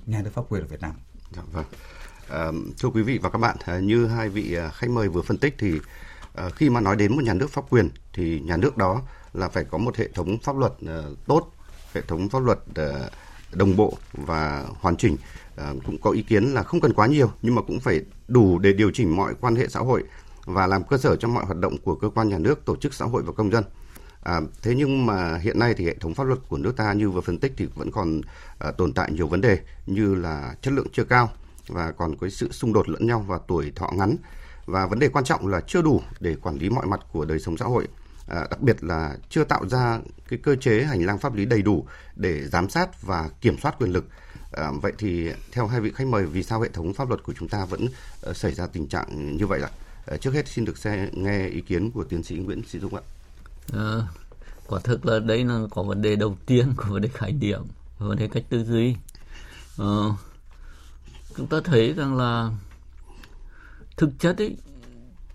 nhà 0.05 0.21
nước 0.21 0.29
pháp 0.33 0.41
quyền 0.49 0.61
ở 0.61 0.67
Việt 0.67 0.81
Nam. 0.81 0.91
Dạ, 1.35 1.41
vâng. 1.51 1.65
À, 2.29 2.51
thưa 2.81 2.89
quý 2.89 3.01
vị 3.01 3.19
và 3.21 3.29
các 3.29 3.37
bạn, 3.37 3.57
ờ, 3.65 3.79
như 3.79 4.07
hai 4.07 4.29
vị 4.29 4.53
ờ, 4.53 4.69
khách 4.69 4.89
mời 4.89 5.09
vừa 5.09 5.21
phân 5.21 5.37
tích 5.37 5.55
thì 5.57 5.79
à, 6.35 6.49
khi 6.55 6.69
mà 6.69 6.79
nói 6.79 6.95
đến 6.95 7.15
một 7.15 7.23
nhà 7.23 7.33
nước 7.33 7.49
pháp 7.49 7.69
quyền 7.69 7.89
thì 8.13 8.39
nhà 8.39 8.57
nước 8.57 8.77
đó 8.77 9.01
là 9.33 9.49
phải 9.49 9.63
có 9.63 9.77
một 9.77 9.97
hệ 9.97 10.07
thống 10.07 10.37
pháp 10.43 10.57
luật 10.57 10.73
à, 10.87 11.01
tốt, 11.27 11.53
hệ 11.93 12.01
thống 12.01 12.29
pháp 12.29 12.39
luật 12.39 12.59
à, 12.75 13.09
đồng 13.53 13.75
bộ 13.75 13.97
và 14.13 14.65
hoàn 14.79 14.97
chỉnh. 14.97 15.17
À, 15.55 15.73
cũng 15.85 15.97
có 16.01 16.11
ý 16.11 16.21
kiến 16.21 16.43
là 16.43 16.63
không 16.63 16.81
cần 16.81 16.93
quá 16.93 17.07
nhiều 17.07 17.31
nhưng 17.41 17.55
mà 17.55 17.61
cũng 17.61 17.79
phải 17.79 18.01
đủ 18.27 18.59
để 18.59 18.73
điều 18.73 18.91
chỉnh 18.93 19.15
mọi 19.15 19.33
quan 19.41 19.55
hệ 19.55 19.67
xã 19.67 19.79
hội 19.79 20.03
và 20.45 20.67
làm 20.67 20.83
cơ 20.83 20.97
sở 20.97 21.15
cho 21.15 21.27
mọi 21.27 21.45
hoạt 21.45 21.57
động 21.57 21.77
của 21.83 21.95
cơ 21.95 22.09
quan 22.09 22.29
nhà 22.29 22.37
nước, 22.37 22.65
tổ 22.65 22.75
chức 22.75 22.93
xã 22.93 23.05
hội 23.05 23.23
và 23.23 23.31
công 23.31 23.51
dân. 23.51 23.63
À, 24.23 24.41
thế 24.61 24.75
nhưng 24.75 25.05
mà 25.05 25.37
hiện 25.37 25.59
nay 25.59 25.73
thì 25.77 25.85
hệ 25.85 25.95
thống 25.95 26.13
pháp 26.13 26.23
luật 26.23 26.39
của 26.49 26.57
nước 26.57 26.77
ta 26.77 26.93
như 26.93 27.09
vừa 27.09 27.21
phân 27.21 27.37
tích 27.37 27.53
thì 27.57 27.67
vẫn 27.75 27.91
còn 27.91 28.21
à, 28.59 28.71
tồn 28.71 28.93
tại 28.93 29.11
nhiều 29.11 29.27
vấn 29.27 29.41
đề 29.41 29.59
như 29.85 30.15
là 30.15 30.55
chất 30.61 30.73
lượng 30.73 30.87
chưa 30.93 31.03
cao 31.03 31.29
và 31.67 31.91
còn 31.91 32.17
có 32.17 32.29
sự 32.29 32.51
xung 32.51 32.73
đột 32.73 32.89
lẫn 32.89 33.07
nhau 33.07 33.25
và 33.27 33.39
tuổi 33.47 33.71
thọ 33.75 33.91
ngắn 33.97 34.15
và 34.65 34.85
vấn 34.85 34.99
đề 34.99 35.07
quan 35.07 35.23
trọng 35.25 35.47
là 35.47 35.61
chưa 35.61 35.81
đủ 35.81 36.01
để 36.19 36.35
quản 36.35 36.55
lý 36.55 36.69
mọi 36.69 36.85
mặt 36.85 36.99
của 37.11 37.25
đời 37.25 37.39
sống 37.39 37.57
xã 37.57 37.65
hội 37.65 37.87
à, 38.29 38.47
đặc 38.49 38.61
biệt 38.61 38.83
là 38.83 39.17
chưa 39.29 39.43
tạo 39.43 39.67
ra 39.67 39.99
cái 40.27 40.39
cơ 40.43 40.55
chế 40.55 40.83
hành 40.83 41.05
lang 41.05 41.19
pháp 41.19 41.33
lý 41.33 41.45
đầy 41.45 41.61
đủ 41.61 41.85
để 42.15 42.47
giám 42.47 42.69
sát 42.69 43.01
và 43.01 43.29
kiểm 43.41 43.57
soát 43.61 43.75
quyền 43.79 43.91
lực. 43.91 44.05
À, 44.51 44.71
vậy 44.81 44.93
thì 44.97 45.31
theo 45.51 45.67
hai 45.67 45.81
vị 45.81 45.91
khách 45.95 46.07
mời 46.07 46.25
vì 46.25 46.43
sao 46.43 46.61
hệ 46.61 46.69
thống 46.69 46.93
pháp 46.93 47.09
luật 47.09 47.23
của 47.23 47.33
chúng 47.39 47.49
ta 47.49 47.65
vẫn 47.65 47.87
uh, 48.29 48.37
xảy 48.37 48.53
ra 48.53 48.67
tình 48.67 48.87
trạng 48.87 49.37
như 49.37 49.47
vậy 49.47 49.61
ạ? 49.61 49.69
À, 50.05 50.17
trước 50.17 50.33
hết 50.33 50.47
xin 50.47 50.65
được 50.65 50.77
xe, 50.77 51.09
nghe 51.13 51.47
ý 51.47 51.61
kiến 51.61 51.91
của 51.91 52.03
tiến 52.03 52.23
sĩ 52.23 52.35
Nguyễn 52.35 52.63
Sĩ 52.67 52.79
Dũng 52.79 52.95
ạ. 52.95 53.01
À, 53.73 54.01
quả 54.67 54.79
thực 54.83 55.05
là 55.05 55.19
đây 55.19 55.43
là 55.43 55.61
có 55.71 55.83
vấn 55.83 56.01
đề 56.01 56.15
đầu 56.15 56.37
tiên 56.45 56.73
của 56.77 56.85
vấn 56.89 57.01
đề 57.01 57.09
khái 57.13 57.31
niệm 57.31 57.61
vấn 57.99 58.17
đề 58.17 58.27
cách 58.27 58.43
tư 58.49 58.63
duy. 58.63 58.95
À, 59.77 60.03
chúng 61.37 61.47
ta 61.47 61.57
thấy 61.63 61.93
rằng 61.93 62.17
là 62.17 62.51
thực 63.97 64.09
chất 64.19 64.37
ấy 64.37 64.57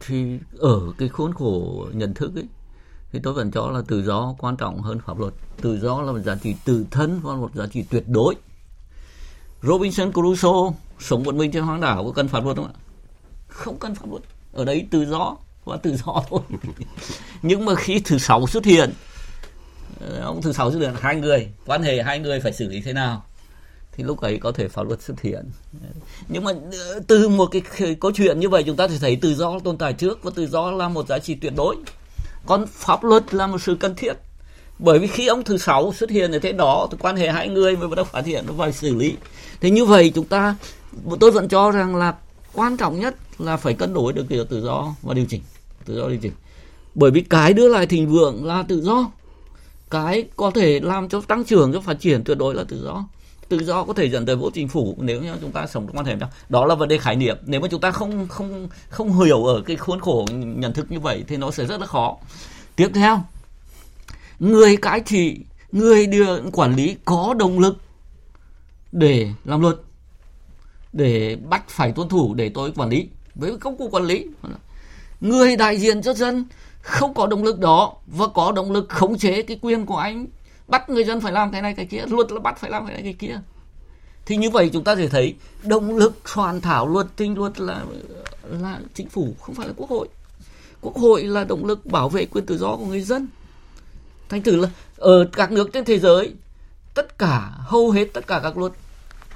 thì 0.01 0.39
ở 0.59 0.93
cái 0.99 1.09
khuôn 1.09 1.35
khổ 1.35 1.87
nhận 1.93 2.15
thức 2.15 2.35
ấy 2.35 2.49
thì 3.15 3.21
tôi 3.23 3.33
vẫn 3.33 3.51
cho 3.51 3.71
là 3.71 3.83
tự 3.89 4.03
do 4.03 4.35
quan 4.39 4.57
trọng 4.57 4.83
hơn 4.83 4.99
pháp 5.07 5.19
luật. 5.19 5.33
Tự 5.61 5.79
do 5.79 6.03
là 6.03 6.13
một 6.13 6.19
giá 6.19 6.37
trị 6.43 6.55
tự 6.65 6.87
thân 6.91 7.21
và 7.23 7.35
một 7.35 7.55
giá 7.55 7.67
trị 7.73 7.85
tuyệt 7.91 8.05
đối. 8.07 8.35
Robinson 9.63 10.13
Crusoe 10.13 10.79
sống 10.99 11.23
một 11.23 11.35
mình 11.35 11.53
trên 11.53 11.63
hoang 11.63 11.81
đảo 11.81 12.05
có 12.05 12.13
cần 12.13 12.29
pháp 12.29 12.45
luật 12.45 12.57
không 12.57 12.67
ạ? 12.67 12.75
Không 13.49 13.79
cần 13.79 13.95
pháp 13.95 14.11
luật. 14.11 14.23
Ở 14.53 14.65
đấy 14.65 14.87
tự 14.91 15.05
do 15.05 15.37
và 15.65 15.77
tự 15.77 15.97
do 15.97 16.23
thôi. 16.31 16.41
Nhưng 17.43 17.65
mà 17.65 17.75
khi 17.75 18.01
thứ 18.05 18.19
sáu 18.19 18.47
xuất 18.47 18.65
hiện 18.65 18.93
ông 20.23 20.43
thứ 20.43 20.53
sáu 20.53 20.71
xuất 20.71 20.79
hiện 20.79 20.95
hai 21.01 21.17
người 21.17 21.49
quan 21.67 21.83
hệ 21.83 22.03
hai 22.03 22.19
người 22.19 22.41
phải 22.41 22.53
xử 22.53 22.69
lý 22.69 22.81
thế 22.81 22.93
nào? 22.93 23.25
Thì 23.93 24.05
lúc 24.05 24.21
ấy 24.21 24.39
có 24.39 24.53
thể 24.53 24.69
pháp 24.69 24.87
luật 24.87 25.03
xuất 25.03 25.21
hiện. 25.21 25.51
Nhưng 26.29 26.45
mà 26.45 26.53
ờ, 26.73 27.01
từ 27.07 27.29
một 27.29 27.47
cái 27.47 27.63
câu 28.01 28.13
chuyện 28.15 28.41
như 28.41 28.49
vậy 28.49 28.63
chúng 28.67 28.77
ta 28.77 28.89
sẽ 28.89 28.99
thấy 29.01 29.17
tự 29.17 29.35
do 29.35 29.59
tồn 29.59 29.79
tại 29.79 29.93
trước 29.93 30.23
và 30.23 30.31
tự 30.35 30.47
do 30.47 30.71
là 30.71 30.89
một 30.89 31.09
giá 31.09 31.19
trị 31.19 31.35
tuyệt 31.35 31.53
đối 31.57 31.77
còn 32.47 32.67
pháp 32.67 33.05
luật 33.05 33.35
là 33.35 33.47
một 33.47 33.63
sự 33.63 33.77
cần 33.81 33.95
thiết. 33.97 34.13
Bởi 34.79 34.99
vì 34.99 35.07
khi 35.07 35.27
ông 35.27 35.45
thứ 35.45 35.59
sáu 35.59 35.93
xuất 35.93 36.11
hiện 36.11 36.33
ở 36.33 36.39
thế 36.39 36.53
đó, 36.53 36.89
thì 36.91 36.97
quan 37.01 37.17
hệ 37.17 37.31
hai 37.31 37.49
người 37.49 37.77
mới 37.77 37.89
bắt 37.89 37.95
đầu 37.97 38.05
phát 38.05 38.27
hiện 38.27 38.45
nó 38.47 38.53
phải 38.59 38.73
xử 38.73 38.95
lý. 38.95 39.15
Thế 39.61 39.71
như 39.71 39.85
vậy 39.85 40.13
chúng 40.15 40.25
ta 40.25 40.57
tôi 41.21 41.31
vẫn 41.31 41.49
cho 41.49 41.71
rằng 41.71 41.97
là 41.97 42.15
quan 42.53 42.77
trọng 42.77 43.01
nhất 43.01 43.15
là 43.39 43.57
phải 43.57 43.75
cân 43.75 43.95
đối 43.95 44.13
được 44.13 44.27
kiểu 44.29 44.45
tự 44.45 44.65
do 44.65 44.95
và 45.03 45.15
điều 45.15 45.25
chỉnh, 45.29 45.43
tự 45.85 45.97
do 45.97 46.09
điều 46.09 46.19
chỉnh. 46.19 46.33
Bởi 46.95 47.11
vì 47.11 47.21
cái 47.21 47.53
đưa 47.53 47.69
lại 47.69 47.87
thịnh 47.87 48.09
vượng 48.09 48.45
là 48.45 48.65
tự 48.69 48.83
do. 48.83 49.11
Cái 49.91 50.25
có 50.37 50.51
thể 50.51 50.81
làm 50.81 51.09
cho 51.09 51.21
tăng 51.21 51.45
trưởng, 51.45 51.73
cho 51.73 51.81
phát 51.81 52.01
triển 52.01 52.25
tuyệt 52.25 52.39
đối 52.39 52.55
là 52.55 52.65
tự 52.69 52.85
do 52.85 53.05
tự 53.49 53.65
do 53.65 53.85
có 53.85 53.93
thể 53.93 54.11
dẫn 54.11 54.27
tới 54.27 54.37
vô 54.37 54.51
chính 54.55 54.69
phủ, 54.69 54.97
nếu 54.99 55.23
như 55.23 55.35
chúng 55.41 55.53
ta 55.53 55.67
sống 55.67 55.87
trong 55.87 55.97
quan 55.97 56.07
hệ 56.07 56.15
đó 56.15 56.29
đó 56.49 56.67
là 56.67 56.75
vấn 56.75 56.89
đề 56.89 56.99
khái 56.99 57.17
niệm. 57.17 57.37
Nếu 57.47 57.61
mà 57.61 57.69
chúng 57.71 57.81
ta 57.81 57.91
không 57.91 58.29
không 58.29 58.69
không 58.89 59.25
hiểu 59.25 59.45
ở 59.45 59.63
cái 59.67 59.77
khuôn 59.77 60.01
khổ 60.01 60.27
nhận 60.33 60.73
thức 60.73 60.91
như 60.91 61.01
vậy 61.01 61.25
thì 61.29 61.37
nó 61.37 61.51
sẽ 61.51 61.67
rất 61.67 61.81
là 61.81 61.87
khó. 61.87 62.17
Tiếp 62.77 62.89
theo, 62.95 63.23
người 64.39 64.77
cai 64.77 65.01
trị, 65.01 65.41
người 65.73 66.07
đưa 66.07 66.51
quản 66.51 66.77
lý 66.77 66.97
có 67.05 67.35
động 67.39 67.59
lực 67.59 67.77
để 68.93 69.29
làm 69.45 69.61
luật, 69.61 69.77
để 70.93 71.37
bắt 71.49 71.69
phải 71.69 71.93
tuân 71.93 72.09
thủ 72.09 72.35
để 72.35 72.49
tôi 72.49 72.73
quản 72.77 72.89
lý 72.89 73.09
với 73.35 73.57
công 73.59 73.77
cụ 73.77 73.89
quản 73.89 74.05
lý. 74.05 74.27
Người 75.21 75.57
đại 75.57 75.79
diện 75.79 76.03
cho 76.03 76.15
dân 76.15 76.45
không 76.81 77.15
có 77.15 77.27
động 77.27 77.45
lực 77.45 77.59
đó 77.59 77.95
và 78.07 78.27
có 78.35 78.53
động 78.53 78.73
lực 78.73 78.89
khống 78.89 79.19
chế 79.19 79.43
cái 79.43 79.59
quyền 79.63 79.87
của 79.87 79.97
anh 79.97 80.27
bắt 80.69 80.91
người 80.91 81.05
dân 81.05 81.21
phải 81.21 81.33
làm 81.33 81.53
cái 81.53 81.63
này 81.63 81.75
cái 81.75 81.87
kia, 81.87 82.05
luật 82.09 82.33
là 82.33 82.41
bắt 82.41 82.59
phải 82.59 82.71
làm 82.71 82.87
cái 82.87 82.95
này 82.95 83.03
cái 83.03 83.13
kia. 83.13 83.41
Thì 84.27 84.37
như 84.37 84.51
vậy 84.51 84.71
chúng 84.73 84.85
ta 84.85 84.97
sẽ 84.97 85.09
thấy 85.09 85.35
động 85.63 85.97
lực 85.97 86.13
soạn 86.35 86.61
thảo 86.61 86.89
luật, 86.89 87.07
tinh 87.17 87.39
luật 87.39 87.61
là 87.61 87.85
là 88.43 88.79
chính 88.95 89.09
phủ, 89.09 89.35
không 89.41 89.55
phải 89.55 89.67
là 89.67 89.73
quốc 89.77 89.91
hội. 89.91 90.09
Quốc 90.81 90.97
hội 90.97 91.23
là 91.23 91.45
động 91.45 91.65
lực 91.65 91.87
bảo 91.87 92.09
vệ 92.09 92.25
quyền 92.25 92.47
tự 92.47 92.59
do 92.59 92.77
của 92.77 92.87
người 92.87 93.01
dân. 93.01 93.29
Thành 94.29 94.43
thử 94.43 94.57
là 94.57 94.69
ở 94.97 95.25
các 95.33 95.53
nước 95.53 95.73
trên 95.73 95.85
thế 95.85 95.99
giới, 95.99 96.35
tất 96.95 97.19
cả, 97.19 97.51
hầu 97.59 97.91
hết 97.91 98.05
tất 98.13 98.27
cả 98.27 98.41
các 98.43 98.59
luật 98.59 98.73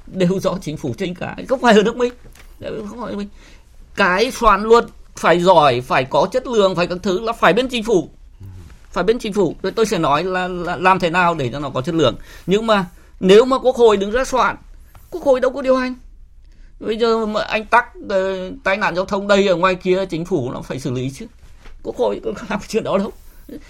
đều 0.07 0.39
do 0.39 0.57
chính 0.61 0.77
phủ 0.77 0.93
tranh 0.97 1.15
cãi. 1.15 1.45
Không 1.49 1.59
phải 1.61 1.75
ở 1.75 1.83
nước 1.83 1.97
mình 1.97 2.13
không 2.59 3.01
phải 3.01 3.11
ở 3.11 3.17
mình 3.17 3.29
cái 3.95 4.31
soạn 4.31 4.63
luật 4.63 4.85
phải 5.15 5.39
giỏi, 5.39 5.81
phải 5.81 6.05
có 6.05 6.27
chất 6.31 6.47
lượng, 6.47 6.75
phải 6.75 6.87
các 6.87 6.97
thứ 7.03 7.19
là 7.19 7.33
phải 7.33 7.53
bên 7.53 7.67
chính 7.69 7.83
phủ 7.83 8.09
phải 8.91 9.03
bên 9.03 9.19
chính 9.19 9.33
phủ. 9.33 9.55
Tôi 9.75 9.85
sẽ 9.85 9.97
nói 9.97 10.23
là, 10.23 10.47
là 10.47 10.75
làm 10.75 10.99
thế 10.99 11.09
nào 11.09 11.35
để 11.35 11.49
cho 11.51 11.59
nó 11.59 11.69
có 11.69 11.81
chất 11.81 11.95
lượng. 11.95 12.15
Nhưng 12.45 12.67
mà 12.67 12.85
nếu 13.19 13.45
mà 13.45 13.57
quốc 13.57 13.75
hội 13.75 13.97
đứng 13.97 14.11
ra 14.11 14.25
soạn 14.25 14.55
quốc 15.11 15.23
hội 15.23 15.39
đâu 15.39 15.51
có 15.51 15.61
điều 15.61 15.75
hành. 15.75 15.95
Bây 16.79 16.97
giờ 16.97 17.25
mà 17.25 17.41
anh 17.41 17.65
tắc 17.65 17.85
ờ, 18.09 18.51
tai 18.63 18.77
nạn 18.77 18.95
giao 18.95 19.05
thông 19.05 19.27
đây 19.27 19.47
ở 19.47 19.55
ngoài 19.55 19.75
kia 19.75 20.05
chính 20.05 20.25
phủ 20.25 20.51
nó 20.51 20.61
phải 20.61 20.79
xử 20.79 20.91
lý 20.91 21.09
chứ. 21.09 21.25
Quốc 21.83 21.95
hội 21.97 22.21
có 22.25 22.31
làm 22.49 22.59
chuyện 22.67 22.83
đó 22.83 22.97
đâu. 22.97 23.11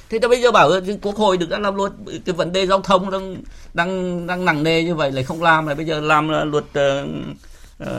Thế 0.09 0.19
ta 0.19 0.27
bây 0.27 0.41
giờ 0.41 0.51
bảo 0.51 0.71
quốc 1.01 1.15
hội 1.15 1.37
được 1.37 1.49
ra 1.49 1.57
làm 1.57 1.75
luật 1.75 1.91
cái 2.25 2.35
vấn 2.35 2.51
đề 2.51 2.67
giao 2.67 2.81
thông 2.81 3.11
đang 3.11 3.35
đang 3.73 4.27
đang 4.27 4.45
nặng 4.45 4.63
nề 4.63 4.83
như 4.83 4.95
vậy 4.95 5.11
lại 5.11 5.23
không 5.23 5.43
làm. 5.43 5.65
Lại 5.65 5.75
bây 5.75 5.85
giờ 5.85 5.99
làm 5.99 6.29
luật 6.51 6.63
uh, 6.63 7.09
uh, 7.83 7.89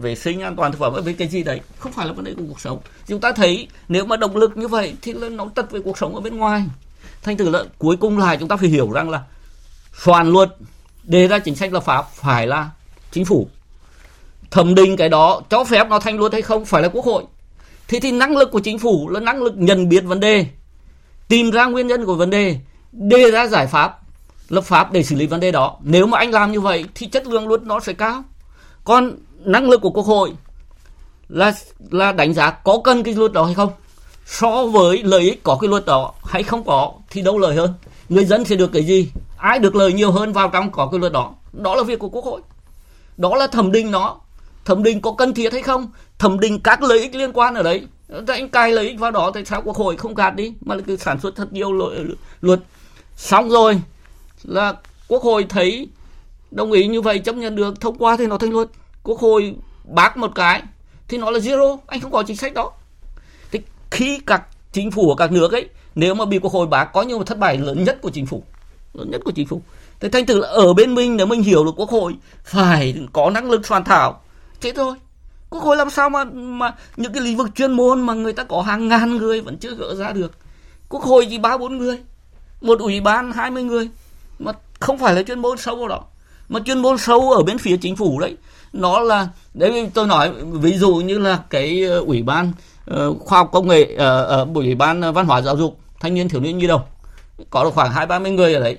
vệ 0.00 0.14
sinh 0.14 0.40
an 0.40 0.56
toàn 0.56 0.72
thực 0.72 0.78
phẩm 0.78 0.92
với 1.04 1.14
cái 1.14 1.28
gì 1.28 1.42
đấy. 1.42 1.60
Không 1.78 1.92
phải 1.92 2.06
là 2.06 2.12
vấn 2.12 2.24
đề 2.24 2.34
của 2.34 2.42
cuộc 2.48 2.60
sống. 2.60 2.80
Chúng 3.06 3.20
ta 3.20 3.32
thấy 3.32 3.68
nếu 3.88 4.04
mà 4.04 4.16
động 4.16 4.36
lực 4.36 4.56
như 4.56 4.68
vậy 4.68 4.94
thì 5.02 5.12
là 5.12 5.28
nó 5.28 5.46
tật 5.54 5.70
về 5.70 5.80
cuộc 5.84 5.98
sống 5.98 6.14
ở 6.14 6.20
bên 6.20 6.36
ngoài. 6.36 6.64
Thành 7.22 7.36
thử 7.36 7.50
là 7.50 7.64
cuối 7.78 7.96
cùng 7.96 8.18
lại 8.18 8.36
chúng 8.40 8.48
ta 8.48 8.56
phải 8.56 8.68
hiểu 8.68 8.90
rằng 8.90 9.10
là 9.10 9.22
soạn 10.04 10.32
luật 10.32 10.56
đề 11.04 11.28
ra 11.28 11.38
chính 11.38 11.56
sách 11.56 11.72
lập 11.72 11.84
pháp 11.84 12.04
phải 12.14 12.46
là 12.46 12.70
chính 13.12 13.24
phủ. 13.24 13.48
Thẩm 14.50 14.74
định 14.74 14.96
cái 14.96 15.08
đó 15.08 15.40
cho 15.50 15.64
phép 15.64 15.88
nó 15.88 15.98
thành 15.98 16.18
luật 16.18 16.32
hay 16.32 16.42
không 16.42 16.64
phải 16.64 16.82
là 16.82 16.88
quốc 16.88 17.04
hội. 17.04 17.24
Thì 17.88 18.00
thì 18.00 18.12
năng 18.12 18.36
lực 18.36 18.50
của 18.52 18.60
chính 18.60 18.78
phủ 18.78 19.08
là 19.08 19.20
năng 19.20 19.42
lực 19.42 19.54
nhận 19.56 19.88
biết 19.88 20.00
vấn 20.00 20.20
đề 20.20 20.46
tìm 21.28 21.50
ra 21.50 21.66
nguyên 21.66 21.86
nhân 21.86 22.06
của 22.06 22.14
vấn 22.14 22.30
đề 22.30 22.58
đề 22.92 23.30
ra 23.30 23.46
giải 23.46 23.66
pháp 23.66 23.98
lập 24.48 24.64
pháp 24.64 24.92
để 24.92 25.02
xử 25.02 25.16
lý 25.16 25.26
vấn 25.26 25.40
đề 25.40 25.52
đó. 25.52 25.76
Nếu 25.82 26.06
mà 26.06 26.18
anh 26.18 26.30
làm 26.30 26.52
như 26.52 26.60
vậy 26.60 26.84
thì 26.94 27.06
chất 27.06 27.26
lượng 27.26 27.48
luật 27.48 27.62
nó 27.62 27.80
sẽ 27.80 27.92
cao 27.92 28.24
còn 28.90 29.16
năng 29.44 29.70
lực 29.70 29.80
của 29.80 29.90
quốc 29.90 30.06
hội 30.06 30.32
là 31.28 31.52
là 31.90 32.12
đánh 32.12 32.34
giá 32.34 32.50
có 32.50 32.80
cần 32.84 33.02
cái 33.02 33.14
luật 33.14 33.32
đó 33.32 33.44
hay 33.44 33.54
không? 33.54 33.70
So 34.26 34.66
với 34.66 35.02
lợi 35.02 35.20
ích 35.20 35.42
có 35.42 35.58
cái 35.60 35.68
luật 35.68 35.86
đó 35.86 36.12
hay 36.24 36.42
không 36.42 36.64
có 36.64 36.92
thì 37.10 37.22
đâu 37.22 37.38
lợi 37.38 37.54
hơn. 37.54 37.74
Người 38.08 38.24
dân 38.24 38.44
sẽ 38.44 38.56
được 38.56 38.72
cái 38.72 38.84
gì? 38.84 39.10
Ai 39.36 39.58
được 39.58 39.74
lợi 39.74 39.92
nhiều 39.92 40.12
hơn 40.12 40.32
vào 40.32 40.48
trong 40.48 40.70
có 40.70 40.88
cái 40.92 41.00
luật 41.00 41.12
đó? 41.12 41.34
Đó 41.52 41.74
là 41.74 41.82
việc 41.82 41.98
của 41.98 42.08
quốc 42.08 42.24
hội. 42.24 42.40
Đó 43.16 43.36
là 43.36 43.46
thẩm 43.46 43.72
định 43.72 43.90
nó. 43.90 44.16
Thẩm 44.64 44.82
định 44.82 45.00
có 45.00 45.12
cần 45.12 45.34
thiết 45.34 45.52
hay 45.52 45.62
không? 45.62 45.90
Thẩm 46.18 46.40
định 46.40 46.60
các 46.60 46.82
lợi 46.82 46.98
ích 46.98 47.14
liên 47.14 47.32
quan 47.32 47.54
ở 47.54 47.62
đấy. 47.62 47.86
Anh 48.26 48.48
cài 48.48 48.72
lợi 48.72 48.88
ích 48.88 48.98
vào 48.98 49.10
đó 49.10 49.30
tại 49.34 49.44
sao 49.44 49.62
quốc 49.64 49.76
hội 49.76 49.96
không 49.96 50.14
gạt 50.14 50.30
đi? 50.36 50.52
Mà 50.60 50.76
cứ 50.86 50.96
sản 50.96 51.20
xuất 51.20 51.36
thật 51.36 51.52
nhiều 51.52 51.72
luật. 52.40 52.60
Xong 53.16 53.50
rồi 53.50 53.80
là 54.42 54.74
quốc 55.08 55.22
hội 55.22 55.46
thấy 55.48 55.88
đồng 56.50 56.72
ý 56.72 56.86
như 56.86 57.00
vậy, 57.00 57.18
chấp 57.18 57.36
nhận 57.36 57.56
được, 57.56 57.80
thông 57.80 57.98
qua 57.98 58.16
thì 58.16 58.26
nó 58.26 58.38
thành 58.38 58.50
luật. 58.50 58.68
Quốc 59.02 59.20
hội 59.20 59.54
bác 59.84 60.16
một 60.16 60.30
cái, 60.34 60.62
thì 61.08 61.18
nó 61.18 61.30
là 61.30 61.38
zero, 61.38 61.78
anh 61.86 62.00
không 62.00 62.12
có 62.12 62.22
chính 62.22 62.36
sách 62.36 62.54
đó. 62.54 62.72
Thì 63.50 63.60
khi 63.90 64.20
các 64.26 64.42
chính 64.72 64.90
phủ 64.90 65.10
ở 65.10 65.14
các 65.16 65.32
nước 65.32 65.52
ấy, 65.52 65.68
nếu 65.94 66.14
mà 66.14 66.24
bị 66.24 66.38
quốc 66.38 66.52
hội 66.52 66.66
bác, 66.66 66.84
có 66.92 67.02
như 67.02 67.18
một 67.18 67.26
thất 67.26 67.38
bại 67.38 67.58
lớn 67.58 67.84
nhất 67.84 67.98
của 68.02 68.10
chính 68.10 68.26
phủ, 68.26 68.42
lớn 68.94 69.10
nhất 69.10 69.20
của 69.24 69.32
chính 69.32 69.46
phủ. 69.46 69.62
Thế 70.00 70.08
thành 70.08 70.26
thử 70.26 70.38
là 70.38 70.48
ở 70.48 70.72
bên 70.72 70.94
mình, 70.94 71.16
nếu 71.16 71.26
mình 71.26 71.42
hiểu 71.42 71.64
được 71.64 71.72
quốc 71.76 71.90
hội, 71.90 72.16
phải 72.44 72.94
có 73.12 73.30
năng 73.30 73.50
lực 73.50 73.66
soạn 73.66 73.84
thảo. 73.84 74.22
Thế 74.60 74.72
thôi. 74.72 74.94
Quốc 75.50 75.62
hội 75.62 75.76
làm 75.76 75.90
sao 75.90 76.10
mà 76.10 76.24
mà 76.34 76.74
những 76.96 77.12
cái 77.12 77.22
lĩnh 77.22 77.36
vực 77.36 77.48
chuyên 77.54 77.72
môn 77.72 78.00
mà 78.00 78.14
người 78.14 78.32
ta 78.32 78.44
có 78.44 78.62
hàng 78.62 78.88
ngàn 78.88 79.16
người 79.16 79.40
vẫn 79.40 79.56
chưa 79.56 79.74
gỡ 79.74 79.94
ra 79.94 80.12
được. 80.12 80.32
Quốc 80.88 81.02
hội 81.02 81.26
chỉ 81.30 81.38
ba 81.38 81.56
bốn 81.58 81.78
người, 81.78 81.98
một 82.60 82.80
ủy 82.80 83.00
ban 83.00 83.32
20 83.32 83.62
người, 83.62 83.88
mà 84.38 84.52
không 84.80 84.98
phải 84.98 85.14
là 85.14 85.22
chuyên 85.22 85.38
môn 85.38 85.58
sâu 85.58 85.76
vào 85.76 85.88
đó 85.88 86.04
mà 86.50 86.60
chuyên 86.64 86.78
môn 86.78 86.98
sâu 86.98 87.30
ở 87.30 87.42
bên 87.42 87.58
phía 87.58 87.76
chính 87.76 87.96
phủ 87.96 88.20
đấy. 88.20 88.36
Nó 88.72 89.00
là 89.00 89.28
đấy 89.54 89.90
tôi 89.94 90.06
nói 90.06 90.32
ví 90.52 90.78
dụ 90.78 90.94
như 90.94 91.18
là 91.18 91.38
cái 91.50 91.84
ờ, 91.84 92.00
ủy 92.00 92.22
ban 92.22 92.52
uh, 92.90 93.20
khoa 93.20 93.38
học 93.38 93.48
công 93.52 93.68
nghệ 93.68 93.94
ở 93.94 94.42
uh, 94.42 94.48
uh, 94.48 94.56
ủy 94.56 94.74
ban 94.74 95.12
văn 95.14 95.26
hóa 95.26 95.42
giáo 95.42 95.56
dục 95.56 95.78
thanh 96.00 96.14
niên 96.14 96.28
thiếu 96.28 96.40
niên 96.40 96.58
nhi 96.58 96.66
đồng. 96.66 96.82
Có 97.50 97.64
được 97.64 97.74
khoảng 97.74 97.92
hai 97.92 98.06
ba 98.06 98.18
mươi 98.18 98.30
người 98.30 98.54
ở 98.54 98.60
đấy. 98.60 98.78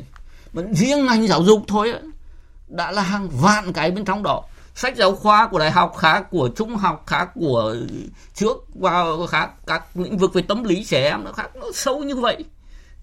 Mà 0.54 0.62
riêng 0.72 1.06
ngành 1.06 1.28
giáo 1.28 1.44
dục 1.44 1.64
thôi 1.68 1.94
đã 2.68 2.92
là 2.92 3.02
hàng 3.02 3.30
vạn 3.30 3.74
cái 3.74 3.92
bên 3.92 4.06
trong 4.06 4.24
đó. 4.24 4.44
Sách 4.76 4.98
giáo 4.98 5.16
khoa 5.16 5.48
của 5.48 5.60
đại 5.60 5.72
học 5.72 5.98
khác 5.98 6.32
của 6.32 6.50
trung 6.56 6.76
học 6.76 7.04
khác 7.08 7.30
của 7.36 7.76
trước 8.36 8.66
và 8.76 9.04
khác 9.30 9.50
các 9.68 9.84
lĩnh 9.96 10.18
vực 10.18 10.34
về 10.34 10.42
tâm 10.42 10.64
lý 10.64 10.84
trẻ 10.84 11.10
em 11.10 11.24
nó 11.24 11.32
khác. 11.32 11.56
Nó 11.56 11.68
sâu 11.74 12.00
như 12.00 12.16
vậy. 12.16 12.44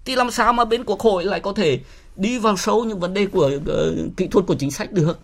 Thì 0.05 0.15
làm 0.15 0.31
sao 0.31 0.53
mà 0.53 0.65
bên 0.65 0.83
quốc 0.83 0.99
hội 0.99 1.23
lại 1.23 1.39
có 1.39 1.53
thể 1.53 1.79
đi 2.15 2.37
vào 2.37 2.57
sâu 2.57 2.83
những 2.83 2.99
vấn 2.99 3.13
đề 3.13 3.25
của 3.25 3.51
uh, 3.55 4.17
kỹ 4.17 4.27
thuật 4.27 4.45
của 4.45 4.55
chính 4.55 4.71
sách 4.71 4.91
được. 4.91 5.19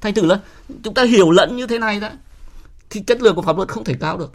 Thành 0.00 0.14
thử 0.14 0.26
là 0.26 0.40
chúng 0.84 0.94
ta 0.94 1.02
hiểu 1.02 1.30
lẫn 1.30 1.56
như 1.56 1.66
thế 1.66 1.78
này 1.78 2.00
đó 2.00 2.08
thì 2.90 3.00
chất 3.00 3.22
lượng 3.22 3.34
của 3.34 3.42
pháp 3.42 3.56
luật 3.56 3.68
không 3.68 3.84
thể 3.84 3.94
cao 4.00 4.18
được. 4.18 4.32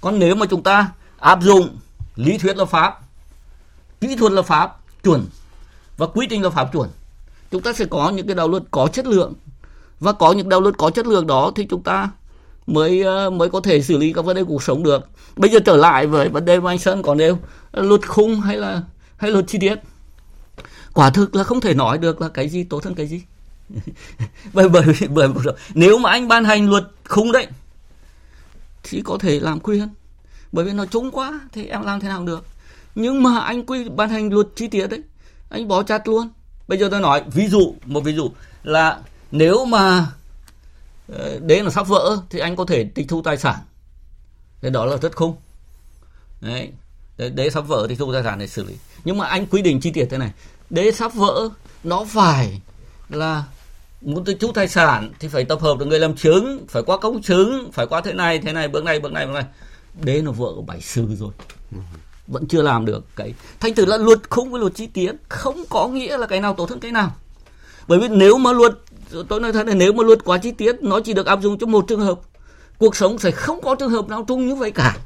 Còn 0.00 0.18
nếu 0.18 0.34
mà 0.34 0.46
chúng 0.46 0.62
ta 0.62 0.92
áp 1.18 1.42
dụng 1.42 1.78
lý 2.16 2.38
thuyết 2.38 2.56
là 2.56 2.64
pháp 2.64 3.00
kỹ 4.00 4.16
thuật 4.16 4.32
là 4.32 4.42
pháp 4.42 4.76
chuẩn 5.04 5.26
và 5.96 6.06
quy 6.06 6.26
trình 6.30 6.42
là 6.42 6.50
pháp 6.50 6.72
chuẩn 6.72 6.88
chúng 7.50 7.62
ta 7.62 7.72
sẽ 7.72 7.84
có 7.84 8.10
những 8.10 8.26
cái 8.26 8.34
đạo 8.34 8.48
luật 8.48 8.62
có 8.70 8.88
chất 8.92 9.06
lượng. 9.06 9.34
Và 10.00 10.12
có 10.12 10.32
những 10.32 10.48
đạo 10.48 10.60
luật 10.60 10.78
có 10.78 10.90
chất 10.90 11.06
lượng 11.06 11.26
đó 11.26 11.52
thì 11.56 11.66
chúng 11.70 11.82
ta 11.82 12.10
mới 12.66 13.02
ờ, 13.02 13.30
mới 13.30 13.48
có 13.48 13.60
thể 13.60 13.82
xử 13.82 13.96
lý 13.96 14.12
các 14.12 14.24
vấn 14.24 14.36
đề 14.36 14.44
cuộc 14.44 14.62
sống 14.62 14.82
được. 14.82 15.08
Bây 15.36 15.50
giờ 15.50 15.58
trở 15.64 15.76
lại 15.76 16.06
với 16.06 16.28
vấn 16.28 16.44
đề 16.44 16.60
mà 16.60 16.70
anh 16.70 16.78
sơn 16.78 17.02
có 17.02 17.14
nêu 17.14 17.38
luật 17.72 18.08
khung 18.08 18.40
hay 18.40 18.56
là 18.56 18.82
hay 19.16 19.30
luật 19.30 19.44
chi 19.48 19.58
tiết? 19.60 19.74
Quả 20.98 21.10
thực 21.10 21.34
là 21.34 21.44
không 21.44 21.60
thể 21.60 21.74
nói 21.74 21.98
được 21.98 22.20
là 22.20 22.28
cái 22.28 22.48
gì 22.48 22.64
tốt 22.64 22.84
hơn 22.84 22.94
cái 22.94 23.06
gì. 23.06 23.22
Bởi 24.52 24.68
bởi 24.68 24.84
bởi 25.10 25.28
nếu 25.74 25.98
mà 25.98 26.10
anh 26.10 26.28
ban 26.28 26.44
hành 26.44 26.70
luật 26.70 26.84
khung 27.04 27.32
đấy 27.32 27.46
thì 28.82 29.02
có 29.04 29.18
thể 29.20 29.40
làm 29.40 29.60
quyền 29.60 29.88
bởi 30.52 30.64
vì 30.64 30.72
nó 30.72 30.86
trúng 30.86 31.10
quá 31.10 31.40
thì 31.52 31.66
em 31.66 31.82
làm 31.82 32.00
thế 32.00 32.08
nào 32.08 32.24
được? 32.24 32.46
Nhưng 32.94 33.22
mà 33.22 33.40
anh 33.40 33.66
quy 33.66 33.88
ban 33.88 34.10
hành 34.10 34.32
luật 34.32 34.46
chi 34.56 34.68
tiết 34.68 34.86
đấy 34.86 35.02
anh 35.48 35.68
bỏ 35.68 35.82
chặt 35.82 36.08
luôn. 36.08 36.28
Bây 36.68 36.78
giờ 36.78 36.88
tôi 36.90 37.00
nói 37.00 37.22
ví 37.32 37.48
dụ 37.48 37.74
một 37.84 38.00
ví 38.00 38.12
dụ 38.12 38.30
là 38.62 39.00
nếu 39.30 39.64
mà 39.64 40.06
ờ, 41.12 41.38
đế 41.38 41.62
là 41.62 41.70
sắp 41.70 41.88
vỡ 41.88 42.18
thì 42.30 42.38
anh 42.38 42.56
có 42.56 42.64
thể 42.64 42.84
tịch 42.84 43.06
thu 43.08 43.22
tài 43.22 43.36
sản. 43.36 43.58
Thế 44.60 44.70
đó 44.70 44.84
là 44.84 44.96
rất 44.96 45.16
khung. 45.16 45.36
Đấy 46.40 46.72
đế 47.34 47.50
sắp 47.50 47.60
vỡ 47.60 47.86
thì 47.88 47.96
thu 47.96 48.12
tài 48.12 48.22
sản 48.22 48.38
để 48.38 48.46
xử 48.46 48.64
lý. 48.64 48.74
Nhưng 49.04 49.18
mà 49.18 49.26
anh 49.26 49.46
quy 49.46 49.62
định 49.62 49.80
chi 49.80 49.90
tiết 49.90 50.06
thế 50.10 50.18
này 50.18 50.30
đế 50.70 50.92
sắp 50.92 51.14
vỡ, 51.14 51.48
nó 51.84 52.04
phải 52.08 52.60
là 53.08 53.44
muốn 54.00 54.24
tôi 54.24 54.36
chú 54.40 54.52
tài 54.52 54.68
sản 54.68 55.12
thì 55.18 55.28
phải 55.28 55.44
tập 55.44 55.60
hợp 55.60 55.78
được 55.78 55.86
người 55.86 56.00
làm 56.00 56.16
chứng, 56.16 56.66
phải 56.68 56.82
qua 56.82 56.98
công 56.98 57.22
chứng, 57.22 57.72
phải 57.72 57.86
qua 57.86 58.00
thế 58.00 58.12
này 58.12 58.38
thế 58.38 58.52
này, 58.52 58.68
bước 58.68 58.84
này 58.84 59.00
bước 59.00 59.12
này 59.12 59.26
bước 59.26 59.32
này. 59.32 59.44
Đế 60.02 60.22
nó 60.22 60.32
vỡ 60.32 60.52
bảy 60.66 60.80
sư 60.80 61.06
rồi. 61.18 61.30
Vẫn 62.26 62.46
chưa 62.48 62.62
làm 62.62 62.84
được 62.84 63.04
cái 63.16 63.34
thành 63.60 63.74
thử 63.74 63.84
là 63.84 63.96
luật 63.96 64.30
không 64.30 64.50
với 64.50 64.60
luật 64.60 64.74
chi 64.74 64.86
tiết 64.86 65.12
không 65.28 65.64
có 65.70 65.88
nghĩa 65.88 66.18
là 66.18 66.26
cái 66.26 66.40
nào 66.40 66.54
tốt 66.54 66.70
hơn 66.70 66.80
cái 66.80 66.92
nào. 66.92 67.12
Bởi 67.88 67.98
vì 67.98 68.08
nếu 68.08 68.38
mà 68.38 68.52
luật 68.52 68.72
tôi 69.28 69.40
nói 69.40 69.52
thật 69.52 69.66
là 69.66 69.74
nếu 69.74 69.92
mà 69.92 70.04
luật 70.04 70.24
quá 70.24 70.38
chi 70.38 70.50
tiết 70.50 70.76
nó 70.82 71.00
chỉ 71.00 71.12
được 71.12 71.26
áp 71.26 71.42
dụng 71.42 71.58
cho 71.58 71.66
một 71.66 71.84
trường 71.88 72.00
hợp, 72.00 72.20
cuộc 72.78 72.96
sống 72.96 73.18
sẽ 73.18 73.30
không 73.30 73.60
có 73.62 73.74
trường 73.74 73.90
hợp 73.90 74.08
nào 74.08 74.24
chung 74.28 74.48
như 74.48 74.54
vậy 74.54 74.70
cả 74.70 74.96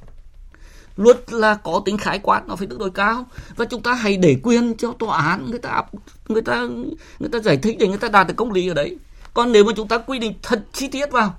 luật 0.96 1.32
là 1.32 1.54
có 1.54 1.82
tính 1.84 1.98
khái 1.98 2.18
quát, 2.18 2.42
nó 2.46 2.56
phải 2.56 2.66
tương 2.66 2.78
đối 2.78 2.90
cao. 2.90 3.26
Và 3.56 3.64
chúng 3.64 3.82
ta 3.82 3.94
hãy 3.94 4.16
để 4.16 4.36
quyền 4.42 4.76
cho 4.76 4.92
tòa 4.92 5.22
án, 5.22 5.50
người 5.50 5.58
ta 5.58 5.82
người 6.28 6.42
ta 6.42 6.68
người 7.18 7.28
ta 7.32 7.38
giải 7.38 7.56
thích 7.56 7.76
để 7.78 7.88
người 7.88 7.98
ta 7.98 8.08
đạt 8.08 8.26
được 8.26 8.34
công 8.36 8.52
lý 8.52 8.68
ở 8.68 8.74
đấy. 8.74 8.98
Còn 9.34 9.52
nếu 9.52 9.64
mà 9.64 9.72
chúng 9.76 9.88
ta 9.88 9.98
quy 9.98 10.18
định 10.18 10.34
thật 10.42 10.64
chi 10.72 10.88
tiết 10.88 11.10
vào, 11.10 11.34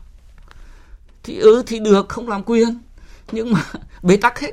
thì 1.24 1.40
ừ 1.40 1.64
thì 1.68 1.80
được, 1.80 2.10
không 2.10 2.30
làm 2.30 2.44
quyền. 2.44 2.80
Nhưng 3.32 3.54
mà 3.54 3.64
bế 4.04 4.18
tắc 4.18 4.40
hết. 4.40 4.52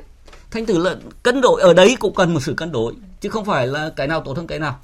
Thành 0.51 0.65
thử 0.65 0.77
là 0.77 0.95
cân 1.23 1.41
đổi 1.41 1.61
ở 1.61 1.73
đấy 1.73 1.95
cũng 1.99 2.13
cần 2.15 2.33
một 2.33 2.39
sự 2.43 2.53
cân 2.57 2.71
đổi 2.71 2.93
chứ 3.21 3.29
không 3.29 3.45
phải 3.45 3.67
là 3.67 3.91
cái 3.95 4.07
nào 4.07 4.21
tốt 4.25 4.37
hơn 4.37 4.47
cái 4.47 4.59
nào. 4.59 4.79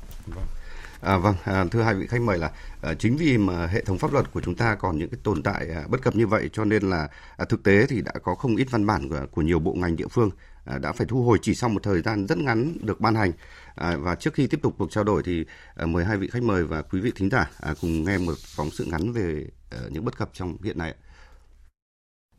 À, 1.02 1.18
vâng, 1.18 1.36
à, 1.44 1.66
thưa 1.72 1.82
hai 1.82 1.96
vị 1.96 2.08
khách 2.08 2.22
mời 2.22 2.38
là 2.38 2.52
à, 2.82 2.94
chính 2.94 3.18
vì 3.18 3.38
mà 3.38 3.68
hệ 3.68 3.82
thống 3.82 3.98
pháp 3.98 4.14
luật 4.14 4.32
của 4.32 4.42
chúng 4.42 4.56
ta 4.56 4.76
còn 4.76 4.98
những 4.98 5.10
cái 5.10 5.20
tồn 5.24 5.44
tại 5.44 5.68
à, 5.76 5.84
bất 5.90 6.02
cập 6.02 6.16
như 6.16 6.28
vậy 6.28 6.50
cho 6.54 6.66
nên 6.66 6.84
là 6.84 7.08
à, 7.38 7.46
thực 7.46 7.64
tế 7.64 7.86
thì 7.88 8.02
đã 8.02 8.12
có 8.24 8.36
không 8.36 8.56
ít 8.56 8.68
văn 8.72 8.86
bản 8.86 9.10
của, 9.10 9.26
của 9.32 9.42
nhiều 9.42 9.60
bộ 9.60 9.74
ngành 9.74 9.96
địa 9.96 10.08
phương 10.12 10.30
à, 10.66 10.78
đã 10.78 10.92
phải 10.92 11.08
thu 11.08 11.24
hồi 11.24 11.40
chỉ 11.42 11.56
sau 11.56 11.70
một 11.70 11.84
thời 11.84 12.02
gian 12.02 12.28
rất 12.28 12.38
ngắn 12.38 12.74
được 12.82 13.02
ban 13.02 13.16
hành. 13.16 13.32
À, 13.76 13.98
và 13.98 14.16
trước 14.16 14.34
khi 14.34 14.48
tiếp 14.48 14.60
tục 14.62 14.76
cuộc 14.78 14.92
trao 14.92 15.04
đổi 15.04 15.24
thì 15.26 15.46
à, 15.76 15.86
mời 15.86 16.06
hai 16.06 16.18
vị 16.18 16.28
khách 16.28 16.44
mời 16.44 16.64
và 16.64 16.82
quý 16.82 17.00
vị 17.00 17.12
thính 17.16 17.30
giả 17.30 17.50
à, 17.60 17.74
cùng 17.82 18.04
nghe 18.04 18.18
một 18.18 18.38
phóng 18.56 18.72
sự 18.72 18.86
ngắn 18.86 19.12
về 19.12 19.46
à, 19.72 19.78
những 19.90 20.06
bất 20.06 20.18
cập 20.18 20.30
trong 20.34 20.58
hiện 20.64 20.78
nay. 20.78 20.96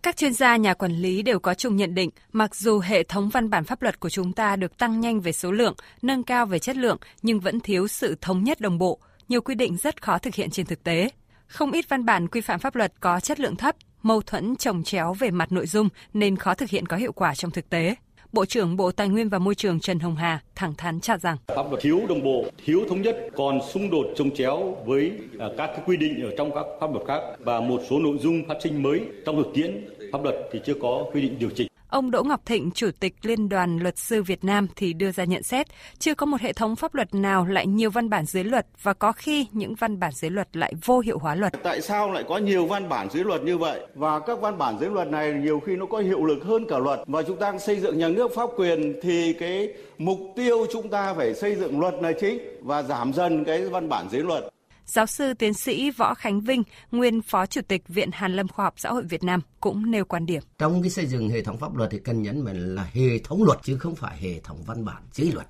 Các 0.02 0.16
chuyên 0.16 0.32
gia 0.32 0.56
nhà 0.56 0.74
quản 0.74 0.92
lý 0.92 1.22
đều 1.22 1.38
có 1.38 1.54
chung 1.54 1.76
nhận 1.76 1.94
định, 1.94 2.10
mặc 2.32 2.54
dù 2.54 2.78
hệ 2.78 3.02
thống 3.02 3.28
văn 3.28 3.50
bản 3.50 3.64
pháp 3.64 3.82
luật 3.82 4.00
của 4.00 4.10
chúng 4.10 4.32
ta 4.32 4.56
được 4.56 4.78
tăng 4.78 5.00
nhanh 5.00 5.20
về 5.20 5.32
số 5.32 5.52
lượng, 5.52 5.74
nâng 6.02 6.22
cao 6.22 6.46
về 6.46 6.58
chất 6.58 6.76
lượng, 6.76 6.98
nhưng 7.22 7.40
vẫn 7.40 7.60
thiếu 7.60 7.88
sự 7.88 8.16
thống 8.20 8.44
nhất 8.44 8.60
đồng 8.60 8.78
bộ, 8.78 8.98
nhiều 9.28 9.40
quy 9.40 9.54
định 9.54 9.76
rất 9.76 10.02
khó 10.02 10.18
thực 10.18 10.34
hiện 10.34 10.50
trên 10.50 10.66
thực 10.66 10.84
tế. 10.84 11.10
Không 11.46 11.72
ít 11.72 11.88
văn 11.88 12.04
bản 12.04 12.28
quy 12.28 12.40
phạm 12.40 12.60
pháp 12.60 12.76
luật 12.76 12.92
có 13.00 13.20
chất 13.20 13.40
lượng 13.40 13.56
thấp, 13.56 13.76
mâu 14.02 14.22
thuẫn 14.22 14.56
trồng 14.56 14.82
chéo 14.82 15.14
về 15.14 15.30
mặt 15.30 15.52
nội 15.52 15.66
dung 15.66 15.88
nên 16.12 16.36
khó 16.36 16.54
thực 16.54 16.70
hiện 16.70 16.86
có 16.86 16.96
hiệu 16.96 17.12
quả 17.12 17.34
trong 17.34 17.50
thực 17.50 17.70
tế. 17.70 17.94
Bộ 18.32 18.44
trưởng 18.44 18.76
Bộ 18.76 18.92
Tài 18.92 19.08
nguyên 19.08 19.28
và 19.28 19.38
Môi 19.38 19.54
trường 19.54 19.80
Trần 19.80 19.98
Hồng 19.98 20.16
Hà 20.16 20.40
thẳng 20.54 20.74
thắn 20.78 21.00
cho 21.00 21.16
rằng 21.16 21.36
pháp 21.46 21.70
luật 21.70 21.82
thiếu 21.82 22.00
đồng 22.08 22.22
bộ, 22.22 22.44
thiếu 22.64 22.80
thống 22.88 23.02
nhất, 23.02 23.16
còn 23.36 23.60
xung 23.72 23.90
đột 23.90 24.06
trồng 24.16 24.34
chéo 24.34 24.76
với 24.86 25.12
à, 25.38 25.46
các 25.58 25.66
cái 25.66 25.80
quy 25.86 25.96
định 25.96 26.22
ở 26.22 26.30
trong 26.38 26.50
các 26.54 26.66
pháp 26.80 26.92
luật 26.92 27.06
khác 27.06 27.20
và 27.38 27.60
một 27.60 27.82
số 27.90 27.98
nội 27.98 28.18
dung 28.20 28.48
phát 28.48 28.56
sinh 28.62 28.82
mới 28.82 29.00
trong 29.26 29.36
thực 29.36 29.54
tiễn 29.54 29.88
pháp 30.12 30.22
luật 30.22 30.34
thì 30.52 30.60
chưa 30.66 30.74
có 30.80 31.04
quy 31.12 31.20
định 31.22 31.38
điều 31.38 31.50
chỉnh. 31.54 31.67
Ông 31.88 32.10
Đỗ 32.10 32.22
Ngọc 32.22 32.40
Thịnh, 32.46 32.70
Chủ 32.70 32.90
tịch 33.00 33.14
Liên 33.22 33.48
đoàn 33.48 33.78
Luật 33.78 33.98
sư 33.98 34.22
Việt 34.22 34.44
Nam 34.44 34.66
thì 34.76 34.92
đưa 34.92 35.12
ra 35.12 35.24
nhận 35.24 35.42
xét, 35.42 35.66
chưa 35.98 36.14
có 36.14 36.26
một 36.26 36.40
hệ 36.40 36.52
thống 36.52 36.76
pháp 36.76 36.94
luật 36.94 37.14
nào 37.14 37.46
lại 37.46 37.66
nhiều 37.66 37.90
văn 37.90 38.10
bản 38.10 38.26
dưới 38.26 38.44
luật 38.44 38.66
và 38.82 38.92
có 38.92 39.12
khi 39.12 39.46
những 39.52 39.74
văn 39.74 40.00
bản 40.00 40.12
dưới 40.12 40.30
luật 40.30 40.56
lại 40.56 40.72
vô 40.84 41.00
hiệu 41.00 41.18
hóa 41.18 41.34
luật. 41.34 41.52
Tại 41.62 41.80
sao 41.80 42.12
lại 42.12 42.24
có 42.28 42.38
nhiều 42.38 42.66
văn 42.66 42.88
bản 42.88 43.08
dưới 43.10 43.24
luật 43.24 43.42
như 43.42 43.58
vậy? 43.58 43.80
Và 43.94 44.18
các 44.18 44.40
văn 44.40 44.58
bản 44.58 44.78
dưới 44.80 44.90
luật 44.90 45.08
này 45.08 45.32
nhiều 45.32 45.60
khi 45.66 45.76
nó 45.76 45.86
có 45.86 45.98
hiệu 45.98 46.24
lực 46.24 46.44
hơn 46.44 46.64
cả 46.68 46.78
luật. 46.78 47.00
Và 47.06 47.22
chúng 47.22 47.36
ta 47.36 47.58
xây 47.58 47.80
dựng 47.80 47.98
nhà 47.98 48.08
nước 48.08 48.30
pháp 48.34 48.50
quyền 48.56 49.00
thì 49.02 49.32
cái 49.32 49.68
mục 49.98 50.18
tiêu 50.36 50.66
chúng 50.72 50.88
ta 50.88 51.14
phải 51.14 51.34
xây 51.34 51.54
dựng 51.54 51.80
luật 51.80 51.94
là 52.00 52.12
chính 52.20 52.38
và 52.62 52.82
giảm 52.82 53.12
dần 53.12 53.44
cái 53.44 53.68
văn 53.68 53.88
bản 53.88 54.08
dưới 54.10 54.22
luật. 54.22 54.44
Giáo 54.88 55.06
sư 55.06 55.34
tiến 55.34 55.54
sĩ 55.54 55.90
Võ 55.90 56.14
Khánh 56.14 56.40
Vinh, 56.40 56.62
nguyên 56.90 57.22
Phó 57.22 57.46
Chủ 57.46 57.60
tịch 57.68 57.88
Viện 57.88 58.10
Hàn 58.12 58.36
Lâm 58.36 58.48
Khoa 58.48 58.64
học 58.64 58.74
Xã 58.76 58.90
hội 58.90 59.02
Việt 59.02 59.24
Nam 59.24 59.40
cũng 59.60 59.90
nêu 59.90 60.04
quan 60.04 60.26
điểm. 60.26 60.42
Trong 60.58 60.82
cái 60.82 60.90
xây 60.90 61.06
dựng 61.06 61.28
hệ 61.28 61.42
thống 61.42 61.58
pháp 61.58 61.76
luật 61.76 61.90
thì 61.90 61.98
cần 61.98 62.22
nhấn 62.22 62.44
mạnh 62.44 62.74
là 62.74 62.90
hệ 62.92 63.18
thống 63.18 63.44
luật 63.44 63.58
chứ 63.62 63.78
không 63.78 63.96
phải 63.96 64.18
hệ 64.18 64.40
thống 64.40 64.64
văn 64.66 64.84
bản 64.84 65.02
dưới 65.12 65.32
luật. 65.32 65.46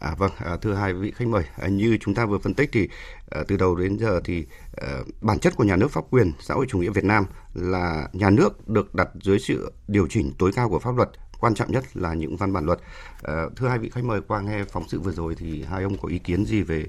À 0.00 0.14
vâng, 0.18 0.30
à, 0.38 0.56
thưa 0.56 0.74
hai 0.74 0.94
vị 0.94 1.10
khách 1.10 1.28
mời, 1.28 1.44
à, 1.58 1.68
như 1.68 1.98
chúng 2.00 2.14
ta 2.14 2.26
vừa 2.26 2.38
phân 2.38 2.54
tích 2.54 2.70
thì 2.72 2.88
à, 3.30 3.40
từ 3.48 3.56
đầu 3.56 3.76
đến 3.76 3.98
giờ 3.98 4.20
thì 4.24 4.46
à, 4.76 4.88
bản 5.20 5.38
chất 5.38 5.56
của 5.56 5.64
nhà 5.64 5.76
nước 5.76 5.90
pháp 5.90 6.04
quyền 6.10 6.32
xã 6.40 6.54
hội 6.54 6.66
chủ 6.68 6.78
nghĩa 6.78 6.90
Việt 6.90 7.04
Nam 7.04 7.24
là 7.54 8.08
nhà 8.12 8.30
nước 8.30 8.68
được 8.68 8.94
đặt 8.94 9.08
dưới 9.22 9.38
sự 9.38 9.72
điều 9.88 10.06
chỉnh 10.10 10.32
tối 10.38 10.52
cao 10.54 10.68
của 10.68 10.78
pháp 10.78 10.96
luật, 10.96 11.10
quan 11.40 11.54
trọng 11.54 11.72
nhất 11.72 11.84
là 11.94 12.14
những 12.14 12.36
văn 12.36 12.52
bản 12.52 12.66
luật. 12.66 12.78
À, 13.22 13.44
thưa 13.56 13.68
hai 13.68 13.78
vị 13.78 13.90
khách 13.90 14.04
mời 14.04 14.20
qua 14.28 14.40
nghe 14.40 14.64
phóng 14.64 14.88
sự 14.88 15.00
vừa 15.00 15.12
rồi 15.12 15.34
thì 15.38 15.62
hai 15.62 15.82
ông 15.82 15.98
có 15.98 16.08
ý 16.08 16.18
kiến 16.18 16.44
gì 16.44 16.62
về 16.62 16.86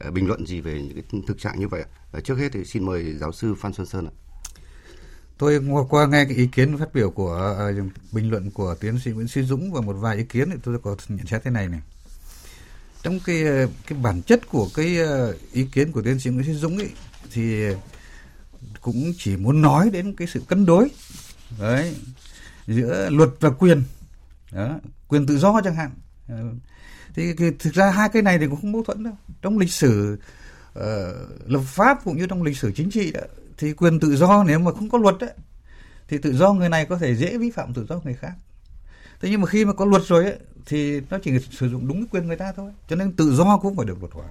Ờ, 0.00 0.10
bình 0.10 0.26
luận 0.26 0.46
gì 0.46 0.60
về 0.60 0.82
những 0.82 0.94
cái 0.94 1.22
thực 1.26 1.38
trạng 1.40 1.60
như 1.60 1.68
vậy 1.68 1.80
ạ? 1.80 1.88
Ờ, 2.12 2.20
trước 2.20 2.38
hết 2.38 2.48
thì 2.52 2.64
xin 2.64 2.86
mời 2.86 3.14
giáo 3.14 3.32
sư 3.32 3.54
Phan 3.54 3.72
Xuân 3.72 3.86
Sơn 3.86 4.06
ạ. 4.06 4.12
Tôi 5.38 5.60
qua 5.88 6.06
nghe 6.06 6.24
cái 6.24 6.34
ý 6.34 6.46
kiến 6.46 6.78
phát 6.78 6.94
biểu 6.94 7.10
của 7.10 7.66
uh, 7.70 7.92
bình 8.12 8.30
luận 8.30 8.50
của 8.50 8.74
tiến 8.80 8.98
sĩ 8.98 9.10
Nguyễn 9.10 9.28
Sĩ 9.28 9.42
Dũng 9.42 9.72
và 9.72 9.80
một 9.80 9.92
vài 9.92 10.16
ý 10.16 10.24
kiến 10.24 10.50
thì 10.50 10.56
tôi 10.62 10.78
có 10.78 10.96
nhận 11.08 11.26
xét 11.26 11.44
thế 11.44 11.50
này 11.50 11.68
này. 11.68 11.80
Trong 13.02 13.20
cái 13.20 13.44
cái 13.86 13.98
bản 14.02 14.22
chất 14.22 14.48
của 14.48 14.68
cái 14.74 14.98
ý 15.52 15.64
kiến 15.64 15.92
của 15.92 16.02
tiến 16.02 16.20
sĩ 16.20 16.30
Nguyễn 16.30 16.46
Sĩ 16.46 16.52
Dũng 16.52 16.78
ấy 16.78 16.90
thì 17.32 17.64
cũng 18.80 19.12
chỉ 19.18 19.36
muốn 19.36 19.62
nói 19.62 19.90
đến 19.90 20.16
cái 20.16 20.28
sự 20.28 20.42
cân 20.48 20.66
đối 20.66 20.90
đấy 21.58 21.96
giữa 22.66 23.08
luật 23.10 23.28
và 23.40 23.50
quyền 23.50 23.82
đó, 24.52 24.80
quyền 25.08 25.26
tự 25.26 25.38
do 25.38 25.60
chẳng 25.64 25.76
hạn 25.76 25.90
thì, 27.14 27.32
thì 27.34 27.50
thực 27.58 27.74
ra 27.74 27.90
hai 27.90 28.08
cái 28.08 28.22
này 28.22 28.38
thì 28.38 28.46
cũng 28.46 28.60
không 28.60 28.72
mâu 28.72 28.84
thuẫn 28.84 29.04
đâu. 29.04 29.14
Trong 29.42 29.58
lịch 29.58 29.72
sử 29.72 30.18
uh, 30.78 30.84
lập 31.46 31.62
pháp 31.66 32.04
cũng 32.04 32.16
như 32.16 32.26
trong 32.26 32.42
lịch 32.42 32.56
sử 32.56 32.72
chính 32.72 32.90
trị 32.90 33.12
đó, 33.12 33.20
thì 33.58 33.72
quyền 33.72 34.00
tự 34.00 34.16
do 34.16 34.44
nếu 34.44 34.58
mà 34.58 34.72
không 34.72 34.90
có 34.90 34.98
luật 34.98 35.14
đấy 35.20 35.30
thì 36.08 36.18
tự 36.18 36.32
do 36.36 36.52
người 36.52 36.68
này 36.68 36.86
có 36.86 36.98
thể 36.98 37.16
dễ 37.16 37.38
vi 37.38 37.50
phạm 37.50 37.74
tự 37.74 37.86
do 37.88 38.00
người 38.04 38.14
khác. 38.14 38.32
Thế 39.20 39.30
nhưng 39.30 39.40
mà 39.40 39.46
khi 39.46 39.64
mà 39.64 39.72
có 39.72 39.84
luật 39.84 40.02
rồi 40.06 40.24
ấy, 40.24 40.38
thì 40.66 41.00
nó 41.10 41.18
chỉ 41.22 41.38
sử 41.50 41.68
dụng 41.68 41.88
đúng 41.88 41.96
cái 41.96 42.08
quyền 42.10 42.26
người 42.26 42.36
ta 42.36 42.52
thôi. 42.56 42.70
Cho 42.88 42.96
nên 42.96 43.12
tự 43.12 43.34
do 43.34 43.58
cũng 43.62 43.76
phải 43.76 43.86
được 43.86 44.00
luật 44.00 44.12
hóa. 44.12 44.26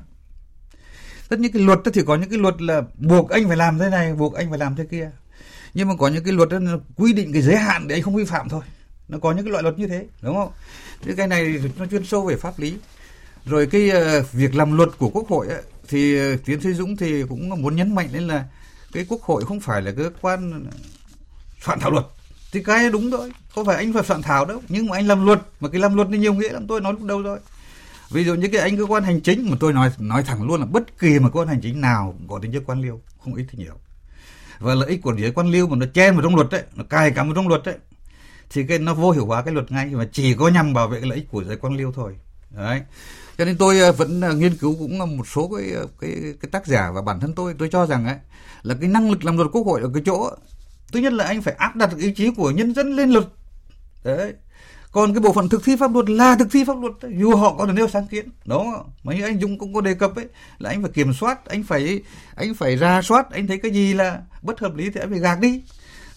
Tất 1.29 1.39
nhiên 1.39 1.51
cái 1.51 1.61
luật 1.61 1.79
thì 1.93 2.01
có 2.03 2.15
những 2.15 2.29
cái 2.29 2.39
luật 2.39 2.61
là 2.61 2.81
buộc 2.97 3.29
anh 3.29 3.47
phải 3.47 3.57
làm 3.57 3.79
thế 3.79 3.89
này 3.89 4.13
buộc 4.13 4.33
anh 4.33 4.49
phải 4.49 4.59
làm 4.59 4.75
thế 4.75 4.85
kia. 4.85 5.11
Nhưng 5.73 5.87
mà 5.87 5.95
có 5.95 6.07
những 6.07 6.23
cái 6.23 6.33
luật 6.33 6.49
đó 6.49 6.59
quy 6.95 7.13
định 7.13 7.33
cái 7.33 7.41
giới 7.41 7.57
hạn 7.57 7.87
để 7.87 7.95
anh 7.95 8.01
không 8.01 8.15
vi 8.15 8.25
phạm 8.25 8.49
thôi. 8.49 8.61
Nó 9.07 9.17
có 9.19 9.31
những 9.31 9.45
cái 9.45 9.51
loại 9.51 9.63
luật 9.63 9.79
như 9.79 9.87
thế 9.87 10.07
đúng 10.21 10.35
không? 10.35 10.51
Thế 11.01 11.13
cái 11.17 11.27
này 11.27 11.61
nó 11.77 11.85
chuyên 11.85 12.05
sâu 12.05 12.25
về 12.25 12.35
pháp 12.35 12.59
lý. 12.59 12.77
Rồi 13.45 13.67
cái 13.67 13.91
uh, 14.19 14.31
việc 14.31 14.55
làm 14.55 14.77
luật 14.77 14.89
của 14.97 15.09
quốc 15.09 15.27
hội 15.27 15.47
ấy, 15.47 15.63
thì 15.87 16.33
uh, 16.33 16.45
tiến 16.45 16.61
sĩ 16.61 16.73
dũng 16.73 16.97
thì 16.97 17.23
cũng 17.29 17.49
muốn 17.61 17.75
nhấn 17.75 17.95
mạnh 17.95 18.09
đến 18.13 18.23
là 18.23 18.45
cái 18.93 19.05
quốc 19.09 19.21
hội 19.21 19.45
không 19.45 19.59
phải 19.59 19.81
là 19.81 19.91
cơ 19.91 20.09
quan 20.21 20.65
soạn 21.61 21.79
thảo 21.79 21.91
luật. 21.91 22.05
Thì 22.51 22.63
cái 22.63 22.89
đúng 22.89 23.11
thôi 23.11 23.31
không 23.55 23.65
phải 23.65 23.75
anh 23.75 23.93
phải 23.93 24.03
soạn 24.03 24.21
thảo 24.21 24.45
đâu 24.45 24.61
nhưng 24.69 24.87
mà 24.87 24.97
anh 24.97 25.07
làm 25.07 25.25
luật 25.25 25.41
mà 25.59 25.69
cái 25.69 25.81
làm 25.81 25.95
luật 25.95 26.07
thì 26.11 26.17
nhiều 26.17 26.33
nghĩa 26.33 26.49
lắm 26.49 26.67
tôi 26.67 26.81
nói 26.81 26.93
lúc 26.93 27.03
đầu 27.03 27.21
rồi 27.21 27.39
ví 28.09 28.23
dụ 28.23 28.35
như 28.35 28.47
cái 28.47 28.61
anh 28.61 28.77
cơ 28.77 28.85
quan 28.85 29.03
hành 29.03 29.21
chính 29.21 29.49
mà 29.49 29.57
tôi 29.59 29.73
nói 29.73 29.91
nói 29.99 30.23
thẳng 30.23 30.43
luôn 30.43 30.59
là 30.59 30.65
bất 30.65 30.99
kỳ 30.99 31.19
một 31.19 31.29
cơ 31.33 31.39
quan 31.39 31.47
hành 31.47 31.61
chính 31.61 31.81
nào 31.81 32.15
có 32.27 32.39
tính 32.41 32.51
chất 32.53 32.63
quan 32.65 32.81
liêu 32.81 33.01
không 33.23 33.35
ít 33.35 33.45
thì 33.51 33.63
nhiều. 33.63 33.73
Và 34.59 34.75
lợi 34.75 34.89
ích 34.89 35.01
của 35.01 35.15
giới 35.17 35.31
quan 35.31 35.47
liêu 35.47 35.67
mà 35.67 35.75
nó 35.75 35.85
chen 35.93 36.13
vào 36.13 36.23
trong 36.23 36.35
luật 36.35 36.47
đấy 36.51 36.63
nó 36.75 36.83
cài 36.83 37.11
cắm 37.11 37.27
vào 37.27 37.35
trong 37.35 37.47
luật 37.47 37.61
đấy 37.65 37.75
thì 38.49 38.63
cái, 38.63 38.79
nó 38.79 38.93
vô 38.93 39.11
hiệu 39.11 39.25
hóa 39.25 39.41
cái 39.41 39.53
luật 39.53 39.71
ngay, 39.71 39.85
mà 39.85 40.07
chỉ 40.11 40.33
có 40.33 40.47
nhằm 40.47 40.73
bảo 40.73 40.87
vệ 40.87 40.99
cái 40.99 41.09
lợi 41.09 41.15
ích 41.15 41.27
của 41.31 41.43
giới 41.43 41.57
quan 41.57 41.73
liêu 41.73 41.91
thôi. 41.95 42.15
Đấy. 42.49 42.81
Cho 43.37 43.45
nên 43.45 43.57
tôi 43.57 43.79
ờ, 43.79 43.91
vẫn 43.91 44.21
ờ, 44.21 44.33
nghiên 44.33 44.55
cứu 44.55 44.75
cũng 44.79 44.99
ờ, 44.99 45.05
một 45.05 45.27
số 45.27 45.51
cái 45.57 45.71
cái 46.01 46.11
cái 46.41 46.49
tác 46.51 46.67
giả 46.67 46.91
và 46.91 47.01
bản 47.01 47.19
thân 47.19 47.33
tôi 47.33 47.55
tôi 47.59 47.69
cho 47.71 47.85
rằng 47.85 48.05
ấy, 48.05 48.17
là 48.61 48.75
cái 48.81 48.89
năng 48.89 49.11
lực 49.11 49.25
làm 49.25 49.37
luật 49.37 49.49
quốc 49.51 49.65
hội 49.65 49.81
ở 49.81 49.89
cái 49.93 50.03
chỗ, 50.05 50.29
thứ 50.91 50.99
nhất 50.99 51.13
là 51.13 51.25
anh 51.25 51.41
phải 51.41 51.53
áp 51.53 51.75
đặt 51.75 51.89
ý 51.97 52.13
chí 52.13 52.31
của 52.31 52.51
nhân 52.51 52.73
dân 52.73 52.95
lên 52.95 53.09
luật. 53.09 53.25
Đấy. 54.03 54.33
Còn 54.91 55.13
cái 55.13 55.21
bộ 55.21 55.33
phận 55.33 55.49
thực 55.49 55.63
thi 55.65 55.75
pháp 55.79 55.93
luật 55.93 56.09
là 56.09 56.35
thực 56.35 56.47
thi 56.51 56.63
pháp 56.63 56.77
luật, 56.81 56.93
dù 57.19 57.35
họ 57.35 57.55
có 57.57 57.65
được 57.65 57.73
nêu 57.75 57.87
sáng 57.87 58.07
kiến. 58.07 58.29
Đó, 58.45 58.85
mà 59.03 59.13
như 59.13 59.23
anh 59.23 59.41
Dung 59.41 59.57
cũng 59.57 59.73
có 59.73 59.81
đề 59.81 59.93
cập 59.93 60.15
ấy, 60.15 60.25
là 60.57 60.69
anh 60.69 60.81
phải 60.81 60.91
kiểm 60.91 61.13
soát, 61.13 61.45
anh 61.45 61.63
phải 61.63 62.01
anh 62.35 62.53
phải 62.53 62.75
ra 62.75 63.01
soát, 63.01 63.31
anh 63.31 63.47
thấy 63.47 63.57
cái 63.57 63.71
gì 63.71 63.93
là 63.93 64.21
bất 64.41 64.59
hợp 64.59 64.75
lý 64.75 64.89
thì 64.89 64.99
anh 64.99 65.09
phải 65.09 65.19
gạt 65.19 65.39
đi 65.39 65.61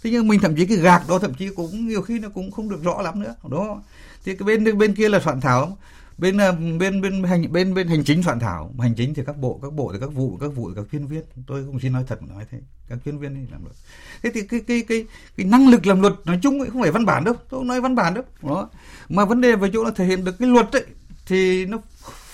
thế 0.02 0.10
nhưng 0.10 0.28
mình 0.28 0.40
thậm 0.40 0.56
chí 0.56 0.66
cái 0.66 0.76
gạc 0.76 1.02
đó 1.08 1.18
thậm 1.18 1.34
chí 1.34 1.48
cũng 1.48 1.88
nhiều 1.88 2.02
khi 2.02 2.18
nó 2.18 2.28
cũng 2.28 2.50
không 2.50 2.68
được 2.68 2.82
rõ 2.82 3.02
lắm 3.02 3.20
nữa. 3.20 3.34
Đó. 3.50 3.82
Thì 4.24 4.36
cái 4.36 4.46
bên 4.46 4.78
bên 4.78 4.94
kia 4.94 5.08
là 5.08 5.20
soạn 5.20 5.40
thảo. 5.40 5.78
Bên 6.18 6.38
ờ, 6.38 6.52
bên 6.52 7.00
bên 7.00 7.22
hành, 7.22 7.52
bên 7.52 7.74
bên 7.74 7.88
hành 7.88 8.04
chính 8.04 8.22
soạn 8.22 8.40
thảo. 8.40 8.74
Hành 8.78 8.94
chính 8.94 9.14
thì 9.14 9.22
các 9.26 9.36
bộ 9.36 9.58
các 9.62 9.72
bộ 9.72 9.92
thì 9.92 9.98
các 10.00 10.12
vụ 10.14 10.36
các 10.40 10.48
vụ 10.48 10.70
các 10.76 10.84
chuyên 10.92 11.06
viên 11.06 11.22
tôi 11.46 11.64
cũng 11.64 11.80
xin 11.80 11.92
nói 11.92 12.04
thật 12.06 12.22
nói 12.22 12.44
thế. 12.50 12.58
Các 12.88 12.98
chuyên 13.04 13.18
viên 13.18 13.34
đi 13.34 13.40
làm 13.52 13.64
luật. 13.64 13.76
Thế 14.22 14.30
thì 14.34 14.40
cái 14.42 14.60
cái 14.60 14.84
cái 14.88 15.06
cái 15.36 15.46
năng 15.46 15.68
lực 15.68 15.86
làm 15.86 16.00
luật 16.00 16.12
nói 16.24 16.38
chung 16.42 16.60
ấy 16.60 16.70
không 16.70 16.82
phải 16.82 16.90
văn 16.90 17.06
bản 17.06 17.24
đâu. 17.24 17.34
Tôi 17.34 17.60
không 17.60 17.68
nói 17.68 17.80
văn 17.80 17.94
bản 17.94 18.14
đâu. 18.14 18.24
Đó. 18.42 18.70
Mà 19.08 19.24
vấn 19.24 19.40
đề 19.40 19.56
về 19.56 19.70
chỗ 19.72 19.84
là 19.84 19.90
thể 19.90 20.04
hiện 20.04 20.24
được 20.24 20.38
cái 20.38 20.48
luật 20.48 20.72
ấy, 20.72 20.84
thì 21.26 21.66
nó 21.66 21.78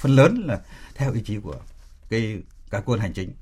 phần 0.00 0.16
lớn 0.16 0.42
là 0.46 0.60
theo 0.94 1.12
ý 1.12 1.20
chí 1.24 1.38
của 1.38 1.56
cái, 2.10 2.42
cả 2.70 2.82
quân 2.84 3.00
hành 3.00 3.12
chính 3.12 3.32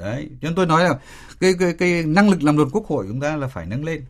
đấy, 0.00 0.28
cho 0.42 0.48
nên 0.48 0.54
tôi 0.54 0.66
nói 0.66 0.84
là 0.84 0.98
cái 1.40 1.54
cái 1.58 1.72
cái 1.72 2.02
năng 2.06 2.30
lực 2.30 2.42
làm 2.42 2.56
luật 2.56 2.68
quốc 2.72 2.86
hội 2.86 3.04
chúng 3.08 3.20
ta 3.20 3.36
là 3.36 3.48
phải 3.48 3.66
nâng 3.66 3.84
lên. 3.84 4.04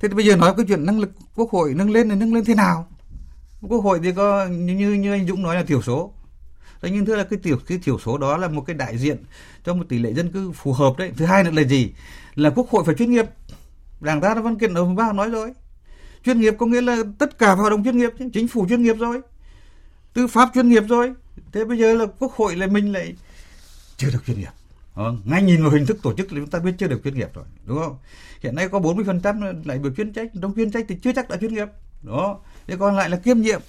Thế 0.00 0.08
thì 0.08 0.14
bây 0.14 0.24
giờ 0.24 0.36
nói 0.36 0.54
cái 0.56 0.66
chuyện 0.68 0.86
năng 0.86 1.00
lực 1.00 1.10
quốc 1.34 1.50
hội 1.50 1.74
nâng 1.74 1.90
lên 1.90 2.08
là 2.08 2.14
nâng 2.14 2.34
lên 2.34 2.44
thế 2.44 2.54
nào? 2.54 2.88
Quốc 3.68 3.78
hội 3.78 4.00
thì 4.02 4.12
có, 4.12 4.46
như 4.46 4.90
như 4.90 5.12
anh 5.12 5.26
Dũng 5.26 5.42
nói 5.42 5.56
là 5.56 5.62
thiểu 5.62 5.82
số. 5.82 6.12
Đấy 6.82 6.92
nhưng 6.94 7.06
thưa 7.06 7.16
là 7.16 7.24
cái 7.24 7.38
tiểu 7.42 7.58
cái 7.66 7.78
thiểu 7.78 7.98
số 7.98 8.18
đó 8.18 8.36
là 8.36 8.48
một 8.48 8.64
cái 8.66 8.76
đại 8.76 8.98
diện 8.98 9.16
cho 9.64 9.74
một 9.74 9.84
tỷ 9.88 9.98
lệ 9.98 10.12
dân 10.12 10.32
cư 10.32 10.52
phù 10.52 10.72
hợp 10.72 10.94
đấy. 10.98 11.12
Thứ 11.16 11.24
hai 11.24 11.44
nữa 11.44 11.50
là 11.50 11.62
gì? 11.62 11.92
Là 12.34 12.50
quốc 12.50 12.68
hội 12.70 12.84
phải 12.84 12.94
chuyên 12.94 13.10
nghiệp. 13.10 13.26
Đảng 14.00 14.20
ta 14.20 14.34
đã 14.34 14.40
văn 14.40 14.58
kiện 14.58 14.74
ở 14.74 14.84
ba 14.84 15.12
nói 15.12 15.30
rồi. 15.30 15.52
Chuyên 16.24 16.40
nghiệp 16.40 16.54
có 16.58 16.66
nghĩa 16.66 16.80
là 16.80 16.96
tất 17.18 17.38
cả 17.38 17.52
hoạt 17.52 17.70
động 17.70 17.84
chuyên 17.84 17.98
nghiệp 17.98 18.10
chính 18.32 18.48
phủ 18.48 18.66
chuyên 18.68 18.82
nghiệp 18.82 18.96
rồi. 18.98 19.20
Tư 20.14 20.26
pháp 20.26 20.50
chuyên 20.54 20.68
nghiệp 20.68 20.82
rồi. 20.88 21.12
Thế 21.52 21.64
bây 21.64 21.78
giờ 21.78 21.94
là 21.94 22.06
quốc 22.18 22.32
hội 22.32 22.56
là 22.56 22.66
mình 22.66 22.92
lại 22.92 23.14
chưa 23.96 24.10
được 24.10 24.26
chuyên 24.26 24.38
nghiệp. 24.38 24.50
Ờ, 24.94 25.14
ngay 25.24 25.42
nhìn 25.42 25.62
vào 25.62 25.70
hình 25.70 25.86
thức 25.86 25.98
tổ 26.02 26.14
chức 26.14 26.26
thì 26.30 26.36
chúng 26.36 26.50
ta 26.50 26.58
biết 26.58 26.72
chưa 26.78 26.86
được 26.88 27.00
chuyên 27.04 27.14
nghiệp 27.14 27.28
rồi 27.34 27.44
đúng 27.64 27.78
không? 27.78 27.96
Hiện 28.40 28.54
nay 28.54 28.68
có 28.68 28.78
40% 28.78 29.62
lại 29.64 29.78
biểu 29.78 29.92
chuyên 29.94 30.12
trách 30.12 30.30
trong 30.42 30.54
chuyên 30.54 30.70
trách 30.70 30.84
thì 30.88 30.96
chưa 31.02 31.12
chắc 31.12 31.28
đã 31.28 31.36
chuyên 31.36 31.54
nghiệp. 31.54 31.68
Đó 32.02 32.38
thế 32.66 32.76
còn 32.76 32.96
lại 32.96 33.10
là 33.10 33.16
kiêm 33.16 33.40
nhiệm. 33.40 33.60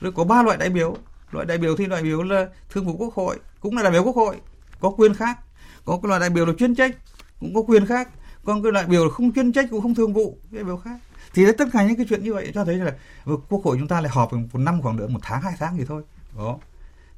Rồi 0.00 0.12
có 0.12 0.24
ba 0.24 0.42
loại 0.42 0.58
đại 0.58 0.70
biểu 0.70 0.96
loại 1.30 1.46
đại 1.46 1.58
biểu 1.58 1.76
thì 1.76 1.86
đại 1.86 2.02
biểu 2.02 2.22
là 2.22 2.48
thương 2.70 2.84
vụ 2.84 2.96
quốc 2.96 3.14
hội 3.14 3.38
cũng 3.60 3.76
là 3.76 3.82
đại 3.82 3.92
biểu 3.92 4.02
quốc 4.04 4.16
hội 4.16 4.36
có 4.80 4.90
quyền 4.90 5.14
khác. 5.14 5.38
Có 5.84 5.98
cái 6.02 6.08
loại 6.08 6.20
đại 6.20 6.30
biểu 6.30 6.46
là 6.46 6.52
chuyên 6.58 6.74
trách 6.74 6.96
cũng 7.40 7.54
có 7.54 7.60
quyền 7.60 7.86
khác. 7.86 8.08
Còn 8.44 8.62
cái 8.62 8.72
đại 8.72 8.86
biểu 8.86 9.04
là 9.04 9.10
không 9.10 9.32
chuyên 9.32 9.52
trách 9.52 9.66
cũng 9.70 9.82
không 9.82 9.94
thương 9.94 10.12
vụ 10.12 10.38
cái 10.50 10.58
đại 10.58 10.64
biểu 10.64 10.76
khác. 10.76 10.98
Thì 11.34 11.46
tất 11.58 11.64
cả 11.72 11.86
những 11.86 11.96
cái 11.96 12.06
chuyện 12.08 12.24
như 12.24 12.34
vậy 12.34 12.50
cho 12.54 12.64
thấy 12.64 12.76
là 12.76 12.92
ừ, 13.24 13.36
quốc 13.48 13.64
hội 13.64 13.76
chúng 13.78 13.88
ta 13.88 14.00
lại 14.00 14.10
họp 14.14 14.32
một 14.32 14.58
năm 14.58 14.82
khoảng 14.82 14.96
được 14.96 15.10
một 15.10 15.20
tháng 15.22 15.42
hai 15.42 15.54
tháng 15.58 15.76
thì 15.76 15.84
thôi. 15.84 16.02
Đó 16.36 16.58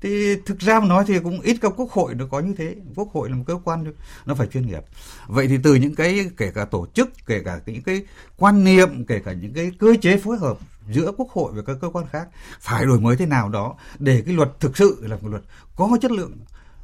thì 0.06 0.36
thực 0.46 0.58
ra 0.58 0.80
mà 0.80 0.86
nói 0.86 1.04
thì 1.06 1.18
cũng 1.18 1.40
ít 1.40 1.56
các 1.60 1.72
quốc 1.76 1.90
hội 1.90 2.14
nó 2.14 2.26
có 2.30 2.40
như 2.40 2.54
thế. 2.58 2.74
Quốc 2.94 3.12
hội 3.12 3.30
là 3.30 3.36
một 3.36 3.44
cơ 3.46 3.58
quan 3.64 3.92
nó 4.26 4.34
phải 4.34 4.46
chuyên 4.46 4.66
nghiệp. 4.66 4.84
Vậy 5.26 5.48
thì 5.48 5.58
từ 5.62 5.74
những 5.74 5.94
cái 5.94 6.30
kể 6.36 6.50
cả 6.50 6.64
tổ 6.64 6.86
chức 6.94 7.10
kể 7.26 7.42
cả 7.44 7.60
những 7.66 7.82
cái 7.82 8.02
quan 8.36 8.64
niệm 8.64 9.04
kể 9.04 9.18
cả 9.18 9.32
những 9.32 9.52
cái 9.54 9.72
cơ 9.78 9.94
chế 10.02 10.16
phối 10.16 10.38
hợp 10.38 10.58
giữa 10.90 11.12
quốc 11.16 11.30
hội 11.30 11.52
và 11.52 11.62
các 11.62 11.76
cơ 11.80 11.88
quan 11.88 12.06
khác 12.12 12.28
phải 12.60 12.84
đổi 12.84 13.00
mới 13.00 13.16
thế 13.16 13.26
nào 13.26 13.48
đó 13.48 13.76
để 13.98 14.22
cái 14.26 14.34
luật 14.34 14.60
thực 14.60 14.76
sự 14.76 14.98
là 15.02 15.16
một 15.22 15.28
luật 15.28 15.42
có 15.76 15.98
chất 16.02 16.10
lượng 16.10 16.32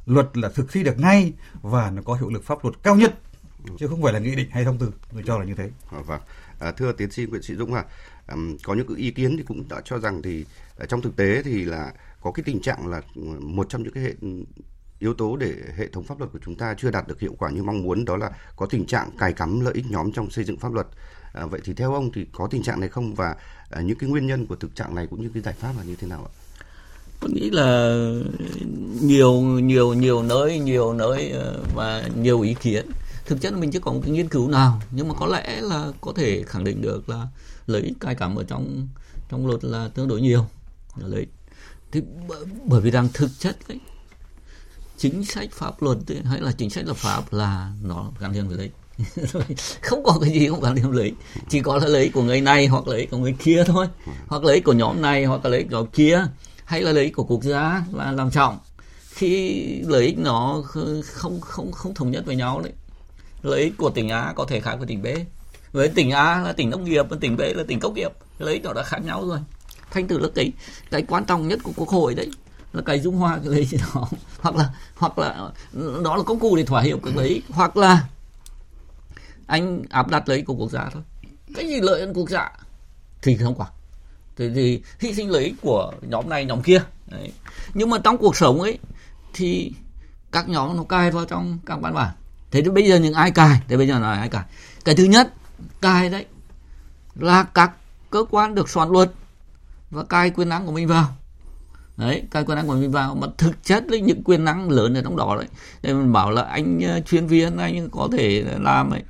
luật 0.05 0.37
là 0.37 0.49
thực 0.49 0.71
thi 0.71 0.83
được 0.83 0.99
ngay 0.99 1.33
và 1.61 1.91
nó 1.91 2.01
có 2.01 2.13
hiệu 2.13 2.29
lực 2.29 2.43
pháp 2.43 2.63
luật 2.63 2.75
cao 2.83 2.95
nhất 2.95 3.13
chứ 3.79 3.87
không 3.87 4.01
phải 4.01 4.13
là 4.13 4.19
nghị 4.19 4.35
định 4.35 4.49
hay 4.51 4.65
thông 4.65 4.77
tư. 4.77 4.91
Tôi 5.13 5.23
cho 5.25 5.37
là 5.37 5.45
như 5.45 5.55
thế. 5.55 5.69
Ờ, 5.91 6.01
vâng. 6.01 6.21
À, 6.59 6.71
thưa 6.71 6.91
tiến 6.91 7.11
sĩ 7.11 7.25
nguyễn 7.25 7.41
sĩ 7.41 7.55
dũng 7.55 7.73
à 7.73 7.83
có 8.63 8.73
những 8.73 8.95
ý 8.95 9.11
kiến 9.11 9.37
thì 9.37 9.43
cũng 9.43 9.63
đã 9.69 9.81
cho 9.85 9.99
rằng 9.99 10.21
thì 10.21 10.45
à, 10.77 10.85
trong 10.89 11.01
thực 11.01 11.15
tế 11.15 11.43
thì 11.43 11.65
là 11.65 11.93
có 12.23 12.31
cái 12.31 12.43
tình 12.43 12.61
trạng 12.61 12.87
là 12.87 13.01
ừ, 13.15 13.21
một 13.41 13.69
trong 13.69 13.83
những 13.83 13.93
cái 13.93 14.03
hệ 14.03 14.13
ừ, 14.21 14.27
yếu 14.99 15.13
tố 15.13 15.37
để 15.37 15.53
hệ 15.77 15.87
thống 15.87 16.03
pháp 16.03 16.19
luật 16.19 16.31
của 16.33 16.39
chúng 16.45 16.55
ta 16.55 16.75
chưa 16.77 16.91
đạt 16.91 17.07
được 17.07 17.19
hiệu 17.19 17.35
quả 17.37 17.49
như 17.49 17.63
mong 17.63 17.83
muốn 17.83 18.05
đó 18.05 18.17
là 18.17 18.31
có 18.55 18.65
tình 18.65 18.85
trạng 18.85 19.09
cài 19.17 19.33
cắm 19.33 19.59
lợi 19.59 19.73
ích 19.73 19.85
nhóm 19.89 20.11
trong 20.11 20.31
xây 20.31 20.45
dựng 20.45 20.57
pháp 20.57 20.73
luật. 20.73 20.87
À, 21.33 21.45
vậy 21.45 21.61
thì 21.63 21.73
theo 21.73 21.93
ông 21.93 22.11
thì 22.11 22.25
có 22.33 22.47
tình 22.51 22.63
trạng 22.63 22.79
này 22.79 22.89
không 22.89 23.13
và 23.13 23.35
à, 23.69 23.81
những 23.81 23.97
cái 23.97 24.09
nguyên 24.09 24.27
nhân 24.27 24.45
của 24.45 24.55
thực 24.55 24.75
trạng 24.75 24.95
này 24.95 25.07
cũng 25.07 25.21
như 25.21 25.29
cái 25.33 25.43
giải 25.43 25.53
pháp 25.53 25.73
là 25.77 25.83
như 25.83 25.95
thế 25.95 26.07
nào 26.07 26.29
ạ? 26.29 26.31
Tôi 27.19 27.31
nghĩ 27.31 27.49
là 27.49 27.97
nhiều 29.01 29.41
nhiều 29.41 29.93
nhiều 29.93 30.23
nơi 30.23 30.59
nhiều 30.59 30.93
nơi 30.93 31.29
ờ, 31.29 31.63
và 31.75 32.03
nhiều 32.21 32.41
ý 32.41 32.55
kiến. 32.61 32.85
Thực 33.25 33.41
chất 33.41 33.53
mình 33.53 33.71
chưa 33.71 33.79
có 33.79 33.93
một 33.93 33.99
cái 34.03 34.11
nghiên 34.11 34.29
cứu 34.29 34.49
nào 34.49 34.81
nhưng 34.91 35.07
mà 35.07 35.13
có 35.19 35.27
lẽ 35.27 35.61
là 35.61 35.91
có 36.01 36.13
thể 36.15 36.43
khẳng 36.43 36.63
định 36.63 36.81
được 36.81 37.09
là 37.09 37.27
lợi 37.67 37.81
ích 37.81 37.97
cài 37.99 38.15
cắm 38.15 38.35
ở 38.35 38.43
trong 38.43 38.87
trong 39.29 39.47
luật 39.47 39.63
là 39.63 39.87
tương 39.87 40.07
đối 40.07 40.21
nhiều 40.21 40.45
lợi 40.97 41.19
ích 41.19 41.29
thì 41.93 42.01
bởi 42.65 42.81
vì 42.81 42.91
rằng 42.91 43.07
thực 43.13 43.29
chất 43.39 43.67
ấy, 43.67 43.79
chính 44.97 45.25
sách 45.25 45.49
pháp 45.51 45.81
luật 45.81 45.97
ấy, 46.07 46.21
hay 46.25 46.41
là 46.41 46.51
chính 46.51 46.69
sách 46.69 46.85
lập 46.87 46.97
pháp 46.97 47.33
là 47.33 47.71
nó 47.81 48.11
gắn 48.19 48.33
liền 48.33 48.47
với 48.47 48.57
lợi 48.57 48.69
không 49.81 50.03
có 50.03 50.17
cái 50.21 50.31
gì 50.31 50.47
không 50.47 50.61
gắn 50.61 50.73
liền 50.73 50.91
với 50.91 50.97
lợi 50.97 51.13
chỉ 51.49 51.61
có 51.61 51.77
là 51.77 51.87
lợi 51.87 52.09
của 52.13 52.23
người 52.23 52.41
này 52.41 52.67
hoặc 52.67 52.87
lợi 52.87 53.07
của 53.11 53.17
người 53.17 53.35
kia 53.39 53.63
thôi. 53.67 53.87
Hoặc 54.27 54.43
lợi 54.43 54.61
của 54.61 54.73
nhóm 54.73 55.01
này 55.01 55.25
hoặc 55.25 55.45
là 55.45 55.49
lợi 55.49 55.65
của 55.71 55.85
kia 55.85 56.27
hay 56.65 56.81
là 56.81 56.91
lợi 56.91 57.11
của 57.15 57.23
quốc 57.23 57.43
gia 57.43 57.83
là 57.93 58.11
làm 58.11 58.31
trọng. 58.31 58.59
Khi 59.09 59.63
lợi 59.81 60.05
ích 60.05 60.17
nó 60.17 60.63
không 61.05 61.41
không 61.41 61.71
không 61.71 61.93
thống 61.93 62.11
nhất 62.11 62.25
với 62.25 62.35
nhau 62.35 62.61
đấy 62.61 62.73
lợi 63.43 63.61
ích 63.61 63.73
của 63.77 63.89
tỉnh 63.89 64.09
A 64.09 64.33
có 64.35 64.45
thể 64.45 64.59
khác 64.59 64.75
với 64.75 64.87
tỉnh 64.87 65.01
B. 65.01 65.07
Với 65.71 65.89
tỉnh 65.89 66.11
A 66.11 66.41
là 66.41 66.53
tỉnh 66.53 66.69
nông 66.69 66.83
nghiệp 66.83 67.05
và 67.09 67.17
tỉnh 67.21 67.37
B 67.37 67.39
là 67.39 67.63
tỉnh 67.67 67.79
công 67.79 67.93
nghiệp. 67.93 68.11
Lợi 68.39 68.53
ích 68.53 68.63
nó 68.63 68.73
đã 68.73 68.83
khác 68.83 68.99
nhau 69.05 69.27
rồi 69.27 69.39
thành 69.93 70.07
tử 70.07 70.19
là 70.19 70.27
cái 70.35 70.51
cái 70.91 71.01
quan 71.07 71.25
trọng 71.25 71.47
nhất 71.47 71.59
của 71.63 71.71
quốc 71.75 71.89
hội 71.89 72.15
đấy. 72.15 72.31
Là 72.73 72.81
cái 72.81 72.99
dung 72.99 73.17
hòa 73.17 73.39
cái 73.43 73.53
lấy 73.53 73.69
đó 73.93 74.07
hoặc 74.41 74.55
là 74.55 74.69
hoặc 74.95 75.19
là 75.19 75.49
đó 76.03 76.15
là 76.15 76.23
công 76.23 76.39
cụ 76.39 76.55
để 76.55 76.63
thỏa 76.63 76.81
hiệp 76.81 76.99
cái 77.03 77.13
lấy 77.13 77.41
hoặc 77.49 77.77
là 77.77 78.07
anh 79.47 79.83
áp 79.89 80.07
đặt 80.07 80.29
lấy 80.29 80.41
của 80.41 80.53
quốc 80.53 80.71
gia 80.71 80.89
thôi. 80.93 81.01
Cái 81.55 81.67
gì 81.67 81.81
lợi 81.81 81.99
ích 81.99 82.09
quốc 82.13 82.29
gia? 82.29 82.51
Thì 83.21 83.37
không 83.37 83.55
quản 83.55 83.69
thì, 84.37 84.49
thì 84.55 84.81
hy 84.99 85.13
sinh 85.13 85.29
lợi 85.29 85.43
ích 85.43 85.55
của 85.61 85.93
nhóm 86.01 86.29
này 86.29 86.45
nhóm 86.45 86.61
kia. 86.61 86.83
Đấy. 87.07 87.31
nhưng 87.73 87.89
mà 87.89 87.97
trong 88.03 88.17
cuộc 88.17 88.35
sống 88.35 88.61
ấy 88.61 88.79
thì 89.33 89.71
các 90.31 90.49
nhóm 90.49 90.77
nó 90.77 90.83
cài 90.83 91.11
vào 91.11 91.25
trong 91.25 91.59
các 91.65 91.79
văn 91.81 91.93
bản. 91.93 92.11
Thế 92.51 92.61
thì 92.61 92.69
bây 92.69 92.87
giờ 92.87 92.95
những 92.95 93.13
ai 93.13 93.31
cài? 93.31 93.61
Thì 93.67 93.77
bây 93.77 93.87
giờ 93.87 93.99
là 93.99 94.13
ai 94.13 94.29
cài? 94.29 94.43
Cái 94.85 94.95
thứ 94.95 95.03
nhất 95.03 95.33
cài 95.81 96.09
đấy 96.09 96.25
là 97.15 97.43
các 97.43 97.71
cơ 98.09 98.25
quan 98.29 98.55
được 98.55 98.69
soạn 98.69 98.89
luật 98.89 99.11
và 99.93 100.03
cai 100.03 100.29
quyền 100.29 100.49
năng 100.49 100.65
của 100.65 100.71
mình 100.71 100.87
vào. 100.87 101.15
Đấy 101.97 102.23
cai 102.31 102.43
quyền 102.43 102.55
năng 102.55 102.67
của 102.67 102.73
mình 102.73 102.91
vào. 102.91 103.15
Mà 103.15 103.27
thực 103.37 103.63
chất 103.63 103.83
là 103.87 103.97
những 103.97 104.23
quyền 104.23 104.45
năng 104.45 104.69
lớn 104.69 104.97
ở 104.97 105.01
trong 105.01 105.17
đó 105.17 105.35
đấy. 105.35 105.47
Để 105.81 105.93
mình 105.93 106.13
bảo 106.13 106.31
là 106.31 106.41
anh 106.41 106.79
ờ, 106.81 106.99
chuyên 106.99 107.27
viên 107.27 107.57
anh 107.57 107.89
có 107.89 108.09
thể 108.17 108.45
làm 108.59 108.91
ấy. 108.91 109.03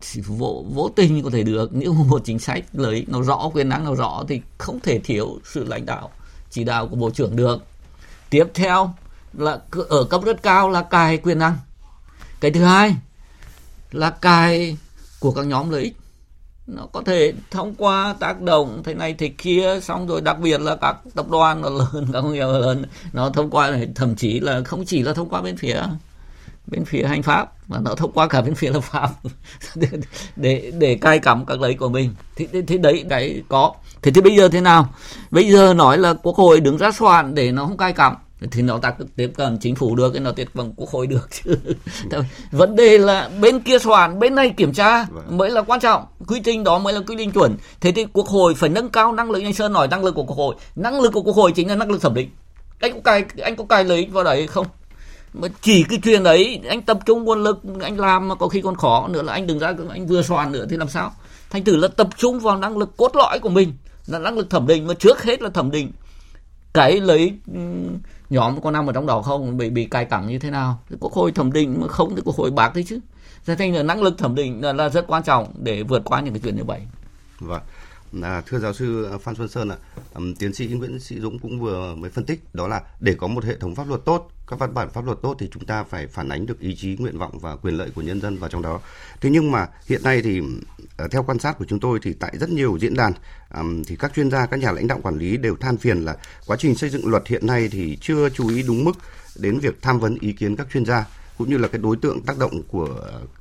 Thì 0.00 0.20
vô, 0.26 0.64
vô 0.74 0.90
tình 0.96 1.22
có 1.22 1.30
thể 1.30 1.42
được. 1.42 1.70
Nếu 1.74 1.92
một 1.92 2.22
chính 2.24 2.38
sách 2.38 2.64
lợi 2.72 3.04
nó 3.08 3.22
rõ 3.22 3.50
quyền 3.54 3.68
năng 3.68 3.84
nó 3.84 3.94
rõ 3.94 4.24
thì 4.28 4.40
không 4.58 4.80
thể 4.80 4.98
thiếu 4.98 5.38
sự 5.44 5.64
lãnh 5.64 5.86
đạo 5.86 6.10
chỉ 6.50 6.64
đạo 6.64 6.88
của 6.88 6.96
bộ 6.96 7.10
trưởng 7.10 7.36
được. 7.36 7.64
Tiếp 8.30 8.44
theo 8.54 8.94
là 9.32 9.58
ở 9.88 10.04
cấp 10.04 10.20
rất 10.24 10.42
cao 10.42 10.70
là 10.70 10.82
cài 10.82 11.18
quyền 11.18 11.38
năng. 11.38 11.56
Cái 12.40 12.50
thứ 12.50 12.64
hai 12.64 12.96
là 13.92 14.10
cài 14.10 14.76
của 15.20 15.32
các 15.32 15.46
nhóm 15.46 15.70
lợi 15.70 15.82
ích 15.82 15.96
nó 16.66 16.86
có 16.92 17.02
thể 17.02 17.32
thông 17.50 17.74
qua 17.74 18.14
tác 18.20 18.40
động 18.40 18.82
thế 18.84 18.94
này 18.94 19.14
thế 19.14 19.28
kia 19.28 19.80
xong 19.82 20.06
rồi 20.06 20.20
đặc 20.20 20.38
biệt 20.38 20.60
là 20.60 20.76
các 20.76 20.96
tập 21.14 21.28
đoàn 21.30 21.62
nó 21.62 21.68
lớn 21.70 22.06
các 22.12 22.20
công 22.22 22.32
nghiệp 22.32 22.46
lớn 22.46 22.84
nó 23.12 23.30
thông 23.30 23.50
qua 23.50 23.70
này 23.70 23.88
thậm 23.94 24.16
chí 24.16 24.40
là 24.40 24.62
không 24.64 24.84
chỉ 24.84 25.02
là 25.02 25.12
thông 25.12 25.28
qua 25.28 25.42
bên 25.42 25.56
phía 25.56 25.82
bên 26.66 26.84
phía 26.84 27.04
hành 27.04 27.22
pháp 27.22 27.68
mà 27.68 27.78
nó 27.78 27.94
thông 27.94 28.12
qua 28.12 28.28
cả 28.28 28.40
bên 28.40 28.54
phía 28.54 28.70
lập 28.70 28.80
pháp. 28.80 29.10
Để, 29.74 29.88
để 30.36 30.72
để 30.78 30.98
cai 31.00 31.18
cắm 31.18 31.44
các 31.46 31.60
lấy 31.60 31.74
của 31.74 31.88
mình. 31.88 32.14
Thì, 32.36 32.46
thì, 32.52 32.62
thì 32.62 32.78
đấy 32.78 33.04
cái 33.10 33.42
có. 33.48 33.72
Thế 34.02 34.10
thì 34.10 34.20
bây 34.20 34.36
giờ 34.36 34.48
thế 34.48 34.60
nào? 34.60 34.88
Bây 35.30 35.50
giờ 35.50 35.74
nói 35.74 35.98
là 35.98 36.14
quốc 36.22 36.36
hội 36.36 36.60
đứng 36.60 36.76
ra 36.76 36.90
soạn 36.92 37.34
để 37.34 37.52
nó 37.52 37.66
không 37.66 37.76
cai 37.76 37.92
cắm 37.92 38.14
thì 38.40 38.62
nó 38.62 38.78
ta 38.78 38.94
tiếp 39.16 39.32
cận 39.36 39.58
chính 39.58 39.74
phủ 39.74 39.96
được 39.96 40.10
cái 40.10 40.20
nó 40.20 40.32
tiếp 40.32 40.48
cận 40.54 40.72
quốc 40.76 40.90
hội 40.90 41.06
được 41.06 41.28
chứ. 41.30 41.56
Vấn 42.50 42.76
đề 42.76 42.98
là 42.98 43.30
bên 43.40 43.60
kia 43.60 43.78
soạn 43.78 44.18
bên 44.18 44.34
này 44.34 44.54
kiểm 44.56 44.72
tra 44.72 45.04
vâng. 45.04 45.36
mới 45.36 45.50
là 45.50 45.62
quan 45.62 45.80
trọng. 45.80 46.04
Quy 46.26 46.40
trình 46.40 46.64
đó 46.64 46.78
mới 46.78 46.92
là 46.92 47.00
quy 47.06 47.14
trình 47.18 47.32
chuẩn. 47.32 47.56
Thế 47.80 47.92
thì 47.92 48.06
quốc 48.12 48.26
hội 48.26 48.54
phải 48.54 48.70
nâng 48.70 48.88
cao 48.88 49.12
năng 49.12 49.30
lực. 49.30 49.42
Anh 49.42 49.52
sơn 49.52 49.72
nói 49.72 49.88
năng 49.88 50.04
lực 50.04 50.14
của 50.14 50.24
quốc 50.24 50.36
hội. 50.36 50.54
Năng 50.76 51.00
lực 51.00 51.12
của 51.12 51.22
quốc 51.22 51.36
hội 51.36 51.52
chính 51.52 51.68
là 51.68 51.76
năng 51.76 51.90
lực 51.90 52.02
thẩm 52.02 52.14
định. 52.14 52.30
Anh 52.80 52.92
có 52.92 53.00
cài 53.04 53.24
anh 53.42 53.56
có 53.56 53.64
cài 53.64 53.84
ích 53.84 54.12
vào 54.12 54.24
đấy 54.24 54.46
không? 54.46 54.66
Mà 55.32 55.48
chỉ 55.62 55.84
cái 55.88 55.98
chuyện 56.04 56.22
đấy 56.22 56.60
anh 56.68 56.82
tập 56.82 56.98
trung 57.06 57.24
nguồn 57.24 57.44
lực 57.44 57.62
anh 57.80 58.00
làm 58.00 58.28
mà 58.28 58.34
có 58.34 58.48
khi 58.48 58.60
còn 58.60 58.76
khó. 58.76 59.08
Nữa 59.08 59.22
là 59.22 59.32
anh 59.32 59.46
đừng 59.46 59.58
ra 59.58 59.74
anh 59.90 60.06
vừa 60.06 60.22
soạn 60.22 60.52
nữa 60.52 60.66
thì 60.70 60.76
làm 60.76 60.88
sao? 60.88 61.12
Thành 61.50 61.64
thử 61.64 61.76
là 61.76 61.88
tập 61.88 62.08
trung 62.16 62.40
vào 62.40 62.56
năng 62.56 62.78
lực 62.78 62.96
cốt 62.96 63.16
lõi 63.16 63.38
của 63.38 63.48
mình. 63.48 63.72
Là 64.06 64.18
năng 64.18 64.38
lực 64.38 64.50
thẩm 64.50 64.66
định. 64.66 64.86
Mà 64.86 64.94
trước 64.94 65.22
hết 65.22 65.42
là 65.42 65.50
thẩm 65.50 65.70
định 65.70 65.92
cái 66.76 67.00
lấy 67.00 67.32
nhóm 68.30 68.60
có 68.60 68.70
nằm 68.70 68.86
ở 68.86 68.92
trong 68.92 69.06
đó 69.06 69.22
không? 69.22 69.56
Bị 69.56 69.70
bị 69.70 69.84
cài 69.84 70.04
cẳng 70.04 70.26
như 70.26 70.38
thế 70.38 70.50
nào? 70.50 70.78
Thì 70.90 70.96
quốc 71.00 71.12
hội 71.12 71.32
thẩm 71.32 71.52
định 71.52 71.78
mà 71.80 71.88
không? 71.88 72.16
Thì 72.16 72.22
quốc 72.24 72.36
hội 72.36 72.50
bác 72.50 72.74
đấy 72.74 72.84
chứ? 72.88 73.00
Cho 73.46 73.54
nên 73.58 73.74
là 73.74 73.82
năng 73.82 74.02
lực 74.02 74.18
thẩm 74.18 74.34
định 74.34 74.64
là, 74.64 74.72
là 74.72 74.88
rất 74.88 75.06
quan 75.06 75.22
trọng 75.22 75.52
để 75.54 75.82
vượt 75.82 76.02
qua 76.04 76.20
những 76.20 76.34
cái 76.34 76.40
chuyện 76.44 76.56
như 76.56 76.64
vậy. 76.64 76.80
Vâng. 77.40 77.62
À, 78.22 78.42
thưa 78.46 78.58
giáo 78.58 78.72
sư 78.72 79.04
à, 79.12 79.18
Phan 79.18 79.34
Xuân 79.34 79.48
Sơn 79.48 79.68
ạ, 79.68 79.76
à, 80.14 80.20
tiến 80.38 80.54
sĩ 80.54 80.66
Nguyễn 80.66 81.00
Sĩ 81.00 81.20
Dũng 81.20 81.38
cũng 81.38 81.60
vừa 81.60 81.94
mới 81.94 82.10
phân 82.10 82.24
tích 82.24 82.54
đó 82.54 82.68
là 82.68 82.82
để 83.00 83.14
có 83.14 83.26
một 83.26 83.44
hệ 83.44 83.56
thống 83.56 83.74
pháp 83.74 83.88
luật 83.88 84.00
tốt, 84.04 84.30
các 84.46 84.58
văn 84.58 84.74
bản 84.74 84.90
pháp 84.90 85.04
luật 85.04 85.18
tốt 85.22 85.36
thì 85.38 85.48
chúng 85.52 85.64
ta 85.64 85.84
phải 85.84 86.06
phản 86.06 86.28
ánh 86.28 86.46
được 86.46 86.60
ý 86.60 86.76
chí, 86.76 86.96
nguyện 86.98 87.18
vọng 87.18 87.38
và 87.38 87.56
quyền 87.56 87.76
lợi 87.76 87.90
của 87.94 88.02
nhân 88.02 88.20
dân 88.20 88.36
vào 88.36 88.50
trong 88.50 88.62
đó. 88.62 88.80
Thế 89.20 89.30
nhưng 89.30 89.50
mà 89.50 89.68
hiện 89.86 90.02
nay 90.02 90.22
thì 90.22 90.40
à, 90.96 91.06
theo 91.10 91.22
quan 91.22 91.38
sát 91.38 91.58
của 91.58 91.64
chúng 91.68 91.80
tôi 91.80 91.98
thì 92.02 92.12
tại 92.12 92.32
rất 92.40 92.50
nhiều 92.50 92.78
diễn 92.80 92.94
đàn 92.94 93.12
thì 93.86 93.96
các 93.96 94.12
chuyên 94.14 94.30
gia, 94.30 94.46
các 94.46 94.60
nhà 94.60 94.72
lãnh 94.72 94.86
đạo 94.86 95.00
quản 95.02 95.18
lý 95.18 95.36
đều 95.36 95.56
than 95.56 95.76
phiền 95.76 96.04
là 96.04 96.16
quá 96.46 96.56
trình 96.60 96.74
xây 96.74 96.90
dựng 96.90 97.06
luật 97.06 97.26
hiện 97.26 97.46
nay 97.46 97.68
thì 97.72 97.98
chưa 98.00 98.28
chú 98.28 98.48
ý 98.48 98.62
đúng 98.62 98.84
mức 98.84 98.92
đến 99.36 99.58
việc 99.58 99.82
tham 99.82 99.98
vấn 99.98 100.18
ý 100.20 100.32
kiến 100.32 100.56
các 100.56 100.66
chuyên 100.72 100.84
gia 100.84 101.04
cũng 101.38 101.50
như 101.50 101.58
là 101.58 101.68
cái 101.68 101.80
đối 101.82 101.96
tượng 101.96 102.20
tác 102.20 102.38
động 102.38 102.62
của 102.68 102.86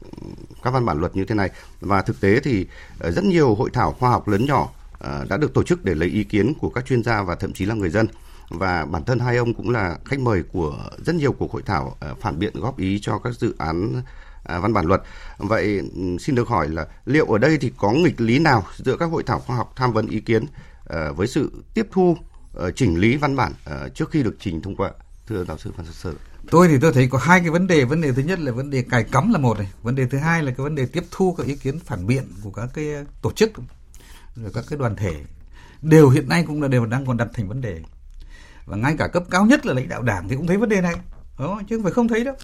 ừ, 0.02 0.28
các 0.64 0.72
văn 0.72 0.86
bản 0.86 1.00
luật 1.00 1.16
như 1.16 1.26
thế 1.26 1.36
này 1.36 1.50
và 1.82 2.02
thực 2.02 2.22
tế 2.22 2.40
thì 2.40 2.68
ờ, 3.00 3.12
rất 3.12 3.24
nhiều 3.24 3.56
hội 3.56 3.70
thảo 3.74 3.92
khoa 4.00 4.10
học 4.10 4.28
lớn 4.28 4.46
nhỏ 4.46 4.70
ờ, 5.00 5.26
đã 5.30 5.38
được 5.38 5.54
tổ 5.54 5.64
chức 5.64 5.86
để 5.86 5.96
lấy 5.96 6.10
ý 6.10 6.24
kiến 6.24 6.54
của 6.60 6.70
các 6.70 6.86
chuyên 6.86 7.04
gia 7.04 7.24
và 7.24 7.36
thậm 7.36 7.54
chí 7.54 7.66
là 7.66 7.76
người 7.76 7.90
dân 7.90 8.08
và 8.50 8.86
bản 8.86 9.04
thân 9.04 9.20
hai 9.20 9.38
ông 9.38 9.54
cũng 9.54 9.70
là 9.70 9.98
khách 10.06 10.20
mời 10.20 10.44
của 10.44 10.78
rất 11.06 11.16
nhiều 11.16 11.32
cuộc 11.32 11.52
hội 11.52 11.62
thảo 11.66 11.98
ờ, 12.00 12.16
phản 12.22 12.40
biện 12.40 12.54
góp 12.60 12.78
ý 12.78 13.00
cho 13.02 13.20
các 13.20 13.34
dự 13.40 13.56
án 13.58 14.02
à, 14.44 14.60
văn 14.60 14.74
bản 14.74 14.86
luật. 14.86 15.02
Vậy 15.38 15.78
ừ, 15.78 16.18
xin 16.20 16.36
được 16.36 16.48
hỏi 16.48 16.70
là 16.70 16.88
liệu 17.06 17.26
ở 17.26 17.38
đây 17.38 17.58
thì 17.58 17.72
có 17.78 17.92
nghịch 17.92 18.22
lý 18.22 18.40
nào 18.40 18.64
giữa 18.76 18.98
các 18.98 19.06
hội 19.06 19.24
thảo 19.24 19.40
khoa 19.40 19.56
học 19.56 19.74
tham 19.76 19.94
vấn 19.94 20.08
ý 20.08 20.20
kiến 20.20 20.46
với 21.16 21.28
sự 21.28 21.52
tiếp 21.74 21.88
thu 21.92 22.18
chỉnh 22.76 22.98
lý 22.98 23.18
văn 23.18 23.36
bản 23.36 23.54
trước 23.94 24.12
khi 24.12 24.24
được 24.24 24.36
trình 24.40 24.62
thông 24.62 24.76
qua? 24.76 24.92
Thưa 25.28 25.46
giáo 25.46 25.58
sư 25.58 25.72
Phan 25.78 25.86
Sơn 25.86 26.16
tôi 26.52 26.68
thì 26.68 26.78
tôi 26.80 26.94
thấy 26.94 27.08
có 27.08 27.18
hai 27.18 27.40
cái 27.40 27.50
vấn 27.50 27.68
đề. 27.68 27.86
Vấn 27.86 28.02
đề 28.02 28.12
thứ 28.12 28.22
nhất 28.22 28.40
là 28.40 28.52
vấn 28.52 28.70
đề 28.70 28.82
cài 28.82 29.04
cắm 29.04 29.34
là 29.34 29.40
một 29.40 29.58
này. 29.58 29.68
Vấn 29.82 29.96
đề 29.96 30.08
thứ 30.08 30.18
hai 30.18 30.44
là 30.44 30.52
cái 30.52 30.64
vấn 30.64 30.76
đề 30.76 30.86
tiếp 30.86 31.04
thu 31.12 31.36
các 31.38 31.48
ý 31.48 31.56
kiến 31.56 31.80
phản 31.80 32.08
biện 32.08 32.24
của 32.44 32.52
các 32.52 32.70
cái 32.74 32.94
ờ, 32.94 33.04
tổ 33.22 33.32
chức 33.32 33.52
rồi 34.36 34.52
các 34.54 34.64
cái 34.70 34.80
đoàn 34.80 34.96
thể. 34.96 35.14
Đều 35.82 36.10
hiện 36.10 36.30
nay 36.30 36.44
cũng 36.48 36.62
là 36.62 36.68
đều 36.68 36.86
đang 36.86 37.06
còn 37.06 37.18
đặt 37.18 37.28
thành 37.34 37.48
vấn 37.48 37.62
đề. 37.62 37.82
Và 38.66 38.78
ngay 38.78 38.96
cả 38.98 39.08
cấp 39.08 39.24
cao 39.30 39.46
nhất 39.46 39.66
là 39.66 39.74
lãnh 39.74 39.90
đạo 39.90 40.02
đảng 40.02 40.30
thì 40.30 40.36
cũng 40.36 40.48
thấy 40.48 40.58
vấn 40.58 40.70
đề 40.70 40.82
này. 40.82 40.96
Đó 41.40 41.62
chứ 41.70 41.78
không 41.78 41.84
phải 41.84 41.94
không 41.94 42.08
thấy 42.08 42.24
đâu. 42.24 42.36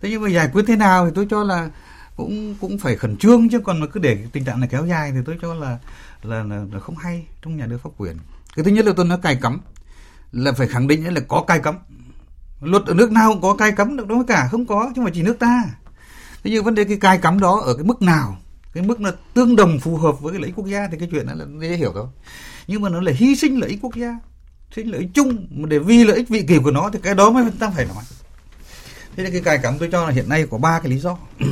Thế 0.00 0.10
nhưng 0.10 0.22
mà 0.22 0.28
giải 0.28 0.50
quyết 0.52 0.64
thế 0.66 0.76
nào 0.76 1.06
thì 1.06 1.12
tôi 1.14 1.26
cho 1.30 1.44
là 1.44 1.70
cũng 2.16 2.54
cũng 2.60 2.78
phải 2.78 2.96
khẩn 2.96 3.16
trương 3.16 3.48
chứ 3.48 3.60
còn 3.60 3.80
mà 3.80 3.86
cứ 3.86 4.00
để 4.00 4.18
tình 4.32 4.44
trạng 4.44 4.60
này 4.60 4.68
kéo 4.72 4.86
dài 4.86 5.12
thì 5.12 5.18
tôi 5.24 5.38
cho 5.42 5.54
là 5.54 5.78
là, 6.22 6.42
là, 6.42 6.64
là 6.72 6.80
không 6.80 6.96
hay 6.96 7.26
trong 7.42 7.56
nhà 7.56 7.66
nước 7.66 7.78
pháp 7.82 7.90
quyền. 7.96 8.16
Cái 8.56 8.64
thứ 8.64 8.70
nhất 8.70 8.86
là 8.86 8.92
tôi 8.96 9.06
nói 9.06 9.18
cài 9.22 9.36
cắm. 9.36 9.60
Là 10.32 10.52
phải 10.52 10.66
khẳng 10.66 10.88
định 10.88 11.14
là 11.14 11.20
có 11.28 11.44
cài 11.46 11.58
cấm 11.58 11.74
luật 12.64 12.86
ở 12.86 12.94
nước 12.94 13.12
nào 13.12 13.32
cũng 13.32 13.42
có 13.42 13.54
cai 13.54 13.72
cấm 13.72 13.96
được 13.96 14.08
đó 14.08 14.24
cả, 14.28 14.48
không 14.50 14.66
có, 14.66 14.84
chứ 14.86 14.92
không 14.96 15.04
phải 15.04 15.12
chỉ 15.14 15.22
nước 15.22 15.38
ta. 15.38 15.64
Thế 16.44 16.50
nhưng 16.50 16.64
vấn 16.64 16.74
đề 16.74 16.84
cái 16.84 16.96
cai 16.96 17.18
cấm 17.18 17.40
đó 17.40 17.62
ở 17.64 17.74
cái 17.74 17.84
mức 17.84 18.02
nào, 18.02 18.36
cái 18.72 18.84
mức 18.84 19.00
là 19.00 19.12
tương 19.34 19.56
đồng 19.56 19.80
phù 19.80 19.96
hợp 19.96 20.20
với 20.20 20.32
cái 20.32 20.40
lợi 20.40 20.46
ích 20.46 20.56
quốc 20.56 20.66
gia 20.66 20.88
thì 20.88 20.98
cái 20.98 21.08
chuyện 21.10 21.26
đó 21.26 21.32
là 21.34 21.44
dễ 21.60 21.76
hiểu 21.76 21.90
thôi. 21.94 22.06
Nhưng 22.66 22.82
mà 22.82 22.88
nó 22.88 23.00
là 23.00 23.12
hy 23.16 23.36
sinh 23.36 23.60
lợi 23.60 23.70
ích 23.70 23.78
quốc 23.82 23.94
gia, 23.96 24.08
hy 24.08 24.74
sinh 24.76 24.90
lợi 24.90 25.00
ích 25.00 25.10
chung, 25.14 25.46
mà 25.50 25.68
để 25.68 25.78
vì 25.78 26.04
lợi 26.04 26.16
ích 26.16 26.28
vị 26.28 26.44
kỳ 26.48 26.58
của 26.58 26.70
nó 26.70 26.90
thì 26.92 26.98
cái 27.02 27.14
đó 27.14 27.30
mới 27.30 27.44
ta 27.58 27.70
phải 27.76 27.86
nói. 27.86 28.04
Thế 29.16 29.22
nên 29.22 29.32
cái 29.32 29.40
cài 29.40 29.58
cấm 29.58 29.78
tôi 29.78 29.88
cho 29.92 30.06
là 30.06 30.10
hiện 30.10 30.28
nay 30.28 30.46
có 30.50 30.58
ba 30.58 30.80
cái 30.80 30.90
lý 30.90 30.98
do. 30.98 31.18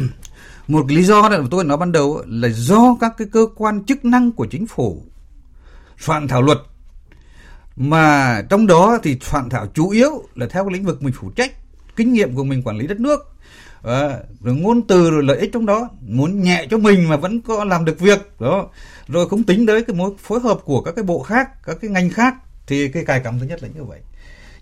Một 0.69 0.85
cái 0.89 0.97
lý 0.97 1.05
do 1.05 1.29
là 1.29 1.39
tôi 1.51 1.65
nói 1.65 1.77
ban 1.77 1.93
đầu 1.93 2.23
là 2.27 2.49
do 2.49 2.97
các 3.01 3.15
cái 3.19 3.29
cơ 3.33 3.47
quan 3.57 3.85
chức 3.85 4.05
năng 4.05 4.33
của 4.33 4.47
chính 4.47 4.67
phủ 4.67 5.03
soạn 5.99 6.29
thảo 6.29 6.43
luật 6.43 6.59
mà 7.77 8.43
trong 8.51 8.67
đó 8.67 8.99
thì 9.03 9.17
soạn 9.21 9.49
thảo 9.49 9.67
chủ 9.75 9.91
yếu 9.91 10.23
là 10.35 10.47
theo 10.47 10.65
cái 10.65 10.73
lĩnh 10.73 10.85
vực 10.85 11.03
mình 11.03 11.15
phụ 11.17 11.31
trách 11.31 11.53
kinh 11.97 12.13
nghiệm 12.13 12.35
của 12.35 12.45
mình 12.45 12.63
quản 12.65 12.79
lý 12.79 12.87
đất 12.87 13.01
nước. 13.01 13.29
À, 13.83 14.19
rồi 14.41 14.57
ngôn 14.57 14.83
từ 14.83 15.11
rồi 15.11 15.23
lợi 15.23 15.39
ích 15.39 15.51
trong 15.53 15.67
đó 15.67 15.89
muốn 16.01 16.43
nhẹ 16.43 16.67
cho 16.71 16.79
mình 16.79 17.09
mà 17.09 17.17
vẫn 17.17 17.41
có 17.41 17.65
làm 17.65 17.85
được 17.85 18.01
việc 18.01 18.41
đó. 18.41 18.69
Rồi 19.09 19.27
cũng 19.27 19.43
tính 19.43 19.67
tới 19.67 19.83
cái 19.83 19.97
mối 19.97 20.11
phối 20.19 20.41
hợp 20.41 20.61
của 20.65 20.81
các 20.81 20.95
cái 20.97 21.05
bộ 21.05 21.23
khác 21.23 21.49
các 21.67 21.77
cái 21.81 21.91
ngành 21.91 22.11
khác 22.11 22.35
thì 22.67 22.89
cái 22.89 23.05
cài 23.05 23.21
cắm 23.21 23.39
thứ 23.41 23.47
nhất 23.47 23.63
là 23.63 23.69
như 23.75 23.85
vậy. 23.85 24.01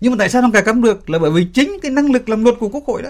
Nhưng 0.01 0.11
mà 0.11 0.15
tại 0.19 0.29
sao 0.29 0.41
không 0.41 0.51
cài 0.51 0.61
cắm 0.61 0.81
được? 0.81 1.09
Là 1.09 1.19
bởi 1.19 1.31
vì 1.31 1.47
chính 1.53 1.79
cái 1.81 1.91
năng 1.91 2.11
lực 2.11 2.29
làm 2.29 2.43
luật 2.43 2.55
của 2.59 2.69
quốc 2.69 2.83
hội 2.87 3.01
đó 3.01 3.09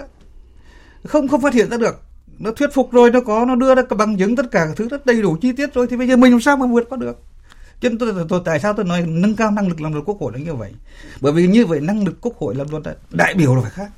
không 1.04 1.28
không 1.28 1.40
phát 1.40 1.54
hiện 1.54 1.70
ra 1.70 1.76
được. 1.76 2.02
Nó 2.38 2.50
thuyết 2.50 2.74
phục 2.74 2.92
rồi 2.92 3.10
nó 3.10 3.20
có 3.20 3.44
nó 3.44 3.54
đưa 3.54 3.74
ra 3.74 3.82
bằng 3.96 4.16
chứng 4.16 4.36
tất 4.36 4.50
cả 4.50 4.66
thứ 4.76 4.88
rất 4.88 5.06
đầy 5.06 5.22
đủ 5.22 5.36
chi 5.40 5.52
tiết 5.52 5.74
rồi 5.74 5.86
thì 5.86 5.96
bây 5.96 6.08
giờ 6.08 6.16
mình 6.16 6.32
làm 6.32 6.40
sao 6.40 6.56
mà 6.56 6.66
vượt 6.66 6.86
qua 6.88 6.98
được? 7.00 7.18
Cho 7.82 7.88
nên 7.88 7.98
tôi, 7.98 8.12
tôi, 8.14 8.26
tôi 8.28 8.40
tại 8.44 8.60
sao 8.60 8.72
tôi 8.72 8.84
nói 8.84 9.02
nâng 9.06 9.36
cao 9.36 9.50
năng 9.50 9.68
lực 9.68 9.80
làm 9.80 9.92
luật 9.92 10.04
quốc 10.06 10.20
hội 10.20 10.32
là 10.32 10.38
như 10.38 10.54
vậy? 10.54 10.72
Bởi 11.20 11.32
vì 11.32 11.46
như 11.46 11.66
vậy 11.66 11.80
năng 11.80 12.04
lực 12.04 12.20
quốc 12.20 12.36
hội 12.38 12.54
làm 12.54 12.70
luật 12.70 12.82
đại 13.10 13.34
biểu 13.34 13.54
là 13.54 13.62
phải 13.62 13.70
khác. 13.70 13.90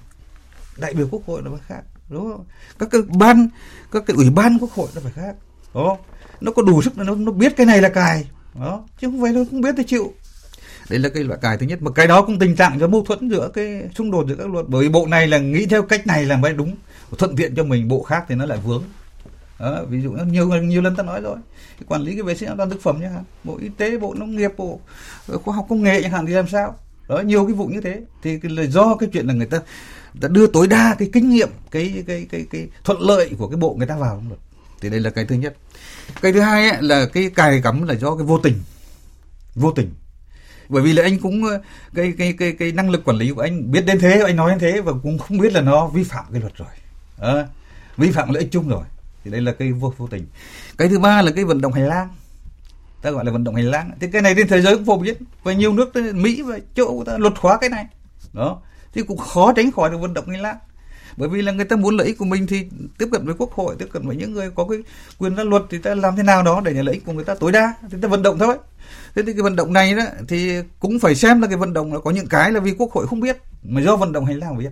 Đại 0.76 0.94
biểu 0.94 1.08
quốc 1.10 1.22
hội 1.26 1.42
là 1.44 1.50
phải 1.50 1.60
khác 1.66 1.82
đúng 2.08 2.32
không? 2.32 2.44
Các 2.78 2.88
cái 2.90 3.00
ban 3.08 3.48
các 3.92 4.02
cái 4.06 4.16
ủy 4.16 4.30
ban 4.30 4.58
quốc 4.60 4.70
hội 4.70 4.88
là 4.94 5.00
phải 5.00 5.12
khác 5.12 5.34
đó 5.74 5.96
nó 6.40 6.52
có 6.52 6.62
đủ 6.62 6.82
sức 6.82 6.98
nó 6.98 7.14
nó 7.14 7.32
biết 7.32 7.56
cái 7.56 7.66
này 7.66 7.80
là 7.80 7.88
cài 7.88 8.28
đó. 8.60 8.84
Chứ 9.00 9.06
không 9.06 9.22
phải 9.22 9.32
nó 9.32 9.40
không 9.50 9.60
biết 9.60 9.74
thì 9.76 9.84
chịu. 9.84 10.12
Đấy 10.90 10.98
là 10.98 11.08
cái 11.08 11.24
loại 11.24 11.38
cài 11.42 11.58
thứ 11.58 11.66
nhất 11.66 11.82
mà 11.82 11.90
cái 11.90 12.06
đó 12.06 12.22
cũng 12.22 12.38
tình 12.38 12.56
trạng 12.56 12.80
cho 12.80 12.88
mâu 12.88 13.04
thuẫn 13.04 13.28
giữa 13.30 13.50
cái 13.54 13.82
xung 13.94 14.10
đột 14.10 14.26
giữa 14.28 14.34
các 14.34 14.46
luật. 14.46 14.66
Bởi 14.68 14.82
vì 14.82 14.88
bộ 14.88 15.06
này 15.06 15.26
là 15.26 15.38
nghĩ 15.38 15.66
theo 15.66 15.82
cách 15.82 16.06
này 16.06 16.24
là 16.24 16.36
mới 16.36 16.52
đúng 16.52 16.76
thuận 17.18 17.36
tiện 17.36 17.54
cho 17.54 17.64
mình 17.64 17.88
bộ 17.88 18.02
khác 18.02 18.24
thì 18.28 18.34
nó 18.34 18.46
lại 18.46 18.58
vướng. 18.64 18.82
Đó, 19.58 19.84
ví 19.88 20.02
dụ 20.02 20.10
nhiều 20.10 20.48
nhiều 20.48 20.82
lần 20.82 20.96
ta 20.96 21.02
nói 21.02 21.20
rồi 21.20 21.36
quản 21.86 22.02
lý 22.02 22.12
cái 22.12 22.22
vệ 22.22 22.34
sinh 22.34 22.48
an 22.48 22.56
toàn 22.56 22.70
thực 22.70 22.82
phẩm 22.82 22.98
chẳng 23.00 23.12
hạn 23.12 23.24
bộ 23.44 23.58
y 23.62 23.68
tế 23.68 23.98
bộ 23.98 24.14
nông 24.14 24.36
nghiệp 24.36 24.50
bộ 24.56 24.80
ờ, 25.28 25.38
khoa 25.38 25.54
học 25.54 25.66
công 25.68 25.82
nghệ 25.82 26.02
chẳng 26.02 26.12
hạn 26.12 26.26
thì 26.26 26.32
làm 26.32 26.48
sao? 26.48 26.74
Đó 27.08 27.20
nhiều 27.20 27.44
cái 27.46 27.54
vụ 27.54 27.66
như 27.66 27.80
thế. 27.80 28.00
Thì 28.22 28.38
là 28.42 28.62
do 28.62 28.96
cái 28.96 29.08
chuyện 29.12 29.26
là 29.26 29.34
người 29.34 29.46
ta 29.46 29.60
đã 30.20 30.28
đưa 30.28 30.46
tối 30.46 30.66
đa 30.66 30.96
cái 30.98 31.10
kinh 31.12 31.30
nghiệm 31.30 31.48
cái 31.70 31.92
cái 31.94 32.02
cái 32.06 32.26
cái, 32.30 32.46
cái 32.50 32.68
thuận 32.84 33.00
lợi 33.00 33.30
của 33.38 33.48
cái 33.48 33.56
bộ 33.56 33.74
người 33.74 33.86
ta 33.86 33.96
vào 33.96 34.22
được. 34.30 34.38
thì 34.80 34.90
đây 34.90 35.00
là 35.00 35.10
cái 35.10 35.24
thứ 35.24 35.34
nhất. 35.34 35.56
Cái 36.22 36.32
thứ 36.32 36.40
hai 36.40 36.68
ấy, 36.68 36.82
là 36.82 37.06
cái 37.06 37.30
cài 37.34 37.60
cắm 37.62 37.88
là 37.88 37.94
do 37.94 38.16
cái 38.16 38.26
vô 38.26 38.38
tình. 38.38 38.54
Vô 39.54 39.72
tình. 39.72 39.90
Bởi 40.68 40.82
vì 40.82 40.92
là 40.92 41.02
anh 41.02 41.18
cũng 41.18 41.44
ờ, 41.44 41.60
cái 41.94 42.12
cái 42.18 42.34
cái 42.38 42.52
cái 42.52 42.72
năng 42.72 42.90
lực 42.90 43.04
quản 43.04 43.16
lý 43.16 43.30
của 43.30 43.40
anh 43.40 43.70
biết 43.70 43.86
đến 43.86 43.98
thế 43.98 44.22
anh 44.26 44.36
nói 44.36 44.50
đến 44.50 44.58
thế 44.58 44.80
và 44.80 44.92
cũng 45.02 45.18
không 45.18 45.38
biết 45.38 45.52
là 45.52 45.60
nó 45.60 45.86
vi 45.86 46.04
phạm 46.04 46.24
cái 46.32 46.40
luật 46.40 46.52
rồi. 46.56 46.68
À, 47.20 47.46
vi 47.96 48.10
phạm 48.10 48.32
lợi 48.32 48.42
ích 48.42 48.52
chung 48.52 48.68
rồi 48.68 48.84
thì 49.24 49.30
đây 49.30 49.40
là 49.40 49.52
cái 49.52 49.72
vô 49.72 49.94
vô 49.96 50.06
tình 50.06 50.26
cái 50.78 50.88
thứ 50.88 50.98
ba 50.98 51.22
là 51.22 51.30
cái 51.30 51.44
vận 51.44 51.60
động 51.60 51.72
hành 51.72 51.88
lang. 51.88 52.08
Ta 53.02 53.10
gọi 53.10 53.24
là 53.24 53.32
vận 53.32 53.44
động 53.44 53.54
hành 53.54 53.70
lang. 53.70 53.90
Thì 54.00 54.06
cái 54.12 54.22
này 54.22 54.34
trên 54.36 54.48
thế 54.48 54.60
giới 54.60 54.74
cũng 54.74 54.84
phổ 54.84 54.96
biến. 54.96 55.14
Và 55.42 55.52
nhiều 55.52 55.72
nước 55.72 55.92
mỹ 56.14 56.42
và 56.42 56.58
châu 56.74 57.02
ta 57.06 57.18
luật 57.18 57.34
hóa 57.36 57.58
cái 57.60 57.70
này. 57.70 57.86
Đó. 58.32 58.60
Thì 58.92 59.02
cũng 59.02 59.18
khó 59.18 59.52
tránh 59.56 59.72
khỏi 59.72 59.90
được 59.90 59.98
vận 60.00 60.14
động 60.14 60.28
hành 60.28 60.40
lang. 60.40 60.56
Bởi 61.16 61.28
vì 61.28 61.42
là 61.42 61.52
người 61.52 61.64
ta 61.64 61.76
muốn 61.76 61.96
lợi 61.96 62.06
ích 62.06 62.18
của 62.18 62.24
mình 62.24 62.46
thì 62.46 62.66
tiếp 62.98 63.08
cận 63.12 63.26
với 63.26 63.34
quốc 63.38 63.52
hội, 63.52 63.76
tiếp 63.78 63.88
cận 63.92 64.06
với 64.06 64.16
những 64.16 64.32
người 64.32 64.50
có 64.50 64.66
cái 64.70 64.78
quyền 65.18 65.34
ra 65.34 65.44
luật 65.44 65.62
thì 65.70 65.78
ta 65.78 65.94
làm 65.94 66.16
thế 66.16 66.22
nào 66.22 66.42
đó 66.42 66.60
để 66.64 66.72
lợi 66.72 66.94
ích 66.94 67.04
của 67.04 67.12
người 67.12 67.24
ta 67.24 67.34
tối 67.34 67.52
đa. 67.52 67.74
Thì 67.90 67.98
ta 68.02 68.08
vận 68.08 68.22
động 68.22 68.38
thôi. 68.38 68.56
Thế 69.14 69.22
thì 69.26 69.32
cái 69.32 69.42
vận 69.42 69.56
động 69.56 69.72
này 69.72 69.94
đó 69.94 70.02
thì 70.28 70.52
cũng 70.78 70.98
phải 70.98 71.14
xem 71.14 71.40
là 71.40 71.48
cái 71.48 71.56
vận 71.56 71.72
động 71.72 71.92
là 71.92 71.98
có 72.00 72.10
những 72.10 72.26
cái 72.26 72.52
là 72.52 72.60
vì 72.60 72.74
quốc 72.78 72.92
hội 72.92 73.06
không 73.06 73.20
biết, 73.20 73.36
mà 73.62 73.80
do 73.80 73.96
vận 73.96 74.12
động 74.12 74.24
hành 74.24 74.38
lang 74.38 74.58
biết. 74.58 74.70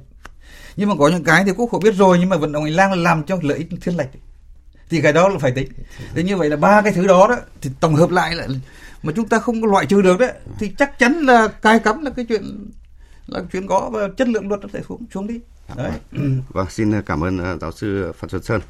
Nhưng 0.77 0.89
mà 0.89 0.95
có 0.99 1.09
những 1.09 1.25
cái 1.25 1.45
thì 1.45 1.53
quốc 1.57 1.71
hội 1.71 1.81
biết 1.85 1.95
rồi, 1.95 2.19
nhưng 2.19 2.29
mà 2.29 2.37
vận 2.37 2.53
động 2.53 2.65
hành 2.65 2.73
lang 2.73 2.91
là 2.91 2.97
làm 2.97 3.23
cho 3.23 3.39
lợi 3.43 3.59
ích 3.59 3.69
thiên 3.81 3.97
lệch 3.97 4.09
thì 4.93 5.03
cái 5.03 5.13
đó 5.13 5.29
là 5.29 5.39
phải 5.39 5.53
tính 5.53 5.69
thế 6.15 6.23
như 6.23 6.37
vậy 6.37 6.51
là 6.51 6.57
ba 6.57 6.83
cái 6.83 6.93
thứ 6.93 7.07
đó 7.07 7.27
đó 7.29 7.37
thì 7.61 7.71
tổng 7.81 7.95
hợp 7.95 8.11
lại 8.11 8.35
là 8.35 8.49
mà 9.03 9.13
chúng 9.17 9.29
ta 9.29 9.39
không 9.39 9.63
có 9.63 9.69
loại 9.69 9.87
trừ 9.87 10.03
được 10.03 10.19
đấy 10.19 10.33
thì 10.59 10.73
chắc 10.79 10.99
chắn 10.99 11.13
là 11.13 11.49
cai 11.49 11.79
cấm 11.79 12.03
là 12.03 12.11
cái 12.11 12.27
chuyện 12.29 12.71
là 13.27 13.41
chuyện 13.53 13.67
có 13.67 13.91
và 13.93 14.09
chất 14.17 14.29
lượng 14.29 14.49
luật 14.49 14.61
nó 14.61 14.69
sẽ 14.73 14.81
xuống 14.89 15.07
xuống 15.15 15.27
đi 15.27 15.41
đấy. 15.77 15.91
vâng, 16.11 16.43
vâng 16.49 16.67
xin 16.71 17.03
cảm 17.03 17.25
ơn 17.25 17.39
à, 17.39 17.57
giáo 17.61 17.73
sư 17.73 18.13
Phan 18.19 18.31
Xuân 18.31 18.43
Sơn 18.43 18.61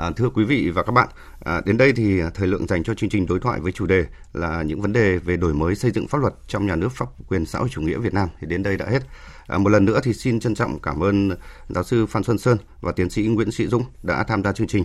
À, 0.00 0.10
thưa 0.16 0.28
quý 0.28 0.44
vị 0.44 0.70
và 0.74 0.82
các 0.82 0.92
bạn, 0.92 1.08
à, 1.40 1.60
đến 1.64 1.76
đây 1.76 1.92
thì 1.92 2.20
thời 2.34 2.48
lượng 2.48 2.66
dành 2.66 2.84
cho 2.84 2.94
chương 2.94 3.10
trình 3.10 3.26
đối 3.26 3.40
thoại 3.40 3.60
với 3.60 3.72
chủ 3.72 3.86
đề 3.86 4.04
là 4.32 4.62
những 4.62 4.80
vấn 4.80 4.92
đề 4.92 5.18
về 5.18 5.36
đổi 5.36 5.54
mới 5.54 5.74
xây 5.74 5.90
dựng 5.90 6.08
pháp 6.08 6.18
luật 6.18 6.34
trong 6.46 6.66
nhà 6.66 6.76
nước 6.76 6.88
pháp 6.92 7.06
quyền 7.28 7.46
xã 7.46 7.58
hội 7.58 7.68
chủ 7.68 7.80
nghĩa 7.80 7.98
Việt 7.98 8.14
Nam 8.14 8.28
thì 8.40 8.46
đến 8.46 8.62
đây 8.62 8.76
đã 8.76 8.86
hết. 8.86 9.02
À, 9.46 9.58
một 9.58 9.68
lần 9.68 9.84
nữa 9.84 10.00
thì 10.02 10.12
xin 10.12 10.40
trân 10.40 10.54
trọng 10.54 10.80
cảm 10.80 11.02
ơn 11.02 11.30
giáo 11.68 11.84
sư 11.84 12.06
Phan 12.06 12.22
Xuân 12.22 12.38
Sơn 12.38 12.58
và 12.80 12.92
tiến 12.92 13.10
sĩ 13.10 13.22
Nguyễn 13.22 13.52
Sĩ 13.52 13.66
Dũng 13.66 13.84
đã 14.02 14.24
tham 14.24 14.42
gia 14.42 14.52
chương 14.52 14.66
trình. 14.66 14.84